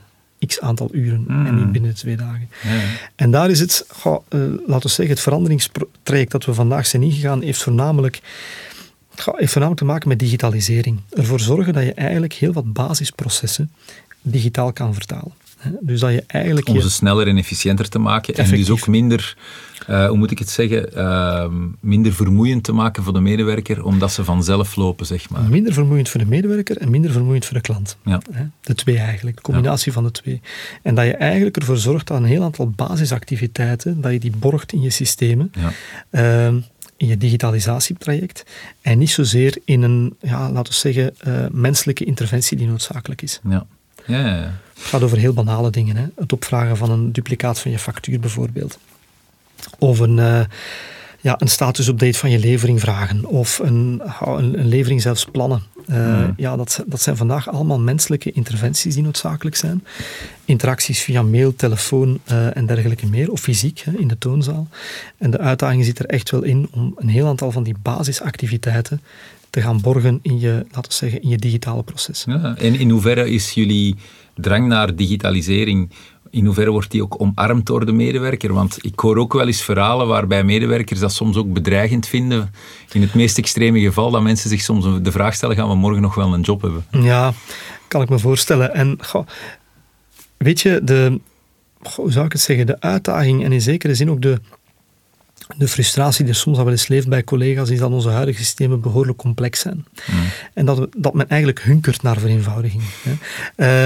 x 0.48 0.60
aantal 0.60 0.90
uren 0.92 1.26
en 1.28 1.56
niet 1.56 1.72
binnen 1.72 1.92
de 1.92 1.98
twee 1.98 2.18
dagen. 2.18 2.50
Ja. 2.64 2.82
En 3.16 3.32
daar 3.32 3.50
is 3.50 3.60
het, 3.60 3.86
goh, 3.88 4.24
eh, 4.30 4.40
laten 4.40 4.88
we 4.88 4.94
zeggen, 4.94 5.16
het 5.16 5.20
veranderingstraject 5.20 6.32
dat 6.32 6.46
we 6.46 6.54
vandaag 6.54 6.86
zijn 6.86 7.04
ingegaan, 7.04 7.42
heeft 7.42 7.64
voornamelijk, 7.64 8.22
goh, 9.16 9.38
heeft 9.38 9.52
voornamelijk 9.52 9.86
te 9.86 9.92
maken 9.92 10.08
met 10.08 10.20
digitalisering. 10.20 11.00
Ervoor 11.10 11.40
zorgen 11.40 11.74
dat 11.74 11.84
je 11.84 11.94
eigenlijk 11.94 12.34
heel 12.34 12.54
wat 12.54 12.74
basisprocessen 12.74 13.72
digitaal 14.22 14.74
kan 14.74 14.94
vertalen. 14.94 15.34
Dus 15.82 15.99
dat 15.99 16.11
je 16.11 16.24
eigenlijk... 16.28 16.68
Om 16.68 16.76
je- 16.76 16.82
ze 16.82 16.89
sneller 16.89 17.28
en 17.28 17.38
efficiënter 17.38 17.89
te 17.89 17.99
maken. 17.99 18.36
En 18.36 18.49
dus 18.49 18.70
ook 18.70 18.88
minder, 18.88 19.38
eh, 19.88 20.07
hoe 20.07 20.18
moet 20.18 20.32
ik 20.32 20.39
het 20.39 20.49
zeggen, 20.49 20.95
ehm, 20.95 21.53
minder 21.80 22.14
vermoeiend 22.14 22.64
te 22.64 22.72
maken 22.74 23.03
voor 23.03 23.14
de 23.14 23.20
medewerker, 23.20 23.84
omdat 23.84 24.11
ze 24.11 24.24
vanzelf 24.24 24.76
lopen, 24.76 25.05
zeg 25.05 25.30
maar. 25.30 25.41
Minder 25.43 25.74
vermoeiend 25.74 26.09
voor 26.09 26.20
de 26.20 26.26
medewerker 26.26 26.78
en 26.78 26.89
minder 26.89 27.11
vermoeiend 27.11 27.45
voor 27.45 27.53
de 27.55 27.61
klant. 27.61 27.97
Ja. 28.05 28.20
De 28.61 28.76
twee 28.76 28.97
eigenlijk, 28.97 29.36
de 29.36 29.41
combinatie 29.41 29.91
van 29.91 30.03
de 30.03 30.11
twee. 30.11 30.41
En 30.82 30.95
dat 30.95 31.05
je 31.05 31.14
eigenlijk 31.16 31.57
ervoor 31.57 31.78
zorgt 31.78 32.07
dat 32.07 32.18
een 32.18 32.24
heel 32.26 32.43
aantal 32.43 32.70
basisactiviteiten, 32.70 34.01
dat 34.01 34.11
je 34.11 34.20
die 34.20 34.34
borgt 34.39 34.74
in 34.74 34.82
je 34.82 34.89
systemen, 34.89 35.51
Ja. 35.59 35.72
ehm, 36.09 36.59
in 36.97 37.07
je 37.07 37.18
digitalisatietraject, 37.18 38.43
en 38.82 38.97
niet 38.97 39.09
zozeer 39.09 39.57
in 39.66 39.82
een, 39.82 40.16
ja, 40.22 40.51
laten 40.51 40.74
we 40.74 40.80
zeggen, 40.80 41.14
eh, 41.20 41.34
menselijke 41.51 42.03
interventie 42.03 42.57
die 42.57 42.68
noodzakelijk 42.68 43.22
is. 43.22 43.39
Ja, 43.49 43.66
ja, 44.05 44.36
ja. 44.36 44.51
Het 44.74 44.84
gaat 44.84 45.04
over 45.04 45.18
heel 45.18 45.34
banale 45.34 45.70
dingen. 45.70 45.96
Hè? 45.96 46.06
Het 46.16 46.34
opvragen 46.34 46.78
van 46.78 46.92
een 46.92 47.12
duplicaat 47.12 47.60
van 47.60 47.72
je 47.72 47.80
factuur 47.80 48.20
bijvoorbeeld. 48.20 48.78
Of 49.80 50.00
een, 50.00 50.20
eh, 50.20 50.42
ja, 51.22 51.36
een 51.40 51.48
statusupdate 51.48 52.18
van 52.18 52.30
je 52.30 52.40
levering 52.40 52.80
vragen. 52.80 53.26
Of 53.26 53.60
een, 53.60 54.02
een, 54.20 54.60
een 54.60 54.68
levering 54.68 55.02
zelfs 55.02 55.26
plannen. 55.26 55.64
Eh, 55.88 55.96
Hmm. 55.96 56.34
Ja, 56.38 56.56
dat, 56.56 56.84
dat 56.88 57.02
zijn 57.02 57.18
vandaag 57.18 57.50
allemaal 57.50 57.80
menselijke 57.80 58.32
interventies 58.32 58.94
die 58.94 59.04
noodzakelijk 59.04 59.56
zijn. 59.56 59.84
Interacties 60.46 61.02
via 61.02 61.22
mail, 61.22 61.56
telefoon 61.56 62.20
eh, 62.24 62.58
en 62.58 62.66
dergelijke 62.66 63.08
meer. 63.08 63.32
Of 63.32 63.42
fysiek 63.42 63.80
hè, 63.80 63.92
in 63.92 64.08
de 64.08 64.18
toonzaal. 64.18 64.68
En 65.18 65.32
de 65.32 65.40
uitdaging 65.40 65.86
zit 65.86 66.00
er 66.00 66.06
echt 66.06 66.32
wel 66.32 66.44
in 66.44 66.68
om 66.72 66.94
een 66.98 67.08
heel 67.08 67.28
aantal 67.28 67.52
van 67.52 67.64
die 67.64 67.76
basisactiviteiten 67.82 69.02
te 69.50 69.62
gaan 69.62 69.82
borgen 69.82 70.20
in 70.22 70.40
je, 70.40 70.66
laten 70.72 70.90
we 70.90 70.96
zeggen, 70.96 71.22
in 71.22 71.30
je 71.30 71.38
digitale 71.38 71.84
proces. 71.84 72.24
Ja, 72.28 72.56
en 72.58 72.76
in 72.76 72.90
hoeverre 72.90 73.30
is 73.30 73.52
jullie 73.52 73.96
drang 74.36 74.68
naar 74.68 74.96
digitalisering, 74.96 75.90
in 76.30 76.46
hoeverre 76.46 76.72
wordt 76.72 76.92
die 76.92 77.04
ook 77.04 77.22
omarmd 77.22 77.66
door 77.66 77.86
de 77.86 77.92
medewerker? 77.92 78.54
Want 78.54 78.78
ik 78.82 79.00
hoor 79.00 79.18
ook 79.18 79.34
wel 79.34 79.48
eens 79.48 79.62
verhalen 79.62 80.08
waarbij 80.08 80.44
medewerkers 80.44 81.00
dat 81.00 81.14
soms 81.14 81.38
ook 81.38 81.54
bedreigend 81.54 82.08
vinden. 82.08 82.54
In 82.92 83.02
het 83.02 83.14
meest 83.14 83.38
extreme 83.38 83.80
geval 83.80 84.12
dat 84.12 84.22
mensen 84.22 84.50
zich 84.50 84.62
soms 84.62 84.86
de 85.02 85.12
vraag 85.12 85.34
stellen, 85.34 85.56
gaan 85.56 85.70
we 85.70 85.76
morgen 85.76 86.02
nog 86.02 86.16
wel 86.16 86.34
een 86.34 86.42
job 86.42 86.62
hebben? 86.62 86.86
Ja, 86.92 87.34
kan 87.88 88.02
ik 88.02 88.10
me 88.10 88.20
voorstellen. 88.20 88.74
En 88.74 88.98
weet 90.38 90.62
je, 90.62 90.80
de, 90.84 91.20
hoe 91.96 92.12
zou 92.12 92.26
ik 92.26 92.32
het 92.32 92.42
zeggen, 92.42 92.66
de 92.66 92.80
uitdaging 92.82 93.44
en 93.44 93.52
in 93.52 93.62
zekere 93.62 93.96
zin 93.96 94.10
ook 94.10 94.22
de, 94.22 94.42
de 95.58 95.68
frustratie 95.68 96.26
die 96.26 96.34
er 96.34 96.39
soms 96.39 96.58
al 96.58 96.64
wel 96.64 96.74
eens 96.74 96.88
leeft 96.88 97.08
bij 97.08 97.24
collega's, 97.24 97.70
is 97.70 97.80
dat 97.80 97.91
onze 97.91 98.10
huidige 98.10 98.38
systemen 98.38 98.82
behoorlijk 98.82 99.18
complex 99.18 99.60
zijn. 99.60 99.86
Mm. 100.06 100.18
En 100.54 100.66
dat, 100.66 100.78
we, 100.78 100.89
dat 100.97 101.14
men 101.14 101.30
eigenlijk 101.30 101.62
hunkert 101.62 102.01
naar 102.01 102.20
vereenvoudiging. 102.20 102.84
Hè. 103.04 103.14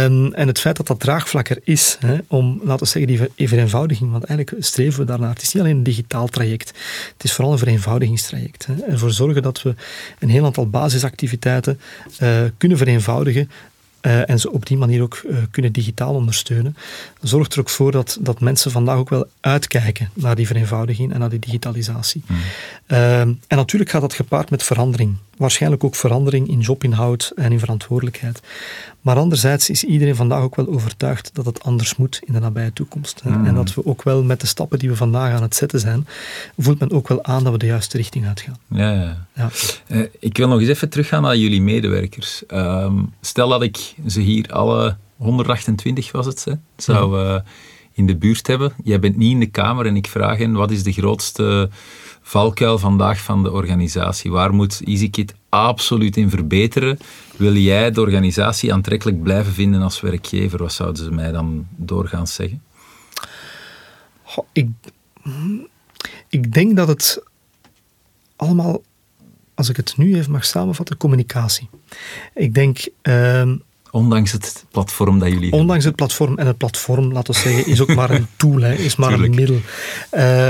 En, 0.03 0.31
en 0.35 0.47
het 0.47 0.59
feit 0.59 0.77
dat 0.77 0.87
dat 0.87 0.99
draagvlak 0.99 1.49
er 1.49 1.59
is, 1.63 1.97
hè, 1.99 2.17
om, 2.27 2.61
laten 2.63 2.85
we 2.85 2.91
zeggen, 2.91 3.31
die 3.35 3.47
vereenvoudiging, 3.47 4.11
want 4.11 4.23
eigenlijk 4.23 4.63
streven 4.63 4.99
we 4.99 5.05
daarnaar. 5.05 5.29
Het 5.29 5.41
is 5.41 5.53
niet 5.53 5.63
alleen 5.63 5.77
een 5.77 5.83
digitaal 5.83 6.27
traject, 6.27 6.67
het 7.13 7.23
is 7.23 7.33
vooral 7.33 7.53
een 7.53 7.59
vereenvoudigingstraject. 7.59 8.65
Hè. 8.65 8.73
Ervoor 8.73 9.11
zorgen 9.11 9.41
dat 9.41 9.61
we 9.61 9.75
een 10.19 10.29
heel 10.29 10.45
aantal 10.45 10.69
basisactiviteiten 10.69 11.79
uh, 12.21 12.41
kunnen 12.57 12.77
vereenvoudigen, 12.77 13.49
uh, 14.07 14.29
en 14.29 14.39
ze 14.39 14.51
op 14.51 14.65
die 14.65 14.77
manier 14.77 15.01
ook 15.01 15.21
uh, 15.25 15.37
kunnen 15.51 15.71
digitaal 15.71 16.13
ondersteunen, 16.13 16.77
zorgt 17.21 17.53
er 17.53 17.59
ook 17.59 17.69
voor 17.69 17.91
dat, 17.91 18.17
dat 18.21 18.39
mensen 18.39 18.71
vandaag 18.71 18.97
ook 18.97 19.09
wel 19.09 19.27
uitkijken 19.39 20.09
naar 20.13 20.35
die 20.35 20.47
vereenvoudiging 20.47 21.13
en 21.13 21.19
naar 21.19 21.29
die 21.29 21.39
digitalisatie. 21.39 22.23
Mm. 22.27 22.37
Uh, 22.87 23.19
en 23.19 23.39
natuurlijk 23.47 23.91
gaat 23.91 24.01
dat 24.01 24.13
gepaard 24.13 24.49
met 24.49 24.63
verandering. 24.63 25.15
Waarschijnlijk 25.37 25.83
ook 25.83 25.95
verandering 25.95 26.47
in 26.47 26.59
jobinhoud 26.59 27.31
en 27.35 27.51
in 27.51 27.59
verantwoordelijkheid. 27.59 28.41
Maar 29.07 29.17
anderzijds 29.17 29.69
is 29.69 29.83
iedereen 29.83 30.15
vandaag 30.15 30.41
ook 30.41 30.55
wel 30.55 30.67
overtuigd 30.67 31.29
dat 31.33 31.45
het 31.45 31.63
anders 31.63 31.95
moet 31.95 32.21
in 32.25 32.33
de 32.33 32.39
nabije 32.39 32.73
toekomst. 32.73 33.23
Mm. 33.23 33.45
En 33.45 33.55
dat 33.55 33.73
we 33.73 33.85
ook 33.85 34.03
wel 34.03 34.23
met 34.23 34.41
de 34.41 34.47
stappen 34.47 34.79
die 34.79 34.89
we 34.89 34.95
vandaag 34.95 35.33
aan 35.33 35.41
het 35.41 35.55
zetten 35.55 35.79
zijn, 35.79 36.07
voelt 36.57 36.79
men 36.79 36.91
ook 36.91 37.07
wel 37.07 37.23
aan 37.23 37.43
dat 37.43 37.53
we 37.53 37.59
de 37.59 37.65
juiste 37.65 37.97
richting 37.97 38.27
uitgaan. 38.27 38.57
Ja, 38.67 38.91
ja. 38.91 39.27
ja. 39.35 39.49
Uh, 39.87 40.05
ik 40.19 40.37
wil 40.37 40.47
nog 40.47 40.59
eens 40.59 40.69
even 40.69 40.89
teruggaan 40.89 41.21
naar 41.21 41.37
jullie 41.37 41.61
medewerkers. 41.61 42.43
Um, 42.47 43.13
stel 43.21 43.49
dat 43.49 43.61
ik 43.61 43.95
ze 44.07 44.19
hier 44.19 44.51
alle 44.53 44.95
128 45.17 46.11
was 46.11 46.25
het, 46.25 46.43
hè, 46.43 46.53
zou 46.77 47.19
uh, 47.23 47.39
in 47.93 48.05
de 48.05 48.15
buurt 48.15 48.47
hebben. 48.47 48.73
Jij 48.83 48.99
bent 48.99 49.17
niet 49.17 49.31
in 49.31 49.39
de 49.39 49.45
kamer 49.45 49.85
en 49.85 49.95
ik 49.95 50.07
vraag 50.07 50.37
hen 50.37 50.53
wat 50.53 50.71
is 50.71 50.83
de 50.83 50.91
grootste 50.91 51.69
valkuil 52.27 52.79
vandaag 52.79 53.19
van 53.19 53.43
de 53.43 53.51
organisatie? 53.51 54.31
Waar 54.31 54.53
moet 54.53 54.81
EasyKit 54.85 55.33
absoluut 55.49 56.17
in 56.17 56.29
verbeteren? 56.29 56.99
Wil 57.37 57.55
jij 57.55 57.91
de 57.91 58.01
organisatie 58.01 58.73
aantrekkelijk 58.73 59.23
blijven 59.23 59.53
vinden 59.53 59.81
als 59.81 60.01
werkgever? 60.01 60.59
Wat 60.59 60.73
zouden 60.73 61.03
ze 61.03 61.11
mij 61.11 61.31
dan 61.31 61.67
doorgaans 61.75 62.33
zeggen? 62.33 62.63
Goh, 64.23 64.45
ik, 64.51 64.67
ik 66.29 66.53
denk 66.53 66.75
dat 66.75 66.87
het 66.87 67.23
allemaal, 68.35 68.81
als 69.55 69.69
ik 69.69 69.75
het 69.75 69.97
nu 69.97 70.15
even 70.15 70.31
mag 70.31 70.45
samenvatten, 70.45 70.97
communicatie. 70.97 71.69
Ik 72.33 72.53
denk... 72.53 72.87
Uh, 73.03 73.51
Ondanks 73.91 74.31
het 74.31 74.65
platform 74.71 75.19
dat 75.19 75.29
jullie 75.29 75.51
Ondanks 75.51 75.85
het 75.85 75.95
platform. 75.95 76.37
En 76.37 76.47
het 76.47 76.57
platform, 76.57 77.11
laten 77.11 77.33
we 77.33 77.39
zeggen, 77.39 77.65
is 77.65 77.81
ook 77.81 77.95
maar 77.95 78.09
een 78.09 78.27
tool, 78.37 78.61
hè, 78.61 78.73
is 78.73 78.95
maar 78.95 79.09
Tuurlijk. 79.09 79.29
een 79.29 79.39
middel. 79.39 79.59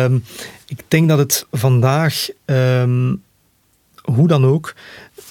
Um, 0.03 0.23
ik 0.67 0.79
denk 0.87 1.09
dat 1.09 1.17
het 1.17 1.45
vandaag, 1.51 2.29
um, 2.45 3.23
hoe 4.01 4.27
dan 4.27 4.45
ook, 4.45 4.73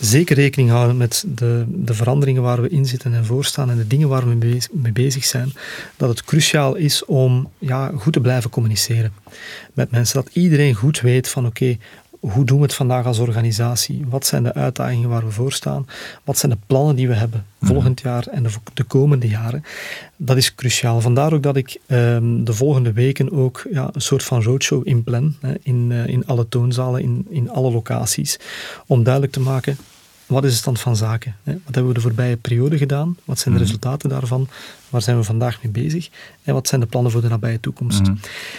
zeker 0.01 0.37
rekening 0.37 0.71
houden 0.71 0.97
met 0.97 1.25
de, 1.27 1.65
de 1.69 1.95
veranderingen 1.95 2.43
waar 2.43 2.63
we 2.63 2.69
in 2.69 2.87
zitten 2.87 3.15
en 3.15 3.25
voor 3.25 3.45
staan 3.45 3.71
en 3.71 3.77
de 3.77 3.87
dingen 3.87 4.09
waar 4.09 4.29
we 4.29 4.35
mee, 4.73 4.93
bezig 4.93 5.25
zijn, 5.25 5.53
dat 5.97 6.09
het 6.09 6.25
cruciaal 6.25 6.75
is 6.75 7.05
om 7.05 7.51
ja, 7.59 7.93
goed 7.97 8.13
te 8.13 8.21
blijven 8.21 8.51
communiceren 8.51 9.13
met 9.73 9.91
mensen. 9.91 10.23
Dat 10.23 10.35
iedereen 10.35 10.75
goed 10.75 11.01
weet 11.01 11.29
van 11.29 11.47
oké, 11.47 11.77
hoe 12.33 12.45
doen 12.45 12.57
we 12.59 12.63
het 12.63 12.75
vandaag 12.75 13.07
als 13.07 13.19
organisatie? 13.19 14.05
Wat 14.09 14.27
zijn 14.27 14.43
de 14.43 14.55
uitdagingen 14.55 15.09
waar 15.09 15.25
we 15.25 15.31
voor 15.31 15.53
staan? 15.53 15.87
Wat 16.25 16.39
zijn 16.39 16.53
de 16.53 16.59
plannen 16.67 16.97
die 16.97 17.09
we 17.09 17.15
hebben 17.15 17.47
volgend 17.61 18.01
jaar 18.01 18.27
en 18.27 18.43
de, 18.43 18.51
de 18.75 18.85
komende 18.85 19.29
jaren? 19.29 19.65
Dat 20.17 20.37
is 20.37 20.55
cruciaal. 20.55 21.01
Vandaar 21.01 21.33
ook 21.33 21.43
dat 21.43 21.57
ik 21.57 21.81
um, 21.87 22.45
de 22.45 22.53
volgende 22.53 22.93
weken 22.93 23.33
ook 23.33 23.67
ja, 23.71 23.89
een 23.93 24.01
soort 24.01 24.23
van 24.23 24.43
roadshow 24.43 24.87
inplan 24.87 25.37
hè, 25.41 25.55
in, 25.63 25.91
uh, 25.91 26.07
in 26.07 26.27
alle 26.27 26.49
toonzalen, 26.49 27.03
in, 27.03 27.27
in 27.31 27.51
alle 27.51 27.71
locaties, 27.71 28.39
om 28.87 29.03
duidelijk 29.03 29.33
te 29.33 29.41
maken 29.41 29.79
wat 30.27 30.45
is 30.45 30.51
de 30.51 30.57
stand 30.57 30.81
van 30.81 30.97
zaken? 30.97 31.37
Hè? 31.43 31.53
Wat 31.53 31.75
hebben 31.75 31.87
we 31.87 31.95
de 31.95 32.01
voorbije 32.01 32.37
periode 32.37 32.79
gedaan? 32.79 33.17
Wat 33.25 33.39
zijn 33.39 33.55
de 33.55 33.61
Mhm. 33.61 33.69
resultaten 33.69 34.09
daarvan? 34.09 34.49
Waar 34.89 35.03
zijn 35.03 35.17
we 35.17 35.23
vandaag 35.23 35.59
mee 35.63 35.73
bezig? 35.85 36.09
En 36.43 36.55
wat 36.55 36.69
zijn 36.69 36.81
de 36.81 36.87
plannen 36.87 37.13
voor 37.13 37.21
de 37.21 37.29
nabije 37.29 37.61
toekomst? 37.61 38.01
Mhm. 38.03 38.15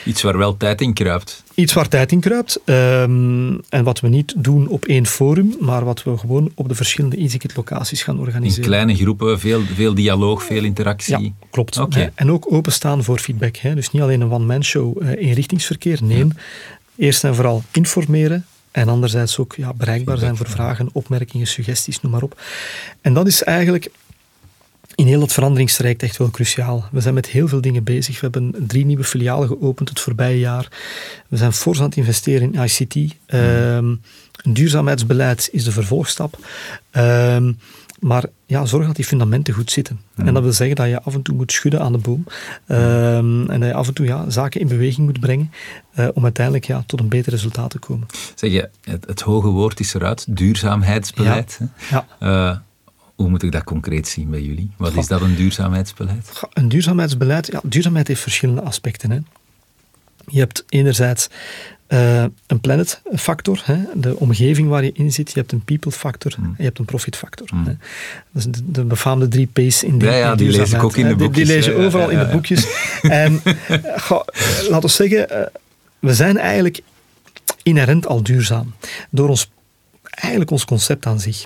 Iets 0.05 0.21
waar 0.21 0.37
wel 0.37 0.57
tijd 0.57 0.81
in 0.81 0.93
kruipt. 0.93 1.43
Iets 1.53 1.73
waar 1.73 1.87
tijd 1.87 2.11
in 2.11 2.19
kruipt. 2.19 2.59
Um, 2.65 3.59
en 3.69 3.83
wat 3.83 3.99
we 3.99 4.07
niet 4.07 4.33
doen 4.37 4.67
op 4.67 4.85
één 4.85 5.05
forum, 5.05 5.55
maar 5.59 5.85
wat 5.85 6.03
we 6.03 6.17
gewoon 6.17 6.51
op 6.55 6.67
de 6.69 6.75
verschillende 6.75 7.17
EasyKit 7.17 7.55
locaties 7.55 8.03
gaan 8.03 8.15
In 8.15 8.21
organiseren. 8.21 8.63
kleine 8.65 8.95
groepen, 8.95 9.39
veel, 9.39 9.61
veel 9.75 9.93
dialoog, 9.93 10.43
veel 10.43 10.63
interactie. 10.63 11.19
Ja, 11.19 11.29
klopt. 11.51 11.75
Hè. 11.75 12.07
En 12.15 12.31
ook 12.31 12.51
openstaan 12.51 13.03
voor 13.03 13.19
feedback. 13.19 13.55
Hè. 13.55 13.75
Dus 13.75 13.91
niet 13.91 14.01
alleen 14.01 14.21
een 14.21 14.31
one-man 14.31 14.63
show 14.63 15.01
uh, 15.01 15.09
eenrichtingsverkeer. 15.27 15.99
Nee, 16.03 16.27
eerst 16.95 17.23
en 17.23 17.35
vooral 17.35 17.63
informeren. 17.71 18.45
En 18.71 18.89
anderzijds 18.89 19.37
ook 19.37 19.55
ja, 19.55 19.73
bereikbaar 19.73 20.17
zijn 20.17 20.37
voor 20.37 20.49
vragen, 20.49 20.89
opmerkingen, 20.91 21.47
suggesties, 21.47 22.01
noem 22.01 22.11
maar 22.11 22.23
op. 22.23 22.41
En 23.01 23.13
dat 23.13 23.27
is 23.27 23.43
eigenlijk 23.43 23.91
in 24.95 25.07
heel 25.07 25.21
het 25.21 25.33
veranderingstraject 25.33 26.03
echt 26.03 26.17
wel 26.17 26.31
cruciaal. 26.31 26.85
We 26.91 27.01
zijn 27.01 27.13
met 27.13 27.27
heel 27.27 27.47
veel 27.47 27.61
dingen 27.61 27.83
bezig. 27.83 28.19
We 28.19 28.27
hebben 28.31 28.67
drie 28.67 28.85
nieuwe 28.85 29.03
filialen 29.03 29.47
geopend 29.47 29.89
het 29.89 29.99
voorbije 29.99 30.39
jaar. 30.39 30.67
We 31.27 31.37
zijn 31.37 31.53
fors 31.53 31.79
aan 31.79 31.85
het 31.85 31.95
investeren 31.95 32.53
in 32.53 32.63
ICT. 32.63 32.95
Um, 32.95 34.01
een 34.41 34.53
duurzaamheidsbeleid 34.53 35.49
is 35.51 35.63
de 35.63 35.71
vervolgstap. 35.71 36.37
Um, 36.91 37.59
maar 37.99 38.25
ja, 38.45 38.65
zorg 38.65 38.85
dat 38.85 38.95
die 38.95 39.05
fundamenten 39.05 39.53
goed 39.53 39.71
zitten. 39.71 39.99
Mm. 40.15 40.27
En 40.27 40.33
dat 40.33 40.43
wil 40.43 40.53
zeggen 40.53 40.75
dat 40.75 40.87
je 40.87 41.01
af 41.01 41.13
en 41.13 41.21
toe 41.21 41.35
moet 41.35 41.51
schudden 41.51 41.81
aan 41.81 41.91
de 41.91 41.97
boom. 41.97 42.25
Um, 42.67 43.49
en 43.49 43.59
dat 43.59 43.69
je 43.69 43.73
af 43.73 43.87
en 43.87 43.93
toe 43.93 44.05
ja, 44.05 44.29
zaken 44.29 44.61
in 44.61 44.67
beweging 44.67 45.05
moet 45.05 45.19
brengen 45.19 45.51
uh, 45.99 46.07
om 46.13 46.23
uiteindelijk 46.23 46.65
ja, 46.65 46.83
tot 46.85 46.99
een 46.99 47.09
beter 47.09 47.31
resultaat 47.31 47.69
te 47.69 47.79
komen. 47.79 48.07
Zeg 48.35 48.51
je, 48.51 48.69
het, 48.83 49.07
het 49.07 49.21
hoge 49.21 49.47
woord 49.47 49.79
is 49.79 49.93
eruit, 49.93 50.25
duurzaamheidsbeleid. 50.29 51.59
Ja. 51.89 52.05
ja. 52.19 52.51
Uh, 52.51 52.57
hoe 53.15 53.29
moet 53.29 53.43
ik 53.43 53.51
dat 53.51 53.63
concreet 53.63 54.07
zien 54.07 54.29
bij 54.29 54.41
jullie? 54.41 54.71
Wat 54.77 54.95
is 54.95 55.07
dat, 55.07 55.21
een 55.21 55.35
duurzaamheidsbeleid? 55.35 56.41
Een 56.53 56.69
duurzaamheidsbeleid, 56.69 57.47
ja, 57.51 57.61
duurzaamheid 57.63 58.07
heeft 58.07 58.21
verschillende 58.21 58.61
aspecten. 58.61 59.11
Hè. 59.11 59.19
Je 60.25 60.39
hebt 60.39 60.63
enerzijds 60.69 61.29
uh, 61.87 62.23
een 62.47 62.59
planet 62.61 63.01
factor, 63.15 63.61
hè, 63.63 63.77
de 63.93 64.17
omgeving 64.17 64.69
waar 64.69 64.83
je 64.83 64.91
in 64.93 65.11
zit. 65.11 65.31
Je 65.31 65.39
hebt 65.39 65.51
een 65.51 65.61
people 65.63 65.91
factor 65.91 66.35
Mm. 66.37 66.45
en 66.45 66.53
je 66.57 66.63
hebt 66.63 66.79
een 66.79 66.85
profit 66.85 67.15
factor. 67.15 67.47
Hè. 67.55 67.63
Dat 67.63 67.75
is 68.33 68.45
de, 68.45 68.71
de 68.71 68.83
befaamde 68.83 69.27
drie 69.27 69.47
P's 69.53 69.83
in 69.83 69.97
die 69.97 70.07
Ja, 70.07 70.15
ja 70.15 70.35
die 70.35 70.49
lees 70.49 70.73
ik 70.73 70.83
ook 70.83 70.95
in 70.97 71.03
de 71.03 71.09
hè. 71.09 71.15
boekjes. 71.15 71.35
Die, 71.35 71.45
die 71.45 71.55
lees 71.55 71.65
je 71.65 71.71
ja, 71.71 71.85
overal 71.85 72.11
ja, 72.11 72.17
ja, 72.17 72.21
in 72.21 72.27
de 72.27 72.31
boekjes. 72.33 72.67
en 73.01 73.41
laten 74.69 74.81
we 74.81 74.87
zeggen, 74.87 75.51
we 75.99 76.13
zijn 76.13 76.37
eigenlijk 76.37 76.81
inherent 77.63 78.07
al 78.07 78.23
duurzaam. 78.23 78.73
Door 79.09 79.29
ons 79.29 79.49
eigenlijk 80.19 80.51
ons 80.51 80.65
concept 80.65 81.05
aan 81.05 81.19
zich. 81.19 81.45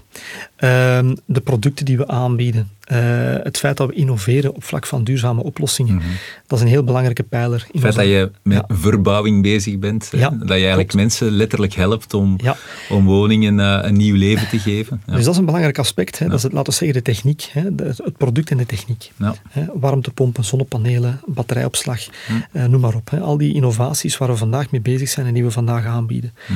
Uh, 0.60 1.00
de 1.26 1.42
producten 1.44 1.86
die 1.86 1.98
we 1.98 2.08
aanbieden. 2.08 2.70
Uh, 2.92 2.98
het 3.44 3.58
feit 3.58 3.78
dat 3.78 3.88
we 3.88 3.94
innoveren 3.94 4.56
op 4.56 4.64
vlak 4.64 4.86
van 4.86 5.04
duurzame 5.04 5.44
oplossingen. 5.44 5.94
Mm 5.94 6.00
-hmm. 6.00 6.12
Dat 6.48 6.58
is 6.60 6.66
een 6.66 6.72
heel 6.72 6.84
belangrijke 6.84 7.24
pijler. 7.24 7.68
Het 7.72 7.82
feit 7.82 7.86
onze... 7.86 7.98
dat 7.98 8.08
je 8.08 8.32
met 8.44 8.64
ja. 8.68 8.76
verbouwing 8.76 9.42
bezig 9.42 9.80
bent. 9.80 10.10
Ja, 10.12 10.30
dat 10.30 10.48
je 10.48 10.54
eigenlijk 10.54 10.90
klopt. 10.90 10.94
mensen 10.94 11.32
letterlijk 11.32 11.74
helpt 11.74 12.14
om, 12.14 12.36
ja. 12.44 12.56
om 12.90 13.06
woningen 13.06 13.60
uh, 13.60 13.80
een 13.82 13.98
nieuw 13.98 14.16
leven 14.16 14.48
te 14.48 14.60
geven. 14.60 15.02
Dus 15.06 15.24
dat 15.24 15.34
is 15.34 15.40
een 15.40 15.46
belangrijk 15.46 15.80
aspect. 15.80 16.20
Hè. 16.20 16.26
Dat 16.26 16.38
is 16.38 16.44
het, 16.44 16.54
laten 16.54 16.72
we 16.72 16.78
zeggen, 16.78 16.98
de 16.98 17.12
techniek. 17.12 17.50
Hè. 17.52 17.76
De, 17.76 17.84
het 17.84 18.18
product 18.18 18.50
en 18.52 18.58
de 18.58 18.66
techniek. 18.66 19.12
Hè. 19.50 19.66
Warmtepompen, 19.74 20.44
zonnepanelen, 20.44 21.20
batterijopslag, 21.26 22.08
hm. 22.28 22.70
noem 22.70 22.82
maar 22.82 22.96
op. 22.96 23.10
Hè. 23.10 23.20
Al 23.20 23.38
die 23.38 23.54
innovaties 23.54 24.18
waar 24.18 24.30
we 24.30 24.36
vandaag 24.36 24.72
mee 24.72 24.82
bezig 24.82 25.10
zijn 25.10 25.26
en 25.26 25.34
die 25.34 25.44
we 25.44 25.52
vandaag 25.52 25.86
aanbieden. 25.86 26.34
Hm. 26.46 26.54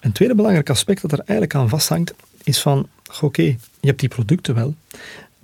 Een 0.00 0.12
tweede 0.12 0.34
belangrijk 0.34 0.70
aspect 0.70 1.02
dat 1.02 1.12
er 1.12 1.18
eigenlijk 1.18 1.54
aan 1.54 1.68
vasthangt, 1.68 2.14
is 2.44 2.60
van, 2.60 2.88
oké, 3.08 3.24
okay, 3.24 3.58
je 3.80 3.86
hebt 3.86 4.00
die 4.00 4.08
producten 4.08 4.54
wel, 4.54 4.74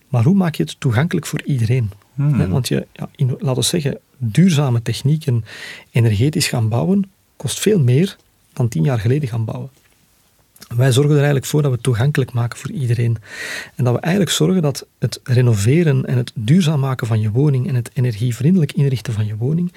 maar 0.09 0.25
hoe 0.25 0.35
maak 0.35 0.55
je 0.55 0.63
het 0.63 0.81
toegankelijk 0.81 1.27
voor 1.27 1.43
iedereen? 1.43 1.91
Hmm. 2.15 2.51
Want 2.51 2.69
je, 2.69 2.87
ja, 2.93 3.09
in, 3.17 3.37
laten 3.39 3.63
we 3.63 3.63
zeggen, 3.63 3.99
duurzame 4.17 4.83
technieken 4.83 5.45
energetisch 5.91 6.49
gaan 6.49 6.69
bouwen, 6.69 7.11
kost 7.37 7.61
veel 7.61 7.81
meer 7.81 8.17
dan 8.53 8.69
tien 8.69 8.83
jaar 8.83 9.01
geleden 9.01 9.29
gaan 9.29 9.45
bouwen. 9.45 9.71
Wij 10.77 10.93
zorgen 10.93 11.11
er 11.11 11.17
eigenlijk 11.17 11.47
voor 11.47 11.61
dat 11.63 11.71
we 11.71 11.77
het 11.77 11.85
toegankelijk 11.85 12.33
maken 12.33 12.59
voor 12.59 12.71
iedereen. 12.71 13.17
En 13.75 13.85
dat 13.85 13.95
we 13.95 14.01
eigenlijk 14.01 14.35
zorgen 14.35 14.63
dat 14.63 14.87
het 14.99 15.21
renoveren 15.23 16.07
en 16.07 16.17
het 16.17 16.33
duurzaam 16.35 16.81
maken 16.81 17.07
van 17.07 17.21
je 17.21 17.31
woning 17.31 17.69
en 17.69 17.75
het 17.75 17.91
energievriendelijk 17.93 18.73
inrichten 18.73 19.13
van 19.13 19.27
je 19.27 19.37
woning, 19.37 19.73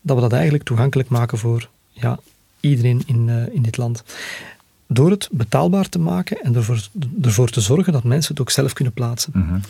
dat 0.00 0.16
we 0.16 0.22
dat 0.22 0.32
eigenlijk 0.32 0.64
toegankelijk 0.64 1.08
maken 1.08 1.38
voor 1.38 1.68
ja, 1.90 2.18
iedereen 2.68 3.02
in, 3.06 3.28
uh, 3.28 3.54
in 3.54 3.62
dit 3.62 3.76
land. 3.76 4.04
Door 4.86 5.10
het 5.10 5.28
betaalbaar 5.32 5.88
te 5.88 5.98
maken 5.98 6.40
en 6.42 6.54
ervoor, 6.54 6.88
ervoor 7.22 7.48
te 7.48 7.60
zorgen 7.60 7.92
dat 7.92 8.04
mensen 8.04 8.32
het 8.32 8.40
ook 8.40 8.50
zelf 8.50 8.72
kunnen 8.72 8.92
plaatsen. 8.92 9.32
-hmm. 9.32 9.60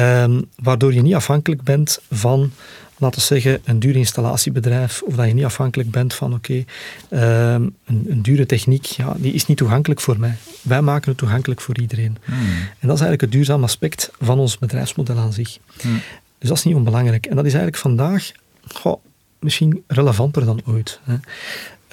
um, 0.00 0.44
waardoor 0.62 0.94
je 0.94 1.02
niet 1.02 1.14
afhankelijk 1.14 1.62
bent 1.62 1.98
van, 2.10 2.50
laten 2.96 3.18
we 3.18 3.24
zeggen, 3.24 3.60
een 3.64 3.78
duur 3.78 3.96
installatiebedrijf. 3.96 5.02
Of 5.02 5.14
dat 5.14 5.26
je 5.26 5.34
niet 5.34 5.44
afhankelijk 5.44 5.90
bent 5.90 6.14
van, 6.14 6.34
oké, 6.34 6.64
okay, 7.08 7.54
um, 7.54 7.74
een, 7.84 8.06
een, 8.08 8.22
dure 8.22 8.46
techniek, 8.46 8.84
ja, 8.84 9.14
die 9.16 9.32
is 9.32 9.46
niet 9.46 9.56
toegankelijk 9.56 10.00
voor 10.00 10.18
mij. 10.18 10.34
Wij 10.62 10.82
maken 10.82 11.08
het 11.08 11.18
toegankelijk 11.18 11.60
voor 11.60 11.78
iedereen. 11.78 12.16
Mm. 12.24 12.36
En 12.78 12.88
dat 12.88 12.96
is 12.96 13.00
eigenlijk 13.00 13.20
het 13.20 13.32
duurzaam 13.32 13.62
aspect 13.62 14.10
van 14.20 14.38
ons 14.38 14.58
bedrijfsmodel 14.58 15.18
aan 15.18 15.32
zich. 15.32 15.58
Mm. 15.82 16.00
Dus 16.38 16.48
dat 16.48 16.58
is 16.58 16.64
niet 16.64 16.74
onbelangrijk. 16.74 17.26
En 17.26 17.36
dat 17.36 17.44
is 17.44 17.52
eigenlijk 17.52 17.82
vandaag 17.82 18.32
goh, 18.72 19.00
misschien 19.38 19.84
relevanter 19.86 20.44
dan 20.44 20.60
ooit. 20.64 21.00
Hè. 21.04 21.16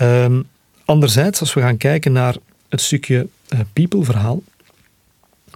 Um, 0.02 0.48
anderzijds, 0.86 1.40
als 1.40 1.54
we 1.54 1.62
gaan 1.62 1.78
kijken 1.78 2.12
naar 2.12 2.36
het 2.70 2.82
stukje 2.82 3.28
uh, 3.54 3.60
people-verhaal, 3.74 4.44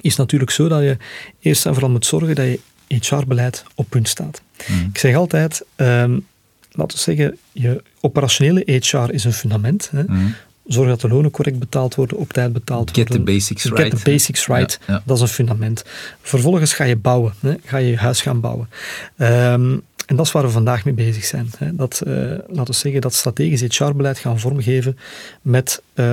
is 0.02 0.10
het 0.10 0.18
natuurlijk 0.18 0.52
zo 0.52 0.68
dat 0.68 0.82
je 0.82 0.98
eerst 1.40 1.66
en 1.66 1.74
vooral 1.74 1.92
moet 1.92 2.06
zorgen 2.06 2.36
dat 2.36 2.46
je 2.46 2.60
HR-beleid 2.88 3.64
op 3.76 3.90
punt 3.90 4.08
staat. 4.08 4.42
Hmm. 4.66 4.90
Ik 4.90 4.98
zeg 4.98 5.16
altijd, 5.16 5.66
um, 5.76 6.26
laten 6.72 6.98
we 6.98 7.04
zeggen, 7.04 7.38
je 7.52 7.84
operationele 8.00 8.64
HR 8.66 9.12
is 9.12 9.24
een 9.24 9.34
fundament. 9.34 9.90
Hè. 9.92 10.02
Hmm. 10.02 10.36
Zorg 10.68 10.90
dat 10.90 11.02
de 11.02 11.08
lonen 11.08 11.32
correct 11.32 11.60
betaald 11.60 11.96
worden, 11.96 12.18
op 12.18 12.34
tijd 12.34 12.54
betaald 12.54 12.90
Get 12.90 13.08
worden. 13.08 13.26
The 13.26 13.32
basics 13.32 13.64
Get 13.64 13.78
right. 13.78 13.98
the 13.98 14.12
basics 14.12 14.48
right. 14.48 14.80
Dat 15.06 15.16
is 15.16 15.22
een 15.22 15.28
fundament. 15.28 15.84
Vervolgens 16.22 16.74
ga 16.74 16.84
je 16.84 16.96
bouwen. 16.96 17.34
Hè. 17.40 17.56
Ga 17.66 17.78
je 17.78 17.90
je 17.90 17.98
huis 17.98 18.22
gaan 18.22 18.40
bouwen. 18.40 18.70
Um, 19.18 19.84
en 20.08 20.16
dat 20.16 20.26
is 20.26 20.32
waar 20.32 20.44
we 20.44 20.50
vandaag 20.50 20.86
mee 20.86 20.94
bezig 20.94 21.24
zijn. 21.24 21.50
Hè. 21.58 21.76
Dat, 21.76 22.02
uh, 22.08 22.14
laten 22.48 22.66
we 22.66 22.74
zeggen, 22.74 23.02
dat 23.02 23.14
strategisch 23.14 23.78
HR-beleid 23.78 24.18
gaan 24.18 24.40
vormgeven 24.40 24.98
met 25.42 25.82
uh, 25.96 26.06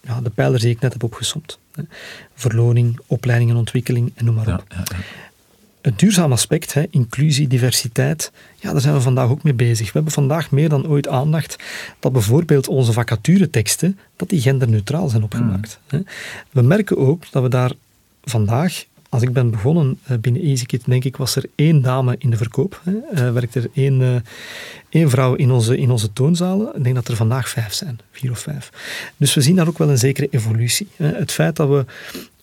ja, 0.00 0.20
de 0.22 0.30
pijlers 0.34 0.62
die 0.62 0.70
ik 0.70 0.80
net 0.80 0.92
heb 0.92 1.02
opgesomd. 1.02 1.58
Hè. 1.74 1.82
Verloning, 2.34 2.98
opleiding 3.06 3.50
en 3.50 3.56
ontwikkeling 3.56 4.12
en 4.14 4.24
noem 4.24 4.34
maar 4.34 4.54
op. 4.54 4.64
Ja, 4.68 4.76
ja, 4.76 4.98
het 5.80 5.98
duurzaam 5.98 6.32
aspect, 6.32 6.74
hè, 6.74 6.86
inclusie, 6.90 7.48
diversiteit, 7.48 8.32
ja, 8.56 8.72
daar 8.72 8.80
zijn 8.80 8.94
we 8.94 9.00
vandaag 9.00 9.28
ook 9.28 9.42
mee 9.42 9.54
bezig. 9.54 9.86
We 9.86 9.92
hebben 9.92 10.12
vandaag 10.12 10.50
meer 10.50 10.68
dan 10.68 10.86
ooit 10.86 11.08
aandacht 11.08 11.56
dat 11.98 12.12
bijvoorbeeld 12.12 12.68
onze 12.68 12.92
vacatureteksten, 12.92 13.98
dat 14.16 14.28
die 14.28 14.40
genderneutraal 14.40 15.08
zijn 15.08 15.22
opgemaakt. 15.22 15.78
Mm. 15.90 16.04
We 16.50 16.62
merken 16.62 16.96
ook 16.96 17.24
dat 17.30 17.42
we 17.42 17.48
daar 17.48 17.72
vandaag 18.24 18.84
als 19.10 19.22
ik 19.22 19.32
ben 19.32 19.50
begonnen 19.50 19.98
uh, 20.10 20.18
binnen 20.18 20.42
EasyKit, 20.42 20.84
denk 20.84 21.04
ik, 21.04 21.16
was 21.16 21.36
er 21.36 21.44
één 21.54 21.82
dame 21.82 22.14
in 22.18 22.30
de 22.30 22.36
verkoop. 22.36 22.80
Hè. 22.84 22.92
Uh, 22.92 23.32
werkte 23.32 23.60
er 23.60 23.70
één, 23.74 24.00
uh, 24.00 24.14
één 24.88 25.10
vrouw 25.10 25.34
in 25.34 25.50
onze, 25.50 25.78
in 25.78 25.90
onze 25.90 26.12
toonzalen. 26.12 26.76
Ik 26.76 26.82
denk 26.82 26.94
dat 26.94 27.08
er 27.08 27.16
vandaag 27.16 27.48
vijf 27.48 27.72
zijn, 27.72 27.98
vier 28.10 28.30
of 28.30 28.38
vijf. 28.38 28.70
Dus 29.16 29.34
we 29.34 29.40
zien 29.40 29.56
daar 29.56 29.68
ook 29.68 29.78
wel 29.78 29.90
een 29.90 29.98
zekere 29.98 30.28
evolutie. 30.30 30.88
Hè. 30.96 31.06
Het 31.06 31.32
feit 31.32 31.56
dat 31.56 31.68
we 31.68 31.84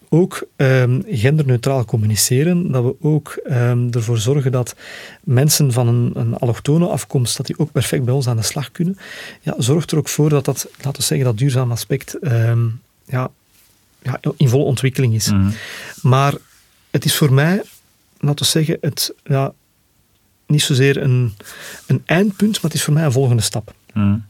ook 0.10 0.48
um, 0.56 1.04
genderneutraal 1.08 1.86
communiceren, 1.86 2.72
dat 2.72 2.84
we 2.84 2.96
ook 3.02 3.40
um, 3.50 3.90
ervoor 3.92 4.18
zorgen 4.18 4.52
dat 4.52 4.76
mensen 5.24 5.72
van 5.72 5.88
een, 5.88 6.12
een 6.14 6.36
allochtone 6.36 6.88
afkomst, 6.88 7.38
dat 7.38 7.46
die 7.46 7.60
ook 7.60 7.72
perfect 7.72 8.04
bij 8.04 8.14
ons 8.14 8.28
aan 8.28 8.38
de 8.38 8.44
slag 8.44 8.72
kunnen, 8.72 8.98
ja, 9.42 9.54
zorgt 9.58 9.92
er 9.92 9.98
ook 9.98 10.10
voor 10.10 10.30
dat 10.30 10.46
dat, 10.46 10.68
laten 10.76 11.00
we 11.00 11.08
zeggen, 11.08 11.28
dat 11.28 11.38
duurzaam 11.38 11.72
aspect 11.72 12.18
um, 12.22 12.82
ja, 13.06 13.30
ja, 14.02 14.20
in 14.38 14.50
volle 14.50 14.64
ontwikkeling 14.64 15.14
is. 15.14 15.32
Mm. 15.32 15.54
Maar 16.02 16.34
het 16.98 17.06
is 17.06 17.16
voor 17.16 17.34
mij, 17.34 17.62
laten 18.20 18.46
we 18.46 18.52
zeggen, 18.52 18.78
het, 18.82 19.14
ja, 19.24 19.54
niet 20.48 20.62
zozeer 20.62 21.02
een, 21.02 21.34
een 21.86 22.02
eindpunt, 22.06 22.54
maar 22.54 22.62
het 22.62 22.74
is 22.74 22.84
voor 22.84 22.94
mij 22.94 23.04
een 23.04 23.12
volgende 23.12 23.42
stap. 23.42 23.74
Mm. 23.94 24.26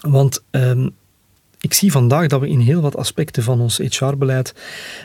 Want 0.00 0.42
um, 0.50 0.90
ik 1.60 1.74
zie 1.74 1.92
vandaag 1.92 2.26
dat 2.26 2.40
we 2.40 2.48
in 2.48 2.60
heel 2.60 2.80
wat 2.80 2.96
aspecten 2.96 3.42
van 3.42 3.60
ons 3.60 3.76
HR-beleid 3.78 4.54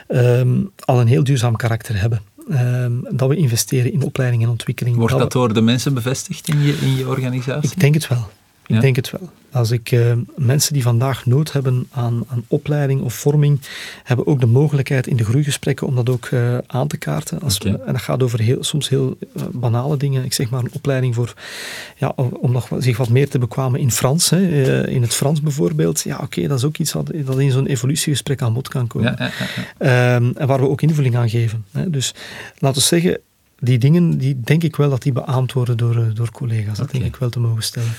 um, 0.08 0.72
al 0.80 1.00
een 1.00 1.08
heel 1.08 1.24
duurzaam 1.24 1.56
karakter 1.56 2.00
hebben. 2.00 2.22
Um, 2.52 3.08
dat 3.10 3.30
we 3.30 3.36
investeren 3.36 3.94
in 3.94 4.02
opleiding 4.02 4.44
en 4.44 4.50
ontwikkeling. 4.50 4.96
Wordt 4.96 5.12
dat, 5.12 5.22
dat 5.22 5.32
door 5.32 5.54
de 5.54 5.62
mensen 5.62 5.94
bevestigd 5.94 6.48
in 6.48 6.62
je, 6.62 6.74
in 6.74 6.96
je 6.96 7.08
organisatie? 7.08 7.72
Ik 7.72 7.80
denk 7.80 7.94
het 7.94 8.08
wel. 8.08 8.30
Ik 8.68 8.76
ja? 8.76 8.80
denk 8.80 8.96
het 8.96 9.12
wel. 9.12 9.30
Als 9.52 9.72
ik 9.72 9.92
uh, 9.92 10.14
mensen 10.36 10.74
die 10.74 10.84
vandaag 10.84 11.26
nood 11.26 11.52
hebben 11.52 11.88
aan, 11.92 12.24
aan, 12.28 12.44
opleiding 12.48 13.02
of 13.02 13.14
vorming, 13.14 13.60
hebben 14.04 14.28
ook 14.28 14.40
de 14.40 14.46
mogelijkheid 14.46 15.08
in 15.08 15.16
de 15.16 15.24
groeigesprekken 15.24 15.88
om 15.88 15.96
dat 15.96 16.10
ook 16.10 16.30
uh, 16.30 16.58
aan 16.68 16.88
te 16.88 16.98
kaarten. 16.98 17.42
Als 17.42 17.60
okay. 17.60 17.72
we, 17.72 17.78
en 17.84 17.92
dat 17.92 18.02
gaat 18.02 18.24
over 18.24 18.40
heel, 18.40 18.64
soms 18.64 18.90
heel 18.90 19.18
uh, 19.36 19.44
banale 19.52 19.98
dingen. 19.98 20.24
Ik 20.24 20.34
zeg 20.34 20.50
maar 20.50 20.64
een 20.64 20.74
opleiding 20.74 21.16
voor, 21.16 21.34
ja, 21.98 22.14
om 22.16 22.52
nog 22.52 22.70
zich 22.78 22.98
wat 22.98 23.10
meer 23.10 23.30
te 23.30 23.40
bekwamen 23.40 23.80
in 23.80 23.92
Frans. 23.92 24.30
Hè, 24.30 24.88
in 24.88 25.02
het 25.02 25.14
Frans 25.14 25.42
bijvoorbeeld. 25.42 26.02
Ja, 26.02 26.16
oké, 26.16 26.24
okay, 26.24 26.48
dat 26.48 26.58
is 26.58 26.64
ook 26.64 26.78
iets 26.78 26.94
wat, 26.94 27.12
dat 27.26 27.40
in 27.40 27.52
zo'n 27.52 27.68
evolutiegesprek 27.68 28.42
aan 28.42 28.54
bod 28.54 28.68
kan 28.68 28.88
komen. 28.88 29.16
Ja, 29.18 29.32
ja, 29.80 30.16
um, 30.16 30.34
en 30.38 30.48
waar 30.48 30.60
we 30.60 30.70
ook 30.70 30.82
invulling 30.82 31.16
aan 31.16 31.30
geven. 31.30 31.66
Hè. 31.72 31.90
Dus 31.90 32.14
laten 32.58 32.82
we 32.82 32.88
zeggen, 32.88 33.20
die 33.64 33.78
dingen, 33.78 34.18
die 34.18 34.40
denk 34.40 34.64
ik 34.64 34.76
wel 34.76 34.90
dat 34.90 35.02
die 35.02 35.12
beaamd 35.12 35.54
worden 35.54 35.78
door, 35.78 36.14
door 36.14 36.32
collega's. 36.32 36.78
Dat 36.78 36.88
okay. 36.88 37.00
denk 37.00 37.14
ik 37.14 37.20
wel 37.20 37.30
te 37.30 37.40
mogen 37.40 37.64
stellen. 37.64 37.94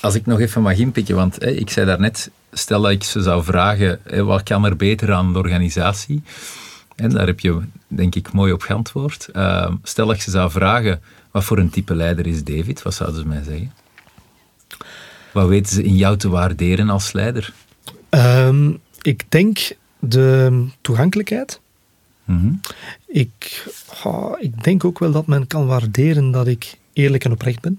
Als 0.00 0.14
ik 0.14 0.26
nog 0.26 0.40
even 0.40 0.62
mag 0.62 0.76
inpikken, 0.76 1.14
want 1.14 1.46
ik 1.46 1.70
zei 1.70 1.86
daarnet, 1.86 2.30
stel 2.52 2.82
dat 2.82 2.90
ik 2.90 3.02
ze 3.02 3.22
zou 3.22 3.44
vragen, 3.44 4.00
hè, 4.02 4.24
wat 4.24 4.42
kan 4.42 4.64
er 4.64 4.76
beter 4.76 5.12
aan 5.12 5.32
de 5.32 5.38
organisatie? 5.38 6.22
En 6.96 7.10
daar 7.10 7.26
heb 7.26 7.40
je, 7.40 7.60
denk 7.88 8.14
ik, 8.14 8.32
mooi 8.32 8.52
op 8.52 8.62
geantwoord. 8.62 9.28
Uh, 9.32 9.70
stel 9.82 10.06
dat 10.06 10.14
ik 10.14 10.22
ze 10.22 10.30
zou 10.30 10.50
vragen, 10.50 11.00
wat 11.30 11.44
voor 11.44 11.58
een 11.58 11.70
type 11.70 11.94
leider 11.94 12.26
is 12.26 12.44
David? 12.44 12.82
Wat 12.82 12.94
zouden 12.94 13.20
ze 13.20 13.26
mij 13.26 13.42
zeggen? 13.42 13.72
Wat 15.32 15.48
weten 15.48 15.74
ze 15.74 15.82
in 15.82 15.96
jou 15.96 16.16
te 16.16 16.28
waarderen 16.28 16.90
als 16.90 17.12
leider? 17.12 17.52
Um, 18.10 18.78
ik 19.02 19.24
denk 19.28 19.58
de 19.98 20.64
toegankelijkheid. 20.80 21.60
Mm 22.24 22.38
-hmm. 22.38 22.60
ik, 23.06 23.66
oh, 24.04 24.32
ik 24.40 24.64
denk 24.64 24.84
ook 24.84 24.98
wel 24.98 25.12
dat 25.12 25.26
men 25.26 25.46
kan 25.46 25.66
waarderen 25.66 26.30
dat 26.30 26.46
ik 26.46 26.78
eerlijk 26.92 27.24
en 27.24 27.32
oprecht 27.32 27.60
ben. 27.60 27.78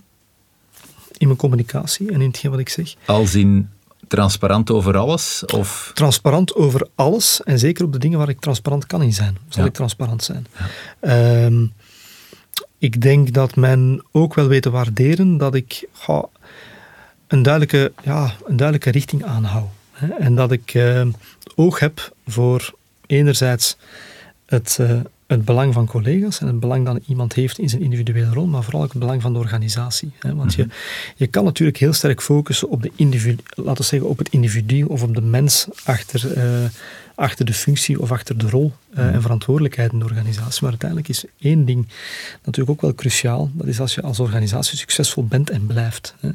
In 1.18 1.28
mijn 1.28 1.40
communicatie 1.40 2.12
en 2.12 2.22
in 2.22 2.28
hetgeen 2.28 2.52
wat 2.52 2.60
ik 2.60 2.70
zeg. 2.70 2.96
Als 3.06 3.36
in 3.36 3.70
transparant 4.08 4.72
over 4.72 4.98
alles? 4.98 5.44
Of? 5.46 5.92
Transparant 5.94 6.56
over 6.56 6.88
alles 6.96 7.44
en 7.44 7.60
zeker 7.60 7.86
op 7.86 7.94
de 7.94 8.00
dingen 8.00 8.18
waar 8.18 8.30
ik 8.30 8.40
transparant 8.40 8.86
kan 8.86 9.02
in 9.02 9.14
zijn. 9.14 9.38
Zal 9.50 9.62
ja. 9.64 9.70
ik 9.70 9.76
transparant 9.76 10.24
zijn. 10.24 10.48
Ja. 11.02 11.46
Um, 11.46 11.74
ik 12.78 13.02
denk 13.02 13.34
dat 13.34 13.56
men 13.56 14.04
ook 14.12 14.34
wel 14.34 14.48
weet 14.48 14.62
te 14.62 14.70
waarderen 14.70 15.38
dat 15.38 15.56
ik 15.56 15.88
oh, 16.08 16.24
een, 17.28 17.44
duidelijke, 17.44 17.92
ja, 18.04 18.34
een 18.46 18.56
duidelijke 18.56 18.92
richting 18.92 19.24
aanhoud. 19.24 19.70
Hè? 19.92 20.08
En 20.08 20.36
dat 20.36 20.52
ik 20.52 20.74
uh, 20.74 21.08
oog 21.56 21.80
heb 21.80 22.14
voor 22.28 22.74
enerzijds 23.06 23.78
het, 24.56 24.78
uh, 24.82 25.00
het 25.28 25.46
belang 25.46 25.74
van 25.74 25.86
collega's 25.86 26.40
en 26.40 26.48
het 26.48 26.60
belang 26.60 26.86
dat 26.86 27.00
iemand 27.08 27.34
heeft 27.34 27.60
in 27.60 27.70
zijn 27.70 27.82
individuele 27.82 28.34
rol, 28.34 28.46
maar 28.46 28.64
vooral 28.64 28.84
ook 28.84 28.90
het 28.90 29.00
belang 29.00 29.22
van 29.22 29.34
de 29.34 29.40
organisatie. 29.40 30.12
Hè? 30.20 30.36
Want 30.36 30.54
je, 30.54 30.68
je 31.16 31.28
kan 31.28 31.44
natuurlijk 31.44 31.78
heel 31.78 31.94
sterk 31.94 32.22
focussen 32.22 32.70
op, 32.70 32.82
de 32.82 32.92
individu, 32.96 33.44
laten 33.56 33.82
we 33.82 33.84
zeggen, 33.84 34.10
op 34.10 34.18
het 34.18 34.30
individu 34.30 34.84
of 34.84 35.04
op 35.04 35.16
de 35.16 35.22
mens 35.22 35.68
achter, 35.84 36.38
uh, 36.38 36.70
achter 37.16 37.46
de 37.46 37.54
functie 37.54 38.02
of 38.02 38.12
achter 38.12 38.38
de 38.38 38.50
rol 38.50 38.74
uh, 38.92 38.98
mm-hmm. 38.98 39.14
en 39.14 39.22
verantwoordelijkheid 39.22 39.92
in 39.92 40.00
de 40.00 40.06
organisatie. 40.06 40.62
Maar 40.62 40.70
uiteindelijk 40.70 41.10
is 41.10 41.26
één 41.40 41.66
ding 41.66 41.88
natuurlijk 42.44 42.70
ook 42.70 42.82
wel 42.82 42.96
cruciaal. 42.96 43.50
Dat 43.54 43.68
is 43.68 43.80
als 43.80 43.96
je 43.96 44.02
als 44.02 44.20
organisatie 44.20 44.78
succesvol 44.78 45.26
bent 45.26 45.50
en 45.50 45.66
blijft. 45.66 46.16
Hè? 46.20 46.30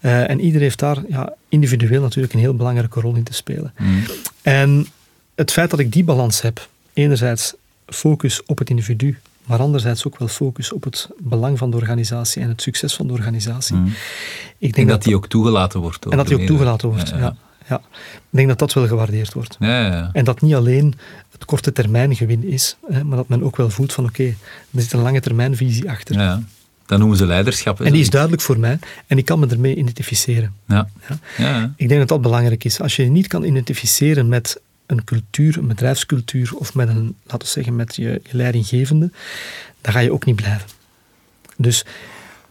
Uh, 0.00 0.30
en 0.30 0.40
ieder 0.40 0.60
heeft 0.60 0.78
daar 0.78 0.98
ja, 1.08 1.34
individueel 1.48 2.02
natuurlijk 2.02 2.32
een 2.32 2.40
heel 2.40 2.56
belangrijke 2.56 3.00
rol 3.00 3.14
in 3.14 3.22
te 3.22 3.34
spelen. 3.34 3.72
En 4.42 4.86
het 5.34 5.52
feit 5.52 5.70
dat 5.70 5.78
ik 5.78 5.92
die 5.92 6.04
balans 6.04 6.40
heb, 6.40 6.68
enerzijds 6.94 7.54
focus 7.86 8.42
op 8.46 8.58
het 8.58 8.70
individu, 8.70 9.18
maar 9.46 9.58
anderzijds 9.58 10.06
ook 10.06 10.18
wel 10.18 10.28
focus 10.28 10.72
op 10.72 10.84
het 10.84 11.08
belang 11.18 11.58
van 11.58 11.70
de 11.70 11.76
organisatie 11.76 12.42
en 12.42 12.48
het 12.48 12.62
succes 12.62 12.94
van 12.94 13.06
de 13.06 13.12
organisatie. 13.12 13.76
Mm. 13.76 13.86
Ik 13.86 13.94
denk 14.58 14.76
en 14.76 14.86
dat, 14.86 14.94
dat 14.94 15.02
die 15.02 15.16
ook 15.16 15.26
toegelaten 15.26 15.80
wordt. 15.80 16.06
En 16.06 16.16
dat 16.16 16.26
die 16.26 16.40
ook 16.40 16.46
toegelaten 16.46 16.88
wordt, 16.88 17.08
ja, 17.08 17.18
ja. 17.18 17.36
ja. 17.68 17.82
Ik 17.94 18.20
denk 18.30 18.48
dat 18.48 18.58
dat 18.58 18.72
wel 18.72 18.86
gewaardeerd 18.86 19.32
wordt. 19.32 19.56
Ja, 19.58 20.10
en 20.12 20.24
dat 20.24 20.40
niet 20.40 20.54
alleen 20.54 20.94
het 21.32 21.44
korte 21.44 21.72
termijn 21.72 22.16
gewin 22.16 22.44
is, 22.44 22.76
hè, 22.86 23.04
maar 23.04 23.16
dat 23.16 23.28
men 23.28 23.42
ook 23.42 23.56
wel 23.56 23.70
voelt 23.70 23.92
van 23.92 24.04
oké, 24.04 24.22
okay, 24.22 24.36
er 24.74 24.82
zit 24.82 24.92
een 24.92 25.00
lange 25.00 25.20
termijnvisie 25.20 25.90
achter. 25.90 26.14
Ja. 26.14 26.42
Dat 26.86 26.98
noemen 26.98 27.16
ze 27.16 27.26
leiderschap. 27.26 27.80
En 27.80 27.92
die 27.92 28.00
is 28.00 28.10
duidelijk 28.10 28.42
voor 28.42 28.58
mij 28.58 28.78
en 29.06 29.18
ik 29.18 29.24
kan 29.24 29.38
me 29.38 29.46
ermee 29.46 29.76
identificeren. 29.76 30.54
Ja. 30.66 30.88
Ja. 31.08 31.18
ja. 31.36 31.72
Ik 31.76 31.88
denk 31.88 32.00
dat 32.00 32.08
dat 32.08 32.22
belangrijk 32.22 32.64
is. 32.64 32.80
Als 32.80 32.96
je 32.96 33.04
je 33.04 33.10
niet 33.10 33.26
kan 33.26 33.44
identificeren 33.44 34.28
met 34.28 34.60
een 34.86 35.04
cultuur, 35.04 35.58
een 35.58 35.66
bedrijfscultuur 35.66 36.54
of 36.54 36.74
met 36.74 36.88
een, 36.88 37.16
laten 37.22 37.38
we 37.38 37.46
zeggen, 37.46 37.76
met 37.76 37.96
je, 37.96 38.02
je 38.02 38.36
leidinggevende, 38.36 39.10
dan 39.80 39.92
ga 39.92 39.98
je 39.98 40.12
ook 40.12 40.24
niet 40.24 40.36
blijven. 40.36 40.68
Dus 41.56 41.84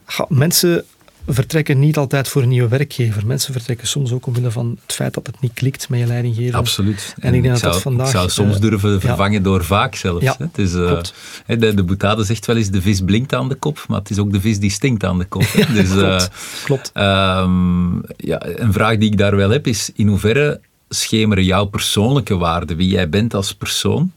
ga, 0.06 0.26
mensen 0.30 0.86
vertrekken 1.28 1.80
niet 1.80 1.98
altijd 1.98 2.28
voor 2.28 2.42
een 2.42 2.50
nieuwe 2.50 2.68
werkgever. 2.68 3.26
Mensen 3.26 3.54
vertrekken 3.54 3.88
soms 3.88 4.12
ook 4.12 4.26
omwille 4.26 4.52
van 4.52 4.78
het 4.82 4.96
feit 4.96 5.14
dat 5.14 5.28
het 5.28 5.42
niet 5.42 5.54
klikt 5.54 5.90
met 5.90 6.00
je 6.00 6.06
leidinggever. 6.06 6.56
Absoluut. 6.56 7.14
En, 7.16 7.22
en 7.22 7.34
ik, 7.34 7.42
denk 7.42 7.44
ik, 7.44 7.50
dat 7.52 7.60
zou, 7.60 7.74
dat 7.74 7.82
vandaag, 7.82 8.08
ik 8.08 8.14
zou 8.14 8.30
soms 8.30 8.56
uh, 8.56 8.62
durven 8.62 9.02
vervangen 9.02 9.38
ja. 9.38 9.44
door 9.44 9.64
vaak 9.64 9.96
zelfs. 9.96 10.24
Ja. 10.24 10.36
Het 10.38 10.58
is, 10.58 10.74
uh, 10.74 11.02
de, 11.46 11.74
de 11.74 11.84
boetade 11.84 12.24
zegt 12.24 12.46
wel 12.46 12.56
eens, 12.56 12.70
de 12.70 12.82
vis 12.82 13.02
blinkt 13.02 13.34
aan 13.34 13.50
de 13.50 13.56
kop, 13.56 13.86
maar 13.88 14.00
het 14.00 14.10
is 14.10 14.20
ook 14.20 14.32
de 14.32 14.42
vis 14.42 14.60
die 14.60 14.72
stinkt 14.72 15.04
aan 15.04 15.18
de 15.18 15.26
kop. 15.26 15.42
Ja, 15.42 15.66
dus, 15.82 15.90
klopt. 15.90 16.04
Uh, 16.04 16.64
klopt. 16.64 16.92
Um, 16.94 18.02
ja, 18.18 18.46
een 18.46 18.74
vraag 18.74 18.98
die 18.98 19.12
ik 19.12 19.18
daar 19.18 19.36
wel 19.36 19.50
heb 19.50 19.68
is, 19.68 19.92
in 19.96 20.08
hoeverre 20.08 20.60
schemeren 20.94 21.44
jouw 21.44 21.66
persoonlijke 21.66 22.38
waarden, 22.38 22.78
wie 22.78 22.88
jij 22.88 23.10
bent 23.10 23.34
als 23.34 23.54
persoon, 23.54 24.12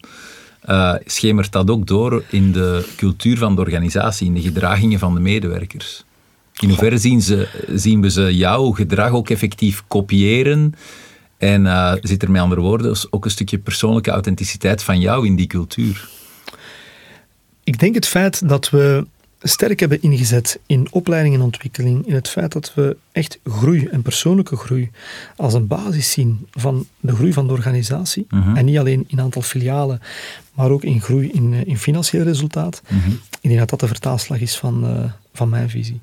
uh, 0.69 0.95
schemert 1.05 1.53
dat 1.53 1.71
ook 1.71 1.87
door 1.87 2.25
in 2.31 2.53
de 2.53 2.89
cultuur 2.97 3.39
van 3.39 3.55
de 3.55 3.61
organisatie, 3.61 4.27
in 4.27 4.35
de 4.35 4.41
gedragingen 4.41 4.99
van 4.99 5.15
de 5.15 5.21
medewerkers? 5.21 6.05
In 6.61 6.69
hoeverre 6.69 6.99
zien, 6.99 7.23
ze, 7.23 7.49
zien 7.75 8.01
we 8.01 8.11
ze 8.11 8.37
jouw 8.37 8.71
gedrag 8.71 9.11
ook 9.11 9.31
effectief 9.31 9.85
kopiëren? 9.89 10.75
En 11.39 11.65
uh, 11.65 11.93
zit 12.01 12.23
er 12.23 12.31
met 12.31 12.43
andere 12.43 12.61
woorden 12.61 12.97
ook 13.11 13.25
een 13.25 13.31
stukje 13.31 13.59
persoonlijke 13.59 14.11
authenticiteit 14.11 14.83
van 14.83 15.01
jou 15.01 15.27
in 15.27 15.37
die 15.37 15.47
cultuur? 15.47 16.09
Ik 17.65 17.79
denk 17.79 17.95
het 17.95 18.07
feit 18.07 18.49
dat 18.49 18.71
we 18.71 19.07
sterk 19.49 19.81
hebben 19.81 20.03
ingezet 20.03 20.59
in 20.67 20.87
opleiding 20.91 21.35
en 21.35 21.41
ontwikkeling, 21.41 22.07
in 22.07 22.15
het 22.15 22.29
feit 22.29 22.53
dat 22.53 22.75
we 22.75 22.97
echt 23.13 23.39
groei 23.45 23.87
en 23.87 24.03
persoonlijke 24.03 24.57
groei 24.57 24.91
als 25.37 25.55
een 25.55 25.67
basis 25.67 26.11
zien 26.11 26.47
van 26.51 26.87
de 27.01 27.15
groei 27.15 27.33
van 27.33 27.47
de 27.47 27.53
organisatie. 27.53 28.27
Mhm. 28.31 28.57
En 28.57 28.65
niet 28.65 28.79
alleen 28.79 29.05
in 29.07 29.21
aantal 29.21 29.43
filialen, 29.43 30.01
maar 30.57 30.71
ook 30.71 30.85
in 30.85 31.01
groei 31.01 31.31
in, 31.31 31.55
eh, 31.55 31.67
in 31.67 31.79
financieel 31.79 32.25
resultaat. 32.25 32.83
Mhm. 32.89 33.11
Ik 33.41 33.49
denk 33.53 33.59
dat 33.59 33.71
dat 33.71 33.81
de 33.81 33.87
vertaalslag 33.87 34.41
is 34.41 34.57
van, 34.57 34.87
eh, 34.87 35.11
van 35.33 35.49
mijn 35.49 35.71
visie. 35.71 36.01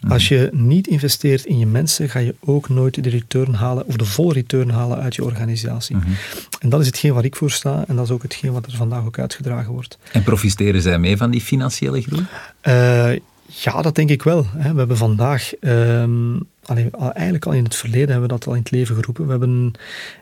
Mhm. 0.00 0.12
Als 0.12 0.28
je 0.28 0.48
niet 0.52 0.86
investeert 0.86 1.44
in 1.44 1.58
je 1.58 1.66
mensen, 1.66 2.08
ga 2.08 2.18
je 2.18 2.34
ook 2.40 2.68
nooit 2.68 3.02
de 3.02 3.10
return 3.10 3.54
halen, 3.54 3.86
of 3.86 3.96
de 3.96 4.04
volle 4.04 4.32
return 4.32 4.70
halen 4.70 4.98
uit 4.98 5.14
je 5.14 5.24
organisatie. 5.24 5.96
Mhm. 5.96 6.08
En 6.60 6.68
dat 6.68 6.80
is 6.80 6.86
hetgeen 6.86 7.14
waar 7.14 7.24
ik 7.24 7.36
voor 7.36 7.50
sta, 7.50 7.84
en 7.86 7.96
dat 7.96 8.04
is 8.04 8.10
ook 8.10 8.22
hetgeen 8.22 8.52
wat 8.52 8.66
er 8.66 8.76
vandaag 8.76 9.04
ook 9.04 9.18
uitgedragen 9.18 9.72
wordt. 9.72 9.98
En 10.12 10.22
profiteren 10.22 10.82
zij 10.82 10.98
mee 10.98 11.16
van 11.16 11.30
die 11.30 11.40
financiële 11.40 12.02
groei? 12.02 12.26
Eh, 12.60 13.12
ja, 13.46 13.82
dat 13.82 13.94
denk 13.94 14.10
ik 14.10 14.22
wel. 14.22 14.46
Hè. 14.56 14.72
We 14.72 14.78
hebben 14.78 14.96
vandaag, 14.96 15.54
ehm, 15.54 16.36
allee, 16.68 16.88
al- 16.90 17.12
eigenlijk 17.12 17.46
al 17.46 17.52
in 17.52 17.64
het 17.64 17.74
verleden 17.74 18.08
hebben 18.10 18.22
we 18.28 18.34
dat 18.34 18.46
al 18.46 18.52
in 18.54 18.58
het 18.58 18.70
leven 18.70 18.94
geroepen. 18.96 19.24
We 19.24 19.30
hebben 19.30 19.48
een, 19.48 19.74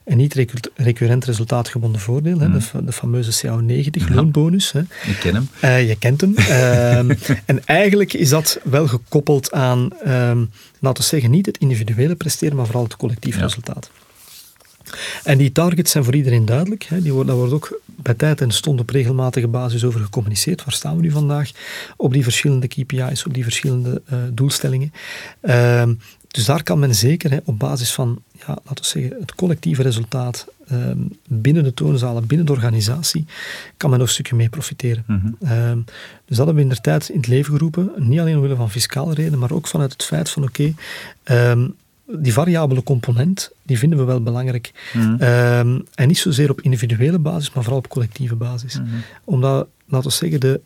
een 0.04 0.16
niet 0.16 0.34
recu- 0.34 0.70
recurrent 0.74 1.24
resultaatgebonden 1.24 2.00
voordeel, 2.00 2.38
hè, 2.38 2.50
de, 2.50 2.60
fa- 2.60 2.80
de 2.80 2.92
fameuze 2.92 3.46
CAO90 3.46 3.90
Ja. 4.08 4.14
loonbonus. 4.14 4.72
Hè. 4.72 4.80
Ik 4.80 5.16
ken 5.20 5.34
hem. 5.34 5.48
Eh, 5.60 5.88
je 5.88 5.96
kent 5.98 6.20
hem. 6.20 6.36
Ehm, 6.36 7.14
en 7.46 7.64
eigenlijk 7.66 8.12
is 8.12 8.28
dat 8.28 8.60
wel 8.64 8.86
gekoppeld 8.88 9.52
aan, 9.52 9.90
ehm, 10.04 10.44
laten 10.80 11.02
we 11.02 11.08
zeggen, 11.08 11.30
niet 11.30 11.46
het 11.46 11.58
individuele 11.58 12.14
presteren, 12.14 12.56
maar 12.56 12.66
vooral 12.66 12.84
het 12.84 12.96
collectief 12.96 13.34
Ja. 13.36 13.40
resultaat. 13.42 13.90
En 15.24 15.38
die 15.38 15.52
targets 15.52 15.90
zijn 15.90 16.04
voor 16.04 16.14
iedereen 16.14 16.44
duidelijk. 16.44 16.82
Hè. 16.84 17.02
Die 17.02 17.12
worden, 17.12 17.26
daar 17.28 17.36
wordt 17.36 17.52
ook 17.52 17.80
bij 17.86 18.14
tijd 18.14 18.40
en 18.40 18.50
stond 18.50 18.80
op 18.80 18.90
regelmatige 18.90 19.48
basis 19.48 19.84
over 19.84 20.00
gecommuniceerd. 20.00 20.64
Waar 20.64 20.74
staan 20.74 20.96
we 20.96 21.02
nu 21.02 21.10
vandaag 21.10 21.50
op 21.96 22.12
die 22.12 22.22
verschillende 22.22 22.68
KPI's, 22.68 23.24
op 23.26 23.34
die 23.34 23.42
verschillende 23.42 24.02
eh, 24.06 24.18
doelstellingen? 24.32 24.92
Ehm, 25.40 25.94
dus 26.36 26.44
daar 26.44 26.62
kan 26.62 26.78
men 26.78 26.94
zeker 26.94 27.30
hè, 27.30 27.38
op 27.44 27.58
basis 27.58 27.92
van, 27.92 28.22
ja, 28.32 28.46
laten 28.46 28.84
we 28.84 28.84
zeggen, 28.84 29.16
het 29.20 29.34
collectieve 29.34 29.82
resultaat 29.82 30.46
ehm, 30.68 30.98
binnen 31.28 31.64
de 31.64 31.74
toonzalen, 31.74 32.26
binnen 32.26 32.46
de 32.46 32.52
organisatie, 32.52 33.24
kan 33.76 33.90
men 33.90 33.98
nog 33.98 34.08
een 34.08 34.14
stukje 34.14 34.36
mee 34.36 34.48
profiteren. 34.48 35.04
Mhm. 35.06 35.26
Ehm, 35.40 35.78
dus 36.24 36.36
dat 36.36 36.46
hebben 36.46 36.54
we 36.54 36.60
in 36.60 36.68
de 36.68 36.80
tijd 36.80 37.08
in 37.08 37.16
het 37.16 37.26
leven 37.26 37.52
geroepen, 37.52 37.92
niet 37.96 38.20
alleen 38.20 38.36
omwille 38.36 38.56
van 38.56 38.70
fiscale 38.70 39.14
redenen, 39.14 39.38
maar 39.38 39.52
ook 39.52 39.66
vanuit 39.66 39.92
het 39.92 40.04
feit 40.04 40.30
van 40.30 40.42
oké, 40.42 40.74
ehm, 41.22 41.68
die 42.06 42.32
variabele 42.32 42.82
component, 42.82 43.50
die 43.62 43.78
vinden 43.78 43.98
we 43.98 44.04
wel 44.04 44.22
belangrijk. 44.22 44.72
Ehm, 45.18 45.78
en 45.94 46.08
niet 46.08 46.18
zozeer 46.18 46.50
op 46.50 46.60
individuele 46.60 47.18
basis, 47.18 47.52
maar 47.52 47.62
vooral 47.62 47.80
op 47.80 47.88
collectieve 47.88 48.34
basis. 48.34 48.78
Mhm. 48.78 48.86
Omdat, 49.24 49.68
laten 49.86 50.08
we 50.08 50.14
zeggen, 50.16 50.40
de 50.40 50.60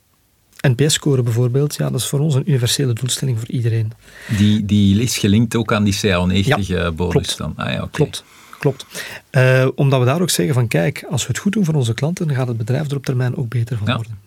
NPS-score 0.61 1.23
bijvoorbeeld, 1.23 1.75
ja, 1.75 1.91
dat 1.91 2.01
is 2.01 2.07
voor 2.07 2.21
ons 2.21 2.35
een 2.35 2.49
universele 2.49 2.93
doelstelling 2.93 3.39
voor 3.39 3.49
iedereen. 3.49 3.93
Die, 4.37 4.65
die 4.65 5.03
is 5.03 5.19
gelinkt 5.19 5.57
ook 5.57 5.73
aan 5.73 5.85
die 5.85 5.95
CAO90-bonus 5.95 7.13
klopt. 7.13 7.37
dan? 7.39 7.53
Ah, 7.57 7.73
ja. 7.73 7.89
Klopt. 7.91 8.25
Klopt. 8.61 8.87
Eh, 9.31 9.69
omdat 9.75 9.99
we 10.01 10.05
daar 10.07 10.21
ook 10.21 10.31
zeggen 10.31 10.55
van 10.55 10.69
kijk, 10.69 11.05
als 11.11 11.23
we 11.23 11.29
het 11.29 11.39
goed 11.39 11.53
doen 11.53 11.65
voor 11.65 11.75
onze 11.75 11.95
klanten, 11.95 12.27
dan 12.27 12.37
gaat 12.37 12.49
het 12.49 12.57
bedrijf 12.57 12.91
er 12.91 12.97
op 12.97 13.05
termijn 13.05 13.37
ook 13.37 13.49
beter 13.49 13.77
van 13.77 13.87
Ja. 13.87 13.95
worden. 13.95 14.19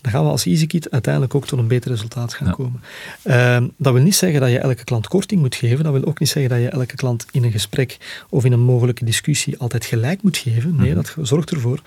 Dan 0.00 0.12
gaan 0.12 0.24
we 0.24 0.30
als 0.30 0.44
EasyKit 0.46 0.90
uiteindelijk 0.90 1.34
ook 1.34 1.46
tot 1.46 1.58
een 1.58 1.66
beter 1.68 1.90
resultaat 1.90 2.34
gaan 2.34 2.46
Ja. 2.46 2.52
komen. 2.52 2.80
Eh, 3.22 3.62
dat 3.76 3.92
wil 3.92 4.02
niet 4.02 4.14
zeggen 4.14 4.40
dat 4.40 4.50
je 4.50 4.58
elke 4.58 4.84
klant 4.84 5.08
korting 5.08 5.40
moet 5.40 5.54
geven. 5.54 5.84
Dat 5.84 5.92
wil 5.92 6.04
ook 6.04 6.18
niet 6.20 6.28
zeggen 6.28 6.50
dat 6.52 6.60
je 6.60 6.68
elke 6.68 6.94
klant 6.96 7.26
in 7.32 7.44
een 7.44 7.50
gesprek 7.52 7.96
of 8.28 8.44
in 8.44 8.52
een 8.52 8.60
mogelijke 8.60 9.04
discussie 9.04 9.58
altijd 9.58 9.84
gelijk 9.84 10.22
moet 10.22 10.36
geven. 10.36 10.76
Nee, 10.76 10.86
Mhm. 10.86 10.94
dat 10.96 11.14
zorgt 11.22 11.50
ervoor 11.50 11.80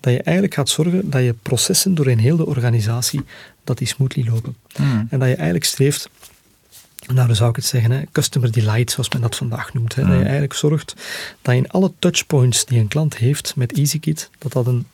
dat 0.00 0.12
je 0.12 0.22
eigenlijk 0.22 0.54
gaat 0.54 0.68
zorgen 0.68 1.10
dat 1.10 1.22
je 1.22 1.34
processen 1.42 1.94
doorheen 1.94 2.18
heel 2.18 2.36
de 2.36 2.46
organisatie, 2.46 3.20
dat 3.64 3.78
die 3.78 3.86
smoothly 3.88 4.28
lopen. 4.28 4.56
Mhm. 4.78 5.04
En 5.10 5.18
dat 5.18 5.28
je 5.28 5.34
eigenlijk 5.34 5.64
streeft 5.64 6.08
nou, 7.14 7.26
dan 7.26 7.36
zou 7.36 7.50
ik 7.50 7.56
het 7.56 7.64
zeggen, 7.64 7.90
hè, 7.90 8.02
customer 8.12 8.52
delight, 8.52 8.90
zoals 8.90 9.10
men 9.10 9.20
dat 9.20 9.36
vandaag 9.36 9.74
noemt. 9.74 9.94
Hè. 9.94 10.02
Dat 10.02 10.10
je 10.10 10.16
Mm. 10.16 10.22
eigenlijk 10.22 10.52
zorgt 10.54 10.94
dat 11.42 11.54
in 11.54 11.68
alle 11.68 11.92
touchpoints 11.98 12.64
die 12.64 12.78
een 12.78 12.88
klant 12.88 13.16
heeft 13.16 13.52
met 13.56 13.72
EasyKit, 13.72 14.30
dat 14.38 14.52
dat 14.52 14.66
een, 14.66 14.86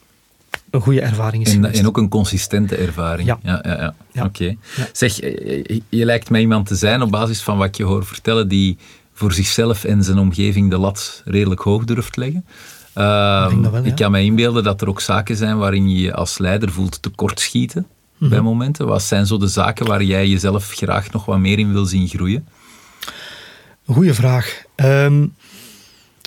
een 0.70 0.80
goede 0.80 1.00
ervaring 1.00 1.46
is 1.46 1.54
En, 1.54 1.72
en 1.72 1.86
ook 1.86 1.96
een 1.96 2.08
consistente 2.08 2.76
ervaring. 2.76 3.28
Ja. 3.28 3.38
ja, 3.42 3.60
ja, 3.62 3.76
ja. 3.80 3.94
Ja. 4.12 4.24
Oké. 4.24 4.56
Zeg, 4.92 5.20
eh, 5.20 5.30
je, 5.64 5.82
je 5.88 6.04
lijkt 6.04 6.30
mij 6.30 6.40
iemand 6.40 6.66
te 6.66 6.74
zijn 6.76 7.02
op 7.02 7.10
basis 7.10 7.42
van 7.42 7.58
wat 7.58 7.76
je 7.76 7.84
hoort 7.84 8.06
vertellen, 8.06 8.48
die 8.48 8.76
voor 9.12 9.32
zichzelf 9.32 9.84
en 9.84 10.04
zijn 10.04 10.18
omgeving 10.18 10.70
de 10.70 10.78
lat 10.78 11.22
redelijk 11.24 11.60
hoog 11.60 11.84
durft 11.84 12.16
leggen. 12.16 12.44
Ehm, 12.92 13.64
Ik 13.64 13.70
wel, 13.70 13.84
ik 13.84 13.94
kan 13.94 14.10
me 14.10 14.22
inbeelden 14.22 14.62
dat 14.64 14.80
er 14.80 14.88
ook 14.88 15.00
zaken 15.00 15.36
zijn 15.36 15.58
waarin 15.58 15.88
je 15.90 16.00
je 16.00 16.14
als 16.14 16.38
leider 16.38 16.72
voelt 16.72 17.02
tekortschieten 17.02 17.86
Mhm. 18.16 18.30
bij 18.30 18.40
momenten. 18.40 18.86
Wat 18.86 19.02
zijn 19.02 19.26
zo 19.26 19.38
de 19.38 19.48
zaken 19.48 19.86
waar 19.86 20.02
jij 20.02 20.28
jezelf 20.28 20.70
graag 20.70 21.12
nog 21.12 21.24
wat 21.24 21.38
meer 21.38 21.58
in 21.58 21.72
wil 21.72 21.84
zien 21.84 22.08
groeien? 22.08 22.46
Goeie 23.86 24.12
vraag. 24.12 24.62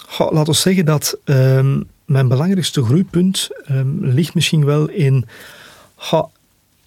Goh, 0.07 0.31
laat 0.31 0.47
ons 0.47 0.61
zeggen 0.61 0.85
dat 0.85 1.17
ehm, 1.23 1.81
mijn 2.05 2.27
belangrijkste 2.27 2.83
groeipunt 2.83 3.49
ehm, 3.65 3.87
ligt 3.99 4.33
misschien 4.33 4.65
wel 4.65 4.89
in, 4.89 5.25
goh, 5.95 6.29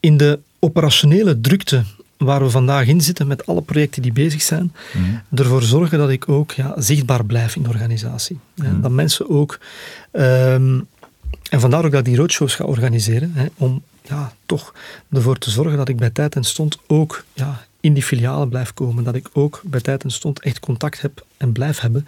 in 0.00 0.16
de 0.16 0.38
operationele 0.58 1.40
drukte 1.40 1.84
waar 2.16 2.42
we 2.42 2.50
vandaag 2.50 2.86
in 2.86 3.00
zitten 3.00 3.26
met 3.26 3.46
alle 3.46 3.62
projecten 3.62 4.02
die 4.02 4.12
bezig 4.12 4.42
zijn. 4.42 4.72
Mhm. 4.92 5.40
Ervoor 5.40 5.62
zorgen 5.62 5.98
dat 5.98 6.10
ik 6.10 6.28
ook 6.28 6.52
ja, 6.52 6.80
zichtbaar 6.80 7.24
blijf 7.24 7.56
in 7.56 7.62
de 7.62 7.68
organisatie. 7.68 8.38
Mhm. 8.54 8.80
Dat 8.80 8.90
mensen 8.90 9.30
ook... 9.30 9.58
en 10.10 10.86
vandaar 11.50 11.84
ook 11.84 11.90
dat 11.90 12.00
ik 12.00 12.04
die 12.04 12.16
roadshows 12.16 12.54
ga 12.54 12.64
organiseren, 12.64 13.32
hè, 13.34 13.46
om 13.56 13.82
ja, 14.08 14.32
toch 14.46 14.74
ervoor 15.10 15.38
te 15.38 15.50
zorgen 15.50 15.76
dat 15.76 15.88
ik 15.88 15.96
bij 15.96 16.10
tijd 16.10 16.34
en 16.34 16.44
stond 16.44 16.78
ook 16.86 17.24
ja, 17.32 17.66
in 17.80 17.94
die 17.94 18.02
filialen 18.02 18.48
blijf 18.48 18.74
komen. 18.74 19.04
Dat 19.04 19.14
ik 19.14 19.28
ook 19.32 19.60
bij 19.64 19.80
tijd 19.80 20.04
en 20.04 20.10
stond 20.10 20.40
echt 20.40 20.60
contact 20.60 21.00
heb 21.00 21.24
en 21.36 21.52
blijf 21.52 21.80
hebben 21.80 22.06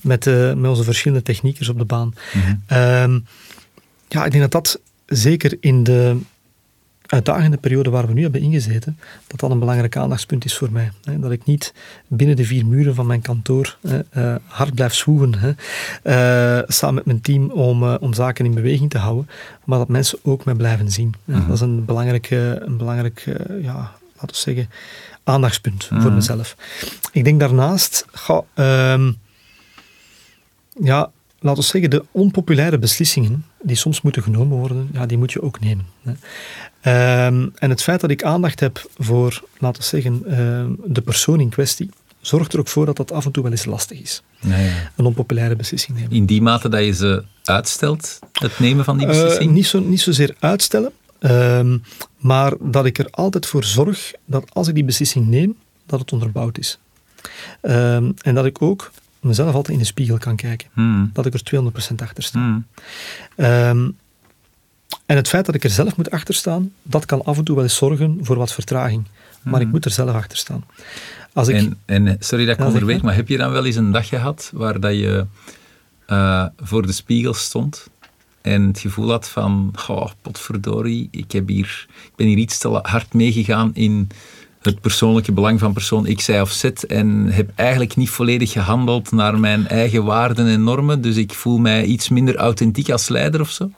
met, 0.00 0.26
eh, 0.26 0.52
met 0.52 0.70
onze 0.70 0.84
verschillende 0.84 1.24
techniekers 1.24 1.68
op 1.68 1.78
de 1.78 1.84
baan. 1.84 2.14
Mhm. 2.32 2.54
Ehm, 2.66 3.18
ja, 4.08 4.24
ik 4.24 4.30
denk 4.30 4.42
dat 4.42 4.52
dat 4.52 4.80
zeker 5.06 5.56
in 5.60 5.84
de 5.84 6.20
uitdagende 7.10 7.56
periode 7.56 7.90
waar 7.90 8.06
we 8.06 8.12
nu 8.12 8.22
hebben 8.22 8.40
ingezeten, 8.40 8.98
dat 9.26 9.40
dat 9.40 9.50
een 9.50 9.58
belangrijk 9.58 9.96
aandachtspunt 9.96 10.44
is 10.44 10.56
voor 10.56 10.72
mij. 10.72 10.90
Dat 11.16 11.30
ik 11.30 11.44
niet 11.44 11.74
binnen 12.06 12.36
de 12.36 12.44
vier 12.44 12.66
muren 12.66 12.94
van 12.94 13.06
mijn 13.06 13.20
kantoor 13.22 13.76
eh, 14.10 14.34
hard 14.46 14.74
blijf 14.74 14.94
zwoegen, 14.94 15.56
eh, 16.02 16.58
samen 16.66 16.94
met 16.94 17.04
mijn 17.04 17.20
team 17.20 17.50
om, 17.50 17.82
eh, 17.82 17.94
om 18.00 18.14
zaken 18.14 18.44
in 18.44 18.54
beweging 18.54 18.90
te 18.90 18.98
houden, 18.98 19.28
maar 19.64 19.78
dat 19.78 19.88
mensen 19.88 20.18
ook 20.22 20.44
mij 20.44 20.54
blijven 20.54 20.90
zien. 20.90 21.14
Mhm. 21.24 21.46
Dat 21.46 21.54
is 21.54 21.60
een 21.60 21.84
belangrijk, 21.84 22.30
een 22.30 22.76
belangrijk 22.76 23.24
ja, 23.62 23.92
laten 24.14 24.28
we 24.30 24.36
zeggen, 24.36 24.70
aandachtspunt 25.24 25.84
voor 25.84 25.96
Mhm. 25.96 26.14
mezelf. 26.14 26.56
Ik 27.12 27.24
denk 27.24 27.40
daarnaast, 27.40 28.04
ga, 28.12 28.42
ehm, 28.54 29.12
ja, 30.82 31.10
laten 31.40 31.60
we 31.62 31.68
zeggen, 31.68 31.90
de 31.90 32.04
onpopulaire 32.10 32.78
beslissingen 32.78 33.44
die 33.62 33.76
soms 33.76 34.00
moeten 34.00 34.22
genomen 34.22 34.58
worden, 34.58 34.88
ja, 34.92 35.06
die 35.06 35.18
moet 35.18 35.32
je 35.32 35.42
ook 35.42 35.60
nemen. 35.60 35.86
Hè. 36.02 36.12
Ehm, 36.80 37.48
en 37.58 37.70
het 37.70 37.82
feit 37.82 38.00
dat 38.00 38.10
ik 38.10 38.22
aandacht 38.22 38.60
heb 38.60 38.90
voor, 38.96 39.42
laten 39.58 39.82
we 39.82 39.88
zeggen, 39.88 40.22
ehm, 40.26 40.92
de 40.94 41.00
persoon 41.00 41.40
in 41.40 41.48
kwestie, 41.48 41.90
zorgt 42.20 42.52
er 42.52 42.58
ook 42.58 42.68
voor 42.68 42.86
dat 42.86 42.96
dat 42.96 43.12
af 43.12 43.24
en 43.24 43.30
toe 43.32 43.42
wel 43.42 43.52
eens 43.52 43.64
lastig 43.64 44.00
is. 44.00 44.22
Ja, 44.40 44.56
ja. 44.56 44.90
Een 44.96 45.04
onpopulaire 45.04 45.56
beslissing 45.56 45.96
nemen. 45.98 46.12
In 46.12 46.26
die 46.26 46.42
mate 46.42 46.68
dat 46.68 46.84
je 46.84 46.92
ze 46.92 47.24
uitstelt, 47.44 48.18
het 48.32 48.58
nemen 48.58 48.84
van 48.84 48.98
die 48.98 49.06
Eh, 49.06 49.12
beslissing? 49.12 49.52
niet, 49.52 49.66
zo, 49.66 49.80
niet 49.80 50.00
zozeer 50.00 50.34
uitstellen, 50.38 50.92
ehm, 51.18 51.78
maar 52.16 52.52
dat 52.60 52.84
ik 52.86 52.98
er 52.98 53.08
altijd 53.10 53.46
voor 53.46 53.64
zorg 53.64 54.12
dat 54.24 54.54
als 54.54 54.68
ik 54.68 54.74
die 54.74 54.84
beslissing 54.84 55.26
neem, 55.26 55.56
dat 55.86 56.00
het 56.00 56.12
onderbouwd 56.12 56.58
is. 56.58 56.78
En 57.60 58.34
dat 58.34 58.44
ik 58.44 58.62
ook 58.62 58.90
mezelf 59.20 59.54
altijd 59.54 59.72
in 59.72 59.82
de 59.82 59.88
spiegel 59.88 60.18
kan 60.18 60.36
kijken. 60.36 60.68
Hmm. 60.72 61.10
Dat 61.12 61.26
ik 61.26 61.34
er 61.34 61.42
200% 61.92 61.94
achter 61.96 62.22
sta. 62.22 62.38
Hmm. 62.38 62.66
Ehm, 63.36 63.88
en 65.06 65.16
het 65.16 65.28
feit 65.28 65.46
dat 65.46 65.54
ik 65.54 65.64
er 65.64 65.70
zelf 65.70 65.96
moet 65.96 66.10
achter 66.10 66.34
staan, 66.34 66.72
dat 66.82 67.04
kan 67.04 67.24
af 67.24 67.38
en 67.38 67.44
toe 67.44 67.54
wel 67.54 67.64
eens 67.64 67.76
zorgen 67.76 68.18
voor 68.22 68.36
wat 68.36 68.52
vertraging. 68.52 69.04
Maar 69.42 69.60
ik 69.60 69.68
moet 69.68 69.84
er 69.84 69.90
zelf 69.90 70.14
achter 70.14 70.38
staan. 70.38 70.64
Als 71.32 71.48
ik, 71.48 71.56
En, 71.56 71.78
en 71.84 72.16
sorry 72.18 72.44
dat 72.44 72.58
ik 72.58 72.64
onderbreek, 72.64 72.96
maar. 72.96 73.04
maar 73.04 73.14
heb 73.14 73.28
je 73.28 73.36
dan 73.36 73.50
wel 73.50 73.64
eens 73.64 73.76
een 73.76 73.92
dag 73.92 74.08
gehad 74.08 74.50
waar 74.54 74.80
dat 74.80 74.92
je 74.92 75.26
eh, 76.06 76.46
voor 76.56 76.86
de 76.86 76.92
spiegel 76.92 77.34
stond 77.34 77.86
en 78.40 78.66
het 78.66 78.78
gevoel 78.78 79.10
had 79.10 79.28
van, 79.28 79.72
goh, 79.74 80.10
potverdorie, 80.22 81.08
ik, 81.10 81.32
heb 81.32 81.48
hier, 81.48 81.86
ik 82.04 82.12
ben 82.16 82.26
hier 82.26 82.38
iets 82.38 82.58
te 82.58 82.68
hard 82.68 83.14
meegegaan 83.14 83.70
in 83.74 84.08
het 84.60 84.80
persoonlijke 84.80 85.32
belang 85.32 85.58
van 85.58 85.72
persoon 85.72 86.14
X, 86.14 86.28
Y 86.28 86.32
of 86.32 86.50
Z 86.50 86.64
en 86.64 87.26
heb 87.26 87.50
eigenlijk 87.54 87.96
niet 87.96 88.10
volledig 88.10 88.52
gehandeld 88.52 89.12
naar 89.12 89.38
mijn 89.38 89.68
eigen 89.68 90.04
waarden 90.04 90.46
en 90.46 90.64
normen, 90.64 91.00
dus 91.00 91.16
ik 91.16 91.32
voel 91.32 91.58
mij 91.58 91.84
iets 91.84 92.08
minder 92.08 92.36
authentiek 92.36 92.90
als 92.90 93.08
leider 93.08 93.40
of 93.40 93.50
zo? 93.50 93.70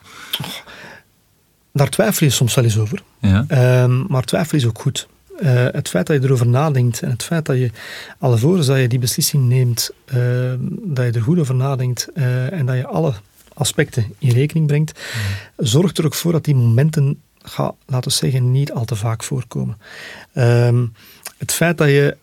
daar 1.73 1.89
twijfel 1.89 2.27
je 2.27 2.33
soms 2.33 2.55
wel 2.55 2.65
eens 2.65 2.79
over. 2.79 3.03
Ja. 3.21 3.45
Ehm, 3.49 4.05
maar 4.09 4.25
twijfel 4.25 4.59
is 4.59 4.67
ook 4.67 4.81
goed. 4.81 5.09
Eh, 5.39 5.67
het 5.71 5.89
feit 5.89 6.07
dat 6.07 6.17
je 6.17 6.29
erover 6.29 6.49
nadenkt 6.49 7.03
en 7.03 7.11
het 7.11 7.23
feit 7.23 7.47
dat 7.47 7.57
je, 7.57 7.71
alvorens 8.19 8.67
dat 8.67 8.79
je 8.79 8.89
die 8.89 8.99
beslissing 8.99 9.49
neemt, 9.49 9.91
ehm, 10.05 10.59
dat 10.83 11.05
je 11.05 11.13
er 11.13 11.23
goed 11.23 11.39
over 11.39 11.55
nadenkt 11.55 12.09
eh, 12.15 12.53
en 12.53 12.67
dat 12.67 12.77
je 12.77 12.87
alle 12.87 13.13
aspecten 13.55 14.15
in 14.19 14.31
rekening 14.31 14.67
brengt, 14.67 15.01
zorgt 15.57 15.99
er 15.99 16.05
ook 16.05 16.15
voor 16.15 16.33
dat 16.33 16.45
die 16.45 16.55
momenten 16.55 17.21
gaat, 17.43 17.75
laten 17.87 18.11
we 18.11 18.17
zeggen, 18.17 18.51
niet 18.51 18.73
al 18.73 18.85
te 18.85 18.97
vaak 18.97 19.23
voorkomen. 19.23 19.79
Ehm, 20.33 20.87
het 21.39 21.53
feit 21.53 21.79
dat 21.79 21.89
je 21.89 22.17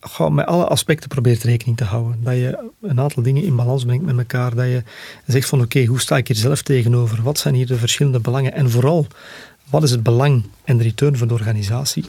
ga 0.00 0.28
met 0.28 0.46
alle 0.46 0.64
aspecten 0.64 1.08
probeert 1.08 1.42
rekening 1.42 1.76
te 1.76 1.84
houden. 1.84 2.18
Dat 2.22 2.34
je 2.34 2.70
een 2.80 3.00
aantal 3.00 3.22
dingen 3.22 3.42
in 3.42 3.56
balans 3.56 3.84
brengt 3.84 4.04
met 4.04 4.18
elkaar. 4.18 4.54
Dat 4.54 4.66
je 4.66 4.82
zegt 5.26 5.48
van 5.48 5.60
oké, 5.60 5.84
hoe 5.84 6.00
sta 6.00 6.16
ik 6.16 6.26
hier 6.26 6.36
zelf 6.36 6.62
tegenover? 6.62 7.22
Wat 7.22 7.38
zijn 7.38 7.54
hier 7.54 7.66
de 7.66 7.76
verschillende 7.76 8.20
belangen? 8.20 8.52
En 8.52 8.70
vooral, 8.70 9.06
wat 9.70 9.82
is 9.82 9.90
het 9.90 10.02
belang 10.02 10.44
en 10.64 10.76
de 10.76 10.82
return 10.82 11.16
van 11.16 11.28
de 11.28 11.34
organisatie? 11.34 12.04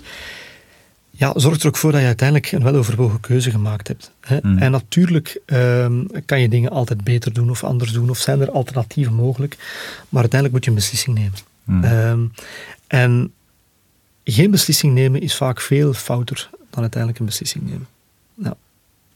Ja, 1.12 1.34
zorg 1.36 1.60
er 1.60 1.68
ook 1.68 1.78
voor 1.78 1.92
dat 1.92 2.02
je 2.02 2.08
uiteindelijk 2.08 2.52
een 2.52 2.64
weloverwogen 2.64 3.20
keuze 3.20 3.52
gemaakt 3.52 3.88
hebt. 3.88 4.12
Hè? 4.20 4.38
Hmm. 4.42 4.58
En 4.58 4.72
natuurlijk 4.72 5.40
ehm, 5.46 6.06
kan 6.26 6.42
je 6.42 6.50
dingen 6.50 6.70
altijd 6.70 7.04
beter 7.04 7.34
doen 7.34 7.50
of 7.50 7.64
anders 7.64 7.92
doen, 7.92 8.10
of 8.10 8.18
zijn 8.18 8.42
er 8.42 8.52
alternatieven 8.52 9.14
mogelijk, 9.14 9.56
maar 10.10 10.22
uiteindelijk 10.22 10.52
moet 10.52 10.64
je 10.64 10.70
een 10.70 10.76
beslissing 10.76 11.18
nemen. 11.18 11.34
Hmm. 11.68 11.84
Ehm, 11.84 12.26
en 12.88 13.34
geen 14.24 14.52
beslissing 14.52 14.94
nemen 14.94 15.22
is 15.22 15.36
vaak 15.36 15.62
veel 15.62 15.94
fouter 15.94 16.50
dan 16.70 16.82
uiteindelijk 16.82 17.20
een 17.20 17.26
beslissing 17.26 17.70
nemen. 17.70 17.88
Ja. 18.34 18.56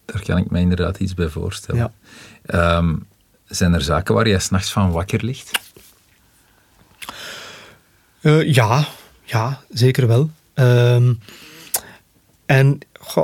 Daar 0.06 0.22
kan 0.24 0.38
ik 0.38 0.52
me 0.52 0.60
inderdaad 0.60 0.99
iets 0.99 1.14
bij 1.14 1.28
voorstellen. 1.30 1.82
Ja. 1.82 1.91
Ehm, 2.45 2.95
zijn 3.45 3.74
er 3.74 3.82
zaken 3.82 4.16
waar 4.16 4.28
jij 4.28 4.39
s'nachts 4.39 4.72
van 4.72 4.91
wakker 4.91 5.26
ligt? 5.26 5.60
Uh, 8.22 8.54
ja, 8.54 8.88
ja, 9.24 9.62
zeker 9.70 10.08
wel. 10.08 10.30
Um, 10.54 11.20
en 12.45 12.80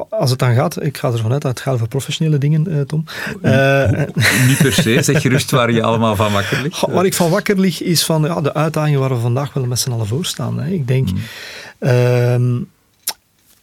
als 0.09 0.29
het 0.29 0.39
dan 0.39 0.53
gaat, 0.53 0.83
ik 0.83 0.97
ga 0.97 1.11
ervan 1.11 1.31
uit 1.31 1.41
dat 1.41 1.51
het 1.51 1.59
gaat 1.59 1.73
over 1.73 1.87
professionele 1.87 2.37
dingen, 2.37 2.69
uh, 2.69 2.81
Tom. 2.81 3.03
Uh, 3.41 3.91
Niet 4.47 4.57
per 4.57 4.73
se, 4.73 5.01
zeg 5.01 5.21
gerust 5.21 5.51
waar 5.51 5.71
je 5.71 5.83
allemaal 5.83 6.15
van 6.15 6.31
wakker 6.31 6.61
ligt. 6.61 6.81
Waar 6.87 7.05
ik 7.05 7.13
van 7.13 7.29
wakker 7.29 7.59
lig 7.59 7.81
is 7.81 8.05
van 8.05 8.21
ja, 8.21 8.41
de 8.41 8.53
uitdagingen 8.53 8.99
waar 8.99 9.09
we 9.09 9.15
vandaag 9.15 9.53
wel 9.53 9.65
met 9.65 9.79
z'n 9.79 9.91
allen 9.91 10.07
voor 10.07 10.25
staan. 10.25 10.59
Hè. 10.59 10.69
Ik 10.69 10.87
denk, 10.87 11.09
mm. 11.79 12.67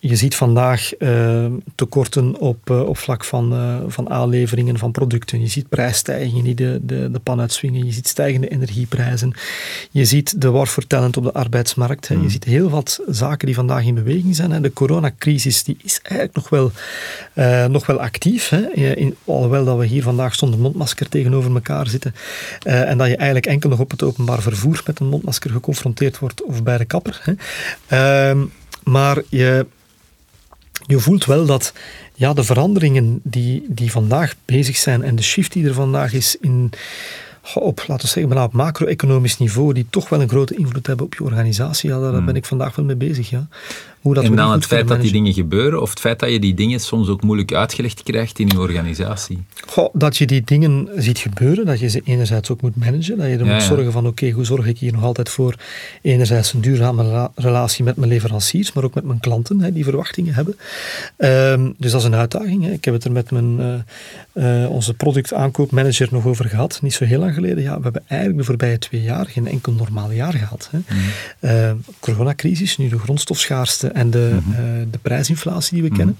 Je 0.06 0.16
ziet 0.16 0.36
vandaag 0.36 0.92
uh, 0.98 1.46
tekorten 1.74 2.38
op, 2.38 2.70
uh, 2.70 2.80
op 2.80 2.98
vlak 2.98 3.24
van, 3.24 3.52
uh, 3.52 3.76
van 3.86 4.10
aanleveringen 4.10 4.78
van 4.78 4.92
producten. 4.92 5.40
Je 5.40 5.46
ziet 5.46 5.68
prijsstijgingen 5.68 6.44
die 6.44 6.54
de, 6.54 6.80
de, 6.82 7.10
de 7.10 7.18
pan 7.18 7.40
uitswingen. 7.40 7.86
Je 7.86 7.92
ziet 7.92 8.08
stijgende 8.08 8.48
energieprijzen. 8.48 9.32
Je 9.90 10.04
ziet 10.04 10.40
de 10.40 10.50
war 10.50 10.66
voor 10.66 10.86
talent 10.86 11.16
op 11.16 11.24
de 11.24 11.32
arbeidsmarkt. 11.32 12.08
Hè. 12.08 12.14
Je 12.14 12.20
mm. 12.20 12.30
ziet 12.30 12.44
heel 12.44 12.70
wat 12.70 13.00
zaken 13.08 13.46
die 13.46 13.54
vandaag 13.54 13.84
in 13.84 13.94
beweging 13.94 14.36
zijn. 14.36 14.50
Hè. 14.50 14.60
De 14.60 14.72
coronacrisis 14.72 15.62
die 15.62 15.76
is 15.82 16.00
eigenlijk 16.02 16.36
nog 16.36 16.48
wel, 16.48 16.70
nog 17.68 17.86
wel 17.86 18.00
actief. 18.00 18.48
Hè. 18.48 18.60
In, 18.72 19.16
alhoewel 19.24 19.64
dat 19.64 19.78
we 19.78 19.86
hier 19.86 20.02
vandaag 20.02 20.34
zonder 20.34 20.60
mondmasker 20.60 21.08
tegenover 21.08 21.54
elkaar 21.54 21.86
zitten. 21.86 22.14
en 22.62 22.98
dat 22.98 23.08
je 23.08 23.16
eigenlijk 23.16 23.46
enkel 23.46 23.70
nog 23.70 23.80
op 23.80 23.90
het 23.90 24.02
openbaar 24.02 24.42
vervoer 24.42 24.82
met 24.86 25.00
een 25.00 25.08
mondmasker 25.08 25.50
geconfronteerd 25.50 26.18
wordt 26.18 26.42
of 26.42 26.62
bij 26.62 26.78
de 26.78 26.84
kapper. 26.84 27.20
Hè. 27.22 27.32
Ehm, 27.86 28.44
maar 28.82 29.22
je 29.28 29.66
je 30.86 30.98
voelt 30.98 31.24
wel 31.24 31.46
dat 31.46 31.72
ja, 32.14 32.32
de 32.32 32.44
veranderingen 32.44 33.20
die, 33.22 33.64
die 33.68 33.90
vandaag 33.90 34.34
bezig 34.44 34.76
zijn 34.76 35.02
en 35.02 35.16
de 35.16 35.22
shift 35.22 35.52
die 35.52 35.66
er 35.66 35.74
vandaag 35.74 36.12
is 36.12 36.36
in, 36.40 36.70
op, 37.54 37.84
laten 37.86 38.06
we 38.06 38.12
zeggen, 38.12 38.42
op 38.42 38.52
macro-economisch 38.52 39.38
niveau, 39.38 39.72
die 39.72 39.86
toch 39.90 40.08
wel 40.08 40.20
een 40.20 40.28
grote 40.28 40.56
invloed 40.56 40.86
hebben 40.86 41.06
op 41.06 41.14
je 41.14 41.24
organisatie, 41.24 41.90
ja, 41.90 42.00
daar 42.00 42.12
hmm. 42.12 42.24
ben 42.24 42.36
ik 42.36 42.44
vandaag 42.44 42.76
wel 42.76 42.84
mee 42.84 42.96
bezig. 42.96 43.30
Ja 43.30 43.48
dat 44.12 44.24
en 44.24 44.36
dan 44.36 44.52
het 44.52 44.66
feit 44.66 44.88
dat 44.88 45.00
die 45.00 45.12
dingen 45.12 45.32
gebeuren, 45.32 45.82
of 45.82 45.90
het 45.90 46.00
feit 46.00 46.18
dat 46.18 46.30
je 46.30 46.38
die 46.38 46.54
dingen 46.54 46.80
soms 46.80 47.08
ook 47.08 47.22
moeilijk 47.22 47.52
uitgelegd 47.52 48.02
krijgt 48.02 48.38
in 48.38 48.46
je 48.46 48.58
organisatie? 48.58 49.42
Goh, 49.66 49.88
dat 49.92 50.16
je 50.16 50.26
die 50.26 50.42
dingen 50.44 50.88
ziet 50.96 51.18
gebeuren, 51.18 51.66
dat 51.66 51.80
je 51.80 51.88
ze 51.88 52.00
enerzijds 52.04 52.50
ook 52.50 52.60
moet 52.60 52.76
managen, 52.76 53.18
dat 53.18 53.26
je 53.26 53.36
er 53.36 53.46
moet 53.46 53.62
zorgen 53.62 53.92
van, 53.92 54.06
oké, 54.06 54.30
hoe 54.30 54.44
zorg 54.44 54.66
ik 54.66 54.78
hier 54.78 54.92
nog 54.92 55.02
altijd 55.02 55.28
voor 55.28 55.54
enerzijds 56.02 56.52
een 56.52 56.60
duurzame 56.60 57.30
relatie 57.34 57.84
met 57.84 57.96
mijn 57.96 58.10
leveranciers, 58.10 58.72
maar 58.72 58.84
ook 58.84 58.94
met 58.94 59.04
mijn 59.04 59.20
klanten, 59.20 59.60
hè, 59.60 59.72
die 59.72 59.84
verwachtingen 59.84 60.34
hebben. 60.34 60.56
Ehm, 61.16 61.70
dus 61.78 61.90
dat 61.90 62.00
is 62.00 62.06
een 62.06 62.14
uitdaging. 62.14 62.64
Hè. 62.64 62.70
Ik 62.70 62.84
heb 62.84 62.94
het 62.94 63.04
er 63.04 63.12
met 63.12 63.30
mijn, 63.30 63.84
uh, 64.34 64.62
uh, 64.62 64.70
onze 64.70 64.94
productaankoopmanager 64.94 66.08
nog 66.10 66.26
over 66.26 66.44
gehad, 66.44 66.78
niet 66.82 66.94
zo 66.94 67.04
heel 67.04 67.18
lang 67.18 67.34
geleden. 67.34 67.62
Ja, 67.62 67.76
we 67.76 67.82
hebben 67.82 68.02
eigenlijk 68.06 68.40
de 68.40 68.46
voorbije 68.46 68.78
twee 68.78 69.02
jaar 69.02 69.26
geen 69.26 69.46
enkel 69.46 69.72
normaal 69.72 70.10
jaar 70.10 70.32
gehad. 70.32 70.68
Hè. 70.70 70.78
Mm. 70.78 71.00
Uh, 71.40 71.72
coronacrisis, 72.00 72.76
nu 72.76 72.88
de 72.88 72.98
grondstofschaarste 72.98 73.93
en 73.94 74.10
de, 74.10 74.38
mhm. 74.46 74.54
eh, 74.54 74.86
de 74.90 74.98
prijsinflatie 74.98 75.80
die 75.80 75.90
we 75.90 75.96
kennen. 75.96 76.16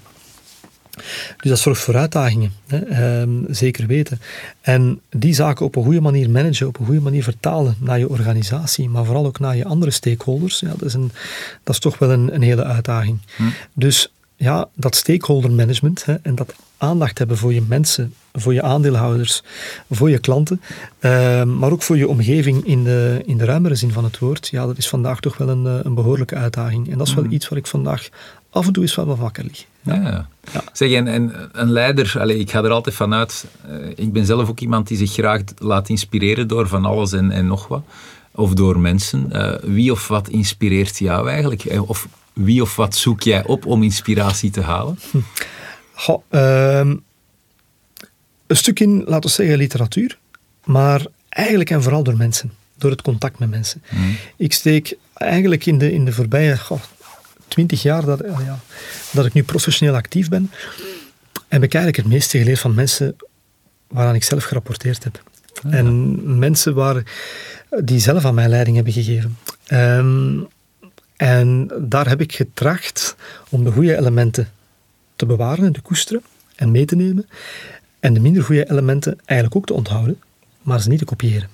Dus 1.36 1.50
dat 1.50 1.58
zorgt 1.58 1.80
voor 1.80 1.96
uitdagingen, 1.96 2.52
hè, 2.66 2.78
ehm, 2.78 3.30
zeker 3.48 3.86
weten. 3.86 4.20
En 4.60 5.00
die 5.10 5.34
zaken 5.34 5.66
op 5.66 5.76
een 5.76 5.82
goede 5.82 6.00
manier 6.00 6.30
managen, 6.30 6.66
op 6.66 6.78
een 6.78 6.86
goede 6.86 7.00
manier 7.00 7.22
vertalen 7.22 7.76
naar 7.78 7.98
je 7.98 8.08
organisatie, 8.08 8.88
maar 8.88 9.04
vooral 9.04 9.26
ook 9.26 9.38
naar 9.38 9.56
je 9.56 9.64
andere 9.64 9.90
stakeholders, 9.90 10.60
ja, 10.60 10.68
dat, 10.68 10.82
is 10.82 10.94
een, 10.94 11.10
dat 11.62 11.74
is 11.74 11.80
toch 11.80 11.98
wel 11.98 12.10
een, 12.10 12.34
een 12.34 12.42
hele 12.42 12.64
uitdaging. 12.64 13.18
Mhm. 13.36 13.48
Dus 13.72 14.12
ja, 14.36 14.68
dat 14.74 14.96
stakeholder 14.96 15.50
management 15.50 16.04
hè, 16.04 16.14
en 16.22 16.34
dat 16.34 16.54
aandacht 16.76 17.18
hebben 17.18 17.36
voor 17.36 17.54
je 17.54 17.62
mensen, 17.62 18.14
voor 18.38 18.54
je 18.54 18.62
aandeelhouders, 18.62 19.42
voor 19.90 20.10
je 20.10 20.18
klanten, 20.18 20.60
ehm, 20.98 21.58
maar 21.58 21.72
ook 21.72 21.82
voor 21.82 21.96
je 21.96 22.08
omgeving 22.08 22.66
in 22.66 22.84
de, 22.84 23.22
in 23.24 23.38
de 23.38 23.44
ruimere 23.44 23.74
zin 23.74 23.92
van 23.92 24.04
het 24.04 24.18
woord, 24.18 24.48
ja, 24.48 24.66
dat 24.66 24.78
is 24.78 24.88
vandaag 24.88 25.20
toch 25.20 25.36
wel 25.36 25.48
een, 25.48 25.66
eh, 25.66 25.78
een 25.82 25.94
behoorlijke 25.94 26.34
uitdaging. 26.34 26.90
En 26.90 26.98
dat 26.98 27.06
is 27.06 27.14
wel 27.14 27.24
mm. 27.24 27.32
iets 27.32 27.48
waar 27.48 27.58
ik 27.58 27.66
vandaag 27.66 28.08
af 28.50 28.66
en 28.66 28.72
toe 28.72 28.82
eens 28.82 28.94
wel 28.94 29.16
wakker 29.16 29.44
lig. 29.44 29.64
Ja. 29.80 30.28
ja. 30.52 30.62
Zeg, 30.72 30.92
en, 30.92 31.06
en, 31.06 31.48
een 31.52 31.70
leider, 31.70 32.14
allez, 32.18 32.38
ik 32.38 32.50
ga 32.50 32.62
er 32.62 32.70
altijd 32.70 32.94
vanuit, 32.94 33.46
uh, 33.70 33.86
ik 33.94 34.12
ben 34.12 34.26
zelf 34.26 34.48
ook 34.48 34.60
iemand 34.60 34.88
die 34.88 34.96
zich 34.96 35.12
graag 35.12 35.42
laat 35.58 35.88
inspireren 35.88 36.48
door 36.48 36.68
van 36.68 36.84
alles 36.84 37.12
en, 37.12 37.30
en 37.30 37.46
nog 37.46 37.68
wat. 37.68 37.82
Of 38.30 38.54
door 38.54 38.78
mensen. 38.78 39.28
Uh, 39.32 39.54
wie 39.62 39.92
of 39.92 40.08
wat 40.08 40.28
inspireert 40.28 40.98
jou 40.98 41.28
eigenlijk? 41.28 41.80
Of 41.86 42.08
wie 42.32 42.62
of 42.62 42.76
wat 42.76 42.94
zoek 42.94 43.22
jij 43.22 43.44
op 43.44 43.66
om 43.66 43.82
inspiratie 43.82 44.50
te 44.50 44.60
halen? 44.60 44.98
Hm. 45.10 45.18
Ehm, 48.54 48.66
een 48.66 48.74
stuk 48.74 48.80
in, 48.80 49.04
laten 49.06 49.28
we 49.28 49.34
zeggen, 49.34 49.56
literatuur, 49.56 50.18
maar 50.64 51.06
eigenlijk 51.28 51.70
en 51.70 51.82
vooral 51.82 52.02
door 52.02 52.16
mensen, 52.16 52.52
door 52.78 52.90
het 52.90 53.02
contact 53.02 53.38
met 53.38 53.50
mensen. 53.50 53.82
Hm. 53.88 53.96
Ik 54.36 54.52
steek 54.52 54.96
eigenlijk 55.14 55.66
in 55.66 55.78
de, 55.78 55.92
in 55.92 56.04
de 56.04 56.12
voorbije 56.12 56.58
twintig 57.48 57.82
jaar 57.82 58.04
dat, 58.04 58.22
ja, 58.44 58.58
dat 59.12 59.26
ik 59.26 59.32
nu 59.32 59.42
professioneel 59.42 59.94
actief 59.94 60.28
ben, 60.28 60.50
heb 61.48 61.62
ik 61.62 61.74
eigenlijk 61.74 61.96
het 61.96 62.12
meeste 62.12 62.38
geleerd 62.38 62.60
van 62.60 62.74
mensen 62.74 63.16
waaraan 63.88 64.14
ik 64.14 64.24
zelf 64.24 64.44
gerapporteerd 64.44 65.04
heb. 65.04 65.22
Ah, 65.64 65.74
en 65.74 66.38
mensen 66.38 66.74
waar, 66.74 67.02
die 67.84 68.00
zelf 68.00 68.24
aan 68.24 68.34
mij 68.34 68.48
leiding 68.48 68.76
hebben 68.76 68.92
gegeven. 68.92 69.38
Um, 69.72 70.46
en 71.16 71.70
daar 71.80 72.08
heb 72.08 72.20
ik 72.20 72.34
getracht 72.34 73.16
om 73.50 73.64
de 73.64 73.70
goede 73.70 73.96
elementen 73.96 74.48
te 75.16 75.26
bewaren 75.26 75.64
en 75.64 75.72
te 75.72 75.80
koesteren 75.80 76.22
en 76.56 76.70
mee 76.70 76.84
te 76.84 76.96
nemen. 76.96 77.28
En 78.04 78.14
de 78.14 78.20
minder 78.20 78.42
goede 78.42 78.70
elementen 78.70 79.18
eigenlijk 79.24 79.56
ook 79.56 79.66
te 79.66 79.74
onthouden, 79.74 80.18
maar 80.62 80.80
ze 80.80 80.88
niet 80.88 80.98
te 80.98 81.04
kopiëren. 81.04 81.48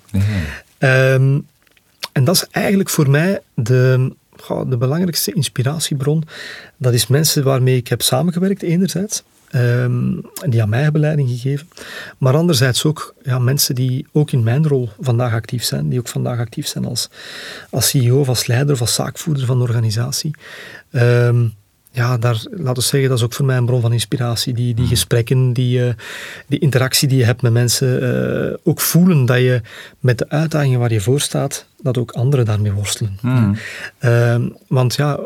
Ehm, 0.77 1.39
en 2.11 2.23
dat 2.23 2.35
is 2.35 2.47
eigenlijk 2.51 2.89
voor 2.89 3.09
mij 3.09 3.41
de, 3.53 4.11
de 4.67 4.77
belangrijkste 4.77 5.33
inspiratiebron. 5.33 6.23
Dat 6.77 6.93
is 6.93 7.07
mensen 7.07 7.43
waarmee 7.43 7.75
ik 7.75 7.87
heb 7.87 8.01
samengewerkt, 8.01 8.61
enerzijds. 8.61 9.23
Um, 9.55 10.21
die 10.49 10.61
aan 10.61 10.69
mij 10.69 10.81
hebben 10.81 11.01
leiding 11.01 11.29
gegeven. 11.29 11.67
Maar 12.17 12.35
anderzijds 12.35 12.85
ook 12.85 13.15
ja, 13.23 13.39
mensen 13.39 13.75
die 13.75 14.07
ook 14.11 14.31
in 14.31 14.43
mijn 14.43 14.67
rol 14.67 14.89
vandaag 14.99 15.33
actief 15.33 15.63
zijn, 15.63 15.89
die 15.89 15.99
ook 15.99 16.07
vandaag 16.07 16.39
actief 16.39 16.67
zijn 16.67 16.85
als, 16.85 17.09
als 17.69 17.89
CEO 17.89 18.25
als 18.25 18.47
leider 18.47 18.79
als 18.79 18.93
zaakvoerder 18.93 19.45
van 19.45 19.57
de 19.57 19.63
organisatie. 19.63 20.35
Ehm, 20.91 21.45
ja, 21.91 22.17
daar, 22.17 22.43
laten 22.49 22.73
we 22.73 22.81
zeggen, 22.81 23.09
dat 23.09 23.17
is 23.17 23.23
ook 23.23 23.33
voor 23.33 23.45
mij 23.45 23.57
een 23.57 23.65
bron 23.65 23.81
van 23.81 23.93
inspiratie. 23.93 24.53
Die, 24.53 24.65
die 24.65 24.75
hmm. 24.75 24.87
gesprekken, 24.87 25.53
die, 25.53 25.79
uh, 25.79 25.93
die 26.47 26.59
interactie 26.59 27.07
die 27.07 27.17
je 27.17 27.25
hebt 27.25 27.41
met 27.41 27.51
mensen, 27.51 28.03
uh, 28.03 28.57
ook 28.63 28.81
voelen 28.81 29.25
dat 29.25 29.37
je 29.37 29.61
met 29.99 30.17
de 30.17 30.29
uitdagingen 30.29 30.79
waar 30.79 30.93
je 30.93 31.01
voor 31.01 31.21
staat, 31.21 31.65
dat 31.81 31.97
ook 31.97 32.11
anderen 32.11 32.45
daarmee 32.45 32.71
worstelen. 32.71 33.17
Mm. 33.21 33.57
want 34.67 34.95
ja, 34.95 35.19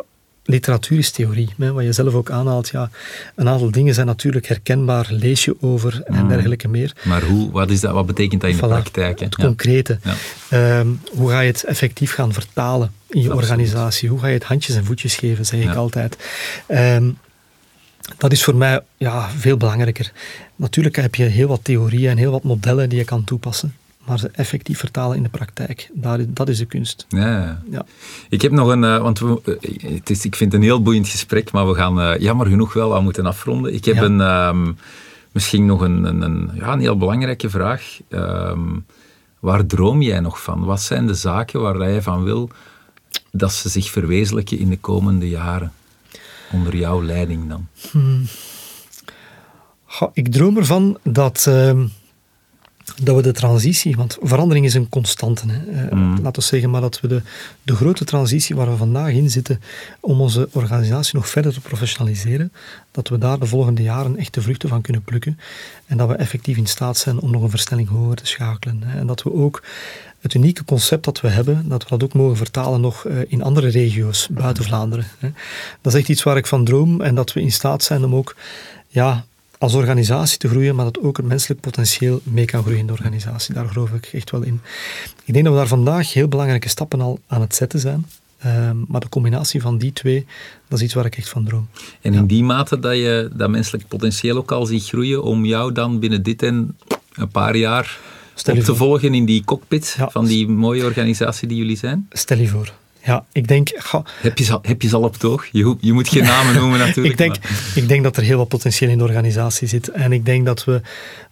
literatuur 0.45 0.97
is 0.97 1.11
theorie. 1.11 1.49
Hè, 1.57 1.72
wat 1.72 1.84
je 1.84 1.91
zelf 1.91 2.13
ook 2.13 2.30
aanhaalt. 2.30 2.70
Ja, 2.70 2.89
een 3.36 3.49
aantal 3.49 3.72
dingen 3.72 3.93
zijn 3.93 4.07
natuurlijk 4.07 4.47
herkenbaar, 4.47 5.07
lees 5.09 5.45
je 5.45 5.55
over 5.61 6.01
en 6.05 6.24
mm. 6.24 6.30
dergelijke 6.30 6.68
meer. 6.68 6.93
Maar 7.03 7.24
hoe, 7.24 7.51
wat, 7.51 7.70
is 7.70 7.80
dat, 7.80 7.93
wat 7.93 8.05
betekent 8.05 8.41
dat 8.41 8.49
in 8.49 8.57
de 8.57 8.68
praktijk? 8.68 9.20
Het 9.20 9.36
concrete. 9.36 9.99
Ehm, 10.49 10.88
hoe 11.11 11.30
ga 11.30 11.39
je 11.39 11.51
het 11.51 11.63
effectief 11.63 12.13
gaan 12.13 12.34
vertalen 12.34 12.91
in 13.16 13.22
je 13.22 13.34
organisatie? 13.34 14.09
Hoe 14.09 14.20
ga 14.20 14.28
je 14.28 14.34
het 14.34 14.43
handjes 14.43 14.76
en 14.76 14.86
voetjes 14.86 15.16
geven, 15.16 15.45
zeg 15.45 15.63
ik 15.63 15.76
altijd. 15.76 16.18
Ehm, 16.68 17.11
dat 18.18 18.32
is 18.32 18.43
voor 18.43 18.55
mij 18.55 18.82
ja, 18.97 19.30
veel 19.30 19.57
belangrijker. 19.57 20.11
Natuurlijk 20.55 20.95
heb 20.95 21.16
je 21.16 21.24
heel 21.24 21.47
wat 21.47 21.63
theorieën 21.63 22.09
en 22.09 22.18
heel 22.18 22.32
wat 22.32 22.43
modellen 22.43 22.89
die 22.89 22.99
je 22.99 23.05
kan 23.05 23.24
toepassen 23.24 23.76
maar 24.05 24.20
ze 24.20 24.30
effectief 24.34 24.80
vertalen 24.80 25.18
in 25.18 25.24
de 25.24 25.30
praktijk. 25.30 25.89
Daar, 25.93 26.20
dat 26.28 26.49
is 26.49 26.57
de 26.57 26.66
kunst. 26.66 27.05
Ja. 27.09 27.61
ja. 27.70 27.86
Ik 28.30 28.41
heb 28.41 28.51
nog 28.51 28.68
een, 28.68 28.84
uh, 28.84 29.01
want 29.01 29.20
we, 29.20 29.41
uh, 29.61 29.93
het 29.93 30.09
is, 30.09 30.26
ik 30.26 30.36
vind 30.36 30.51
het 30.51 30.61
een 30.61 30.68
heel 30.68 30.82
boeiend 30.82 31.09
gesprek, 31.09 31.51
maar 31.51 31.68
we 31.68 31.76
gaan 31.76 31.99
uh, 31.99 32.20
jammer 32.20 32.47
genoeg 32.47 32.74
wel 32.74 32.95
aan 32.95 33.03
moeten 33.03 33.26
afronden. 33.26 33.74
Ik 33.74 33.86
heb 33.86 33.97
een, 33.97 34.20
um, 34.20 34.78
misschien 35.32 35.66
nog 35.66 35.82
een, 35.82 36.03
een, 36.03 36.22
een, 36.22 36.51
ja, 36.53 36.74
een 36.74 36.80
heel 36.80 36.97
belangrijke 36.97 37.49
vraag. 37.49 37.99
Um, 38.09 38.86
waar 39.39 39.66
droom 39.66 40.01
jij 40.01 40.20
nog 40.20 40.41
van? 40.41 40.63
Wat 40.63 40.82
zijn 40.82 41.07
de 41.07 41.13
zaken 41.13 41.61
waar 41.61 41.78
jij 41.78 42.01
van 42.01 42.24
wil 42.24 42.49
dat 43.38 43.54
ze 43.54 43.70
zich 43.70 43.92
verwezenlijken 43.92 44.60
in 44.60 44.70
de 44.70 44.78
komende 44.78 45.30
jaren? 45.30 45.72
Onder 46.52 46.76
jouw 46.76 47.04
leiding 47.04 47.50
dan? 47.50 47.68
Hmm. 47.92 48.26
ik 50.14 50.32
droom 50.32 50.58
ervan 50.58 50.98
dat, 51.04 51.46
ehm, 51.48 51.88
dat 53.04 53.16
we 53.16 53.22
de 53.22 53.32
transitie, 53.32 53.96
want 53.96 54.18
verandering 54.22 54.66
is 54.66 54.74
een 54.74 54.90
constante. 54.90 55.44
Hè. 55.48 55.92
Uh, 55.94 56.16
Laten 56.22 56.42
we 56.42 56.48
zeggen 56.48 56.70
maar 56.70 56.82
dat 56.82 57.02
we 57.02 57.08
de, 57.08 57.22
de 57.64 57.76
grote 57.76 58.06
transitie 58.06 58.56
waar 58.56 58.70
we 58.70 58.78
vandaag 58.78 59.12
in 59.12 59.30
zitten 59.30 59.62
om 60.00 60.22
onze 60.22 60.50
organisatie 60.52 61.16
nog 61.16 61.30
verder 61.30 61.54
te 61.54 61.62
professionaliseren, 61.62 62.52
dat 62.92 63.08
we 63.08 63.18
daar 63.18 63.40
de 63.40 63.46
volgende 63.46 63.82
jaren 63.82 64.18
echt 64.18 64.34
de 64.34 64.42
vruchten 64.42 64.70
van 64.70 64.82
kunnen 64.82 65.04
plukken 65.04 65.40
en 65.86 65.98
dat 65.98 66.08
we 66.08 66.16
effectief 66.16 66.58
in 66.58 66.68
staat 66.68 66.98
zijn 66.98 67.20
om 67.20 67.32
nog 67.32 67.42
een 67.42 67.50
versnelling 67.50 67.90
hoger 67.90 68.16
te 68.16 68.26
schakelen. 68.26 68.84
Hè. 68.84 69.00
En 69.00 69.08
dat 69.08 69.24
we 69.24 69.34
ook 69.34 69.64
het 70.26 70.34
unieke 70.34 70.65
concept 70.65 71.05
dat 71.05 71.21
we 71.21 71.28
hebben, 71.28 71.69
dat 71.69 71.84
we 71.84 71.89
dat 71.89 72.03
ook 72.03 72.13
mogen 72.13 72.38
vertalen 72.38 72.82
nog 72.82 73.05
eh, 73.05 73.17
in 73.28 73.43
andere 73.43 73.67
regio's 73.67 74.28
buiten 74.32 74.63
Vlaanderen. 74.63 75.05
Hè. 75.19 75.30
Dat 75.82 75.93
is 75.93 75.99
echt 75.99 76.09
iets 76.09 76.23
waar 76.23 76.38
ik 76.38 76.47
van 76.47 76.65
droom 76.65 77.01
en 77.01 77.15
dat 77.15 77.34
we 77.34 77.41
in 77.41 77.51
staat 77.51 77.84
zijn 77.84 78.03
om 78.03 78.15
ook 78.15 78.36
ja, 78.88 79.26
als 79.57 79.73
organisatie 79.73 80.38
te 80.38 80.47
groeien, 80.47 80.76
maar 80.76 80.86
dat 80.86 80.99
ook 80.99 81.17
het 81.17 81.26
menselijk 81.26 81.59
potentieel 81.59 82.21
mee 82.23 82.45
kan 82.45 82.61
groeien 82.61 82.80
in 82.80 82.88
de 82.88 82.91
organisatie. 82.93 83.53
Daar 83.53 83.67
geloof 83.67 83.91
ik 83.91 84.09
echt 84.13 84.32
wel 84.32 84.41
in. 84.41 84.61
Ik 85.26 85.34
denk 85.34 85.45
dat 85.45 85.53
we 85.53 85.59
daar 85.59 85.67
vandaag 85.67 86.13
heel 86.13 86.28
belangrijke 86.28 86.69
stappen 86.69 87.01
al 87.01 87.19
aan 87.28 87.41
het 87.41 87.55
zetten 87.55 87.80
zijn. 87.80 88.05
Ehm, 88.38 88.78
maar 88.88 89.01
de 89.01 89.09
combinatie 89.09 89.61
van 89.61 89.78
die 89.78 89.93
twee, 89.93 90.26
dat 90.67 90.80
is 90.80 90.86
iets 90.86 90.93
waar 90.93 91.05
ik 91.05 91.17
echt 91.17 91.30
van 91.30 91.45
droom. 91.45 91.67
En 92.01 92.13
in 92.13 92.26
die 92.26 92.43
mate 92.43 92.80
dat 92.80 92.95
je 92.95 93.30
dat 93.34 93.49
menselijk 93.49 93.88
potentieel 93.88 94.38
ook 94.38 94.51
al 94.51 94.65
ziet 94.65 94.84
groeien, 94.84 95.23
om 95.23 95.45
jou 95.45 95.71
dan 95.71 95.99
binnen 95.99 96.23
dit 96.23 96.43
en 96.43 96.78
een 97.13 97.30
paar 97.30 97.55
jaar 97.55 97.99
op 98.44 98.60
te 98.60 98.76
volgen 98.76 99.14
in 99.14 99.26
die 99.26 99.44
cockpit 99.44 99.98
van 100.10 100.26
die 100.26 100.48
mooie 100.48 100.84
organisatie 100.84 101.48
die 101.48 101.58
jullie 101.58 101.78
zijn? 101.78 102.08
Stel 102.10 102.38
je 102.38 102.48
voor. 102.48 102.74
Ja, 103.06 103.26
ik 103.32 103.48
denk... 103.48 103.70
Heb, 104.22 104.38
je 104.38 104.44
ze, 104.44 104.60
heb 104.62 104.82
je 104.82 104.88
ze 104.88 104.96
al 104.96 105.04
op 105.04 105.14
het 105.14 105.24
oog? 105.24 105.46
Je, 105.52 105.76
je 105.80 105.94
moet 105.94 106.08
geen 106.08 106.24
namen 106.34 106.56
noemen 106.56 106.80
natuurlijk. 106.80 107.08
ik, 107.08 107.18
denk, 107.18 107.36
ik 107.76 107.88
denk 107.88 108.04
dat 108.04 108.18
er 108.18 108.24
heel 108.24 108.38
wat 108.38 108.48
potentieel 108.48 108.92
in 108.92 108.98
de 108.98 109.04
organisatie 109.04 109.68
zit. 109.68 109.88
En 109.88 110.12
ik 110.12 110.26
denk 110.26 110.46
dat 110.46 110.64
we 110.64 110.82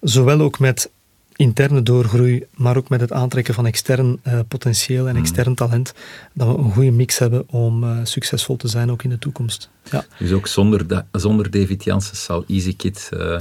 zowel 0.01 0.39
ook 0.41 0.59
met 0.59 0.89
interne 1.35 1.83
doorgroei, 1.83 2.45
maar 2.55 2.77
ook 2.77 2.89
met 2.89 3.01
het 3.01 3.11
aantrekken 3.11 3.53
van 3.53 3.65
extern 3.65 4.19
uh, 4.27 4.39
potentieel 4.47 5.07
en 5.07 5.15
hmm. 5.15 5.23
extern 5.23 5.55
talent, 5.55 5.93
dat 6.33 6.47
we 6.47 6.57
een 6.57 6.71
goede 6.71 6.91
mix 6.91 7.19
hebben 7.19 7.49
om 7.49 7.83
uh, 7.83 7.97
succesvol 8.03 8.55
te 8.55 8.67
zijn 8.67 8.91
ook 8.91 9.03
in 9.03 9.09
de 9.09 9.19
toekomst. 9.19 9.69
Ja. 9.91 10.05
Dus 10.19 10.31
ook 10.31 10.47
zonder, 10.47 11.05
zonder 11.11 11.51
David 11.51 11.83
Janssen 11.83 12.17
zal 12.17 12.43
EasyKit... 12.47 13.09
Uh 13.13 13.37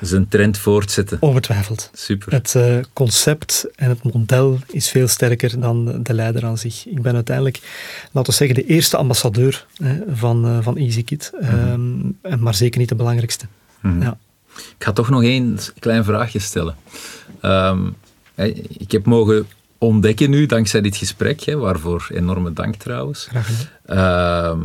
zijn 0.00 0.28
trend 0.28 0.58
voortzetten. 0.58 1.16
Ongetwijfeld. 1.20 1.90
Super. 1.92 2.32
Het 2.32 2.54
uh, 2.56 2.78
concept 2.92 3.66
en 3.74 3.88
het 3.88 4.14
model 4.14 4.58
is 4.70 4.88
veel 4.88 5.08
sterker 5.08 5.60
dan 5.60 6.02
de 6.02 6.14
leider 6.14 6.44
aan 6.44 6.58
zich. 6.58 6.86
Ik 6.86 7.02
ben 7.02 7.14
uiteindelijk, 7.14 7.60
laten 8.12 8.30
we 8.30 8.36
zeggen, 8.36 8.56
de 8.56 8.66
eerste 8.66 8.96
ambassadeur 8.96 9.66
hè, 9.82 9.98
van, 10.12 10.46
uh, 10.46 10.58
van 10.60 10.76
EasyKit, 10.76 11.32
mm 11.40 11.48
-hmm. 11.48 12.16
maar 12.38 12.54
zeker 12.54 12.80
niet 12.80 12.88
de 12.88 12.94
belangrijkste. 12.94 13.46
Mm 13.80 13.90
-hmm. 13.90 14.02
ja. 14.02 14.18
Ik 14.56 14.84
ga 14.84 14.92
toch 14.92 15.10
nog 15.10 15.22
één 15.22 15.58
klein 15.78 16.04
vraagje 16.04 16.38
stellen. 16.38 16.76
Um, 17.42 17.96
ik 18.68 18.90
heb 18.90 19.04
mogen 19.04 19.46
ontdekken 19.84 20.30
nu, 20.30 20.46
dankzij 20.46 20.80
dit 20.80 20.96
gesprek, 20.96 21.40
hè, 21.40 21.56
waarvoor 21.56 22.06
enorme 22.12 22.52
dank 22.52 22.74
trouwens, 22.74 23.28
uh, 23.86 24.56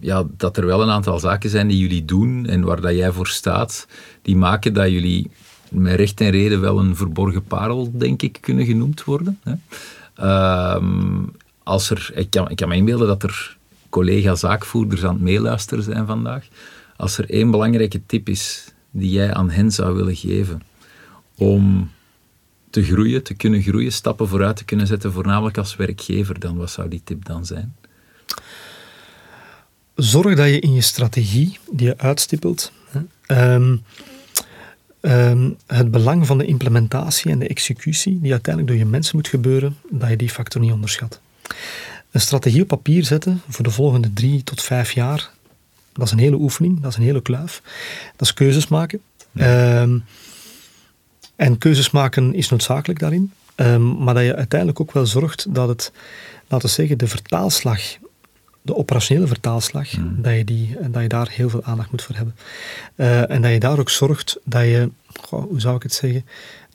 ja, 0.00 0.24
dat 0.36 0.56
er 0.56 0.66
wel 0.66 0.82
een 0.82 0.90
aantal 0.90 1.18
zaken 1.18 1.50
zijn 1.50 1.68
die 1.68 1.78
jullie 1.78 2.04
doen 2.04 2.46
en 2.46 2.64
waar 2.64 2.80
dat 2.80 2.94
jij 2.94 3.12
voor 3.12 3.26
staat, 3.26 3.86
die 4.22 4.36
maken 4.36 4.74
dat 4.74 4.90
jullie 4.90 5.30
met 5.70 5.94
recht 5.94 6.20
en 6.20 6.30
reden 6.30 6.60
wel 6.60 6.78
een 6.78 6.96
verborgen 6.96 7.44
parel, 7.44 7.90
denk 7.94 8.22
ik, 8.22 8.38
kunnen 8.40 8.66
genoemd 8.66 9.04
worden. 9.04 9.40
Hè. 9.42 9.54
Uh, 10.20 10.82
als 11.62 11.90
er, 11.90 12.10
ik, 12.14 12.30
kan, 12.30 12.50
ik 12.50 12.56
kan 12.56 12.68
me 12.68 12.76
inbeelden 12.76 13.06
dat 13.06 13.22
er 13.22 13.56
collega-zaakvoerders 13.88 15.04
aan 15.04 15.14
het 15.14 15.22
meeluisteren 15.22 15.84
zijn 15.84 16.06
vandaag. 16.06 16.46
Als 16.96 17.18
er 17.18 17.30
één 17.30 17.50
belangrijke 17.50 18.00
tip 18.06 18.28
is 18.28 18.72
die 18.90 19.10
jij 19.10 19.34
aan 19.34 19.50
hen 19.50 19.70
zou 19.70 19.94
willen 19.94 20.16
geven 20.16 20.62
om 21.34 21.90
te 22.76 22.84
groeien, 22.84 23.22
te 23.22 23.34
kunnen 23.34 23.62
groeien, 23.62 23.92
stappen 23.92 24.28
vooruit 24.28 24.56
te 24.56 24.64
kunnen 24.64 24.86
zetten, 24.86 25.12
voornamelijk 25.12 25.58
als 25.58 25.76
werkgever, 25.76 26.40
dan 26.40 26.56
wat 26.56 26.70
zou 26.70 26.88
die 26.88 27.00
tip 27.04 27.24
dan 27.24 27.46
zijn? 27.46 27.76
Zorg 29.94 30.36
dat 30.36 30.46
je 30.46 30.60
in 30.60 30.74
je 30.74 30.80
strategie 30.80 31.58
die 31.70 31.86
je 31.86 31.98
uitstippelt, 31.98 32.72
hè, 32.88 33.54
um, 33.54 33.82
um, 35.00 35.56
het 35.66 35.90
belang 35.90 36.26
van 36.26 36.38
de 36.38 36.44
implementatie 36.44 37.30
en 37.30 37.38
de 37.38 37.48
executie, 37.48 38.20
die 38.20 38.32
uiteindelijk 38.32 38.74
door 38.74 38.84
je 38.84 38.90
mensen 38.90 39.16
moet 39.16 39.28
gebeuren, 39.28 39.76
dat 39.90 40.08
je 40.08 40.16
die 40.16 40.30
factor 40.30 40.60
niet 40.60 40.72
onderschat. 40.72 41.20
Een 42.10 42.20
strategie 42.20 42.62
op 42.62 42.68
papier 42.68 43.04
zetten 43.04 43.42
voor 43.48 43.64
de 43.64 43.70
volgende 43.70 44.12
drie 44.12 44.42
tot 44.42 44.62
vijf 44.62 44.92
jaar, 44.92 45.30
dat 45.92 46.06
is 46.06 46.12
een 46.12 46.18
hele 46.18 46.36
oefening, 46.36 46.80
dat 46.80 46.90
is 46.90 46.96
een 46.96 47.04
hele 47.04 47.22
kluif. 47.22 47.62
Dat 48.16 48.28
is 48.28 48.34
keuzes 48.34 48.68
maken. 48.68 49.00
Ja. 49.32 49.82
Um, 49.82 50.04
en 51.36 51.58
keuzes 51.58 51.90
maken 51.90 52.34
is 52.34 52.48
noodzakelijk 52.48 52.98
daarin. 52.98 53.32
Um, 53.56 54.02
maar 54.04 54.14
dat 54.14 54.24
je 54.24 54.36
uiteindelijk 54.36 54.80
ook 54.80 54.92
wel 54.92 55.06
zorgt 55.06 55.54
dat 55.54 55.68
het, 55.68 55.92
laten 56.48 56.68
we 56.68 56.74
zeggen, 56.74 56.98
de 56.98 57.06
vertaalslag, 57.06 57.80
de 58.62 58.76
operationele 58.76 59.26
vertaalslag, 59.26 59.90
hmm. 59.90 60.22
dat, 60.22 60.34
je 60.34 60.44
die, 60.44 60.76
dat 60.90 61.02
je 61.02 61.08
daar 61.08 61.28
heel 61.30 61.48
veel 61.48 61.64
aandacht 61.64 61.90
moet 61.90 62.02
voor 62.02 62.14
hebben. 62.14 62.34
Uh, 62.96 63.30
en 63.30 63.42
dat 63.42 63.50
je 63.50 63.60
daar 63.60 63.78
ook 63.78 63.90
zorgt 63.90 64.38
dat 64.44 64.62
je, 64.62 64.90
goh, 65.20 65.42
hoe 65.48 65.60
zou 65.60 65.76
ik 65.76 65.82
het 65.82 65.92
zeggen, 65.92 66.24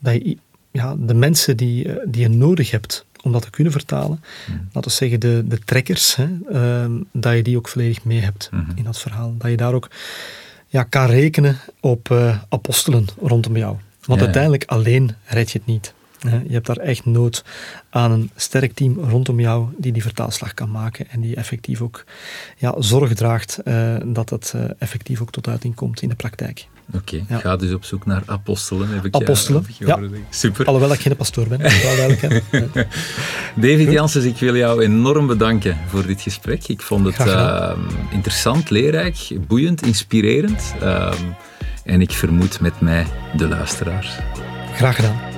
dat 0.00 0.14
je 0.14 0.36
ja, 0.70 0.94
de 0.98 1.14
mensen 1.14 1.56
die, 1.56 1.88
eh, 1.88 2.06
die 2.06 2.22
je 2.22 2.28
nodig 2.28 2.70
hebt 2.70 3.06
om 3.22 3.32
dat 3.32 3.42
te 3.42 3.50
kunnen 3.50 3.72
vertalen, 3.72 4.22
hmm. 4.46 4.68
laten 4.72 4.90
we 4.90 4.96
zeggen 4.96 5.20
de, 5.20 5.44
de 5.46 5.58
trekkers, 5.58 6.16
hè, 6.16 6.28
uh, 6.52 7.00
dat 7.12 7.34
je 7.36 7.42
die 7.42 7.56
ook 7.56 7.68
volledig 7.68 8.04
mee 8.04 8.20
hebt 8.20 8.48
hmm. 8.50 8.66
in 8.74 8.84
dat 8.84 8.98
verhaal. 8.98 9.34
Dat 9.38 9.50
je 9.50 9.56
daar 9.56 9.74
ook 9.74 9.90
ja, 10.66 10.82
kan 10.82 11.06
rekenen 11.06 11.58
op 11.80 12.08
uh, 12.08 12.38
apostelen 12.48 13.06
rondom 13.20 13.56
jou. 13.56 13.76
Want 14.06 14.20
uiteindelijk 14.20 14.64
alleen 14.64 15.14
red 15.24 15.50
je 15.50 15.58
het 15.58 15.66
niet. 15.66 15.94
Je 16.30 16.52
hebt 16.52 16.66
daar 16.66 16.76
echt 16.76 17.04
nood 17.04 17.44
aan 17.90 18.10
een 18.10 18.30
sterk 18.36 18.74
team 18.74 18.98
rondom 18.98 19.40
jou 19.40 19.68
die 19.76 19.92
die 19.92 20.02
vertaalslag 20.02 20.54
kan 20.54 20.70
maken 20.70 21.10
en 21.10 21.20
die 21.20 21.36
effectief 21.36 21.80
ook 21.80 22.04
ja, 22.56 22.74
zorg 22.78 23.14
draagt 23.14 23.58
uh, 23.64 23.96
dat 24.04 24.30
het 24.30 24.52
uh, 24.56 24.64
effectief 24.78 25.20
ook 25.20 25.30
tot 25.30 25.48
uiting 25.48 25.74
komt 25.74 26.02
in 26.02 26.08
de 26.08 26.14
praktijk. 26.14 26.66
Oké, 26.94 27.22
okay. 27.24 27.40
ga 27.40 27.56
dus 27.56 27.72
op 27.72 27.84
zoek 27.84 28.06
naar 28.06 28.22
apostelen. 28.26 28.88
Heb 28.88 29.04
ik 29.04 29.14
apostelen, 29.14 29.66
ja. 29.78 30.00
Super. 30.30 30.66
Alhoewel 30.66 30.92
ik 30.92 31.00
geen 31.00 31.16
pastoor 31.16 31.46
ben, 31.46 31.60
David 33.66 33.92
Janssens, 33.92 34.24
ik 34.24 34.36
wil 34.36 34.56
jou 34.56 34.82
enorm 34.82 35.26
bedanken 35.26 35.78
voor 35.86 36.06
dit 36.06 36.20
gesprek. 36.20 36.68
Ik 36.68 36.80
vond 36.80 37.06
het 37.06 37.26
uh, 37.26 37.72
interessant, 38.10 38.70
leerrijk, 38.70 39.28
boeiend, 39.46 39.86
inspirerend. 39.86 40.74
En 41.84 42.00
ik 42.00 42.10
vermoed 42.10 42.60
met 42.60 42.80
mij 42.80 43.06
de 43.36 43.48
luisteraars. 43.48 44.18
Graag 44.74 44.96
gedaan. 44.96 45.31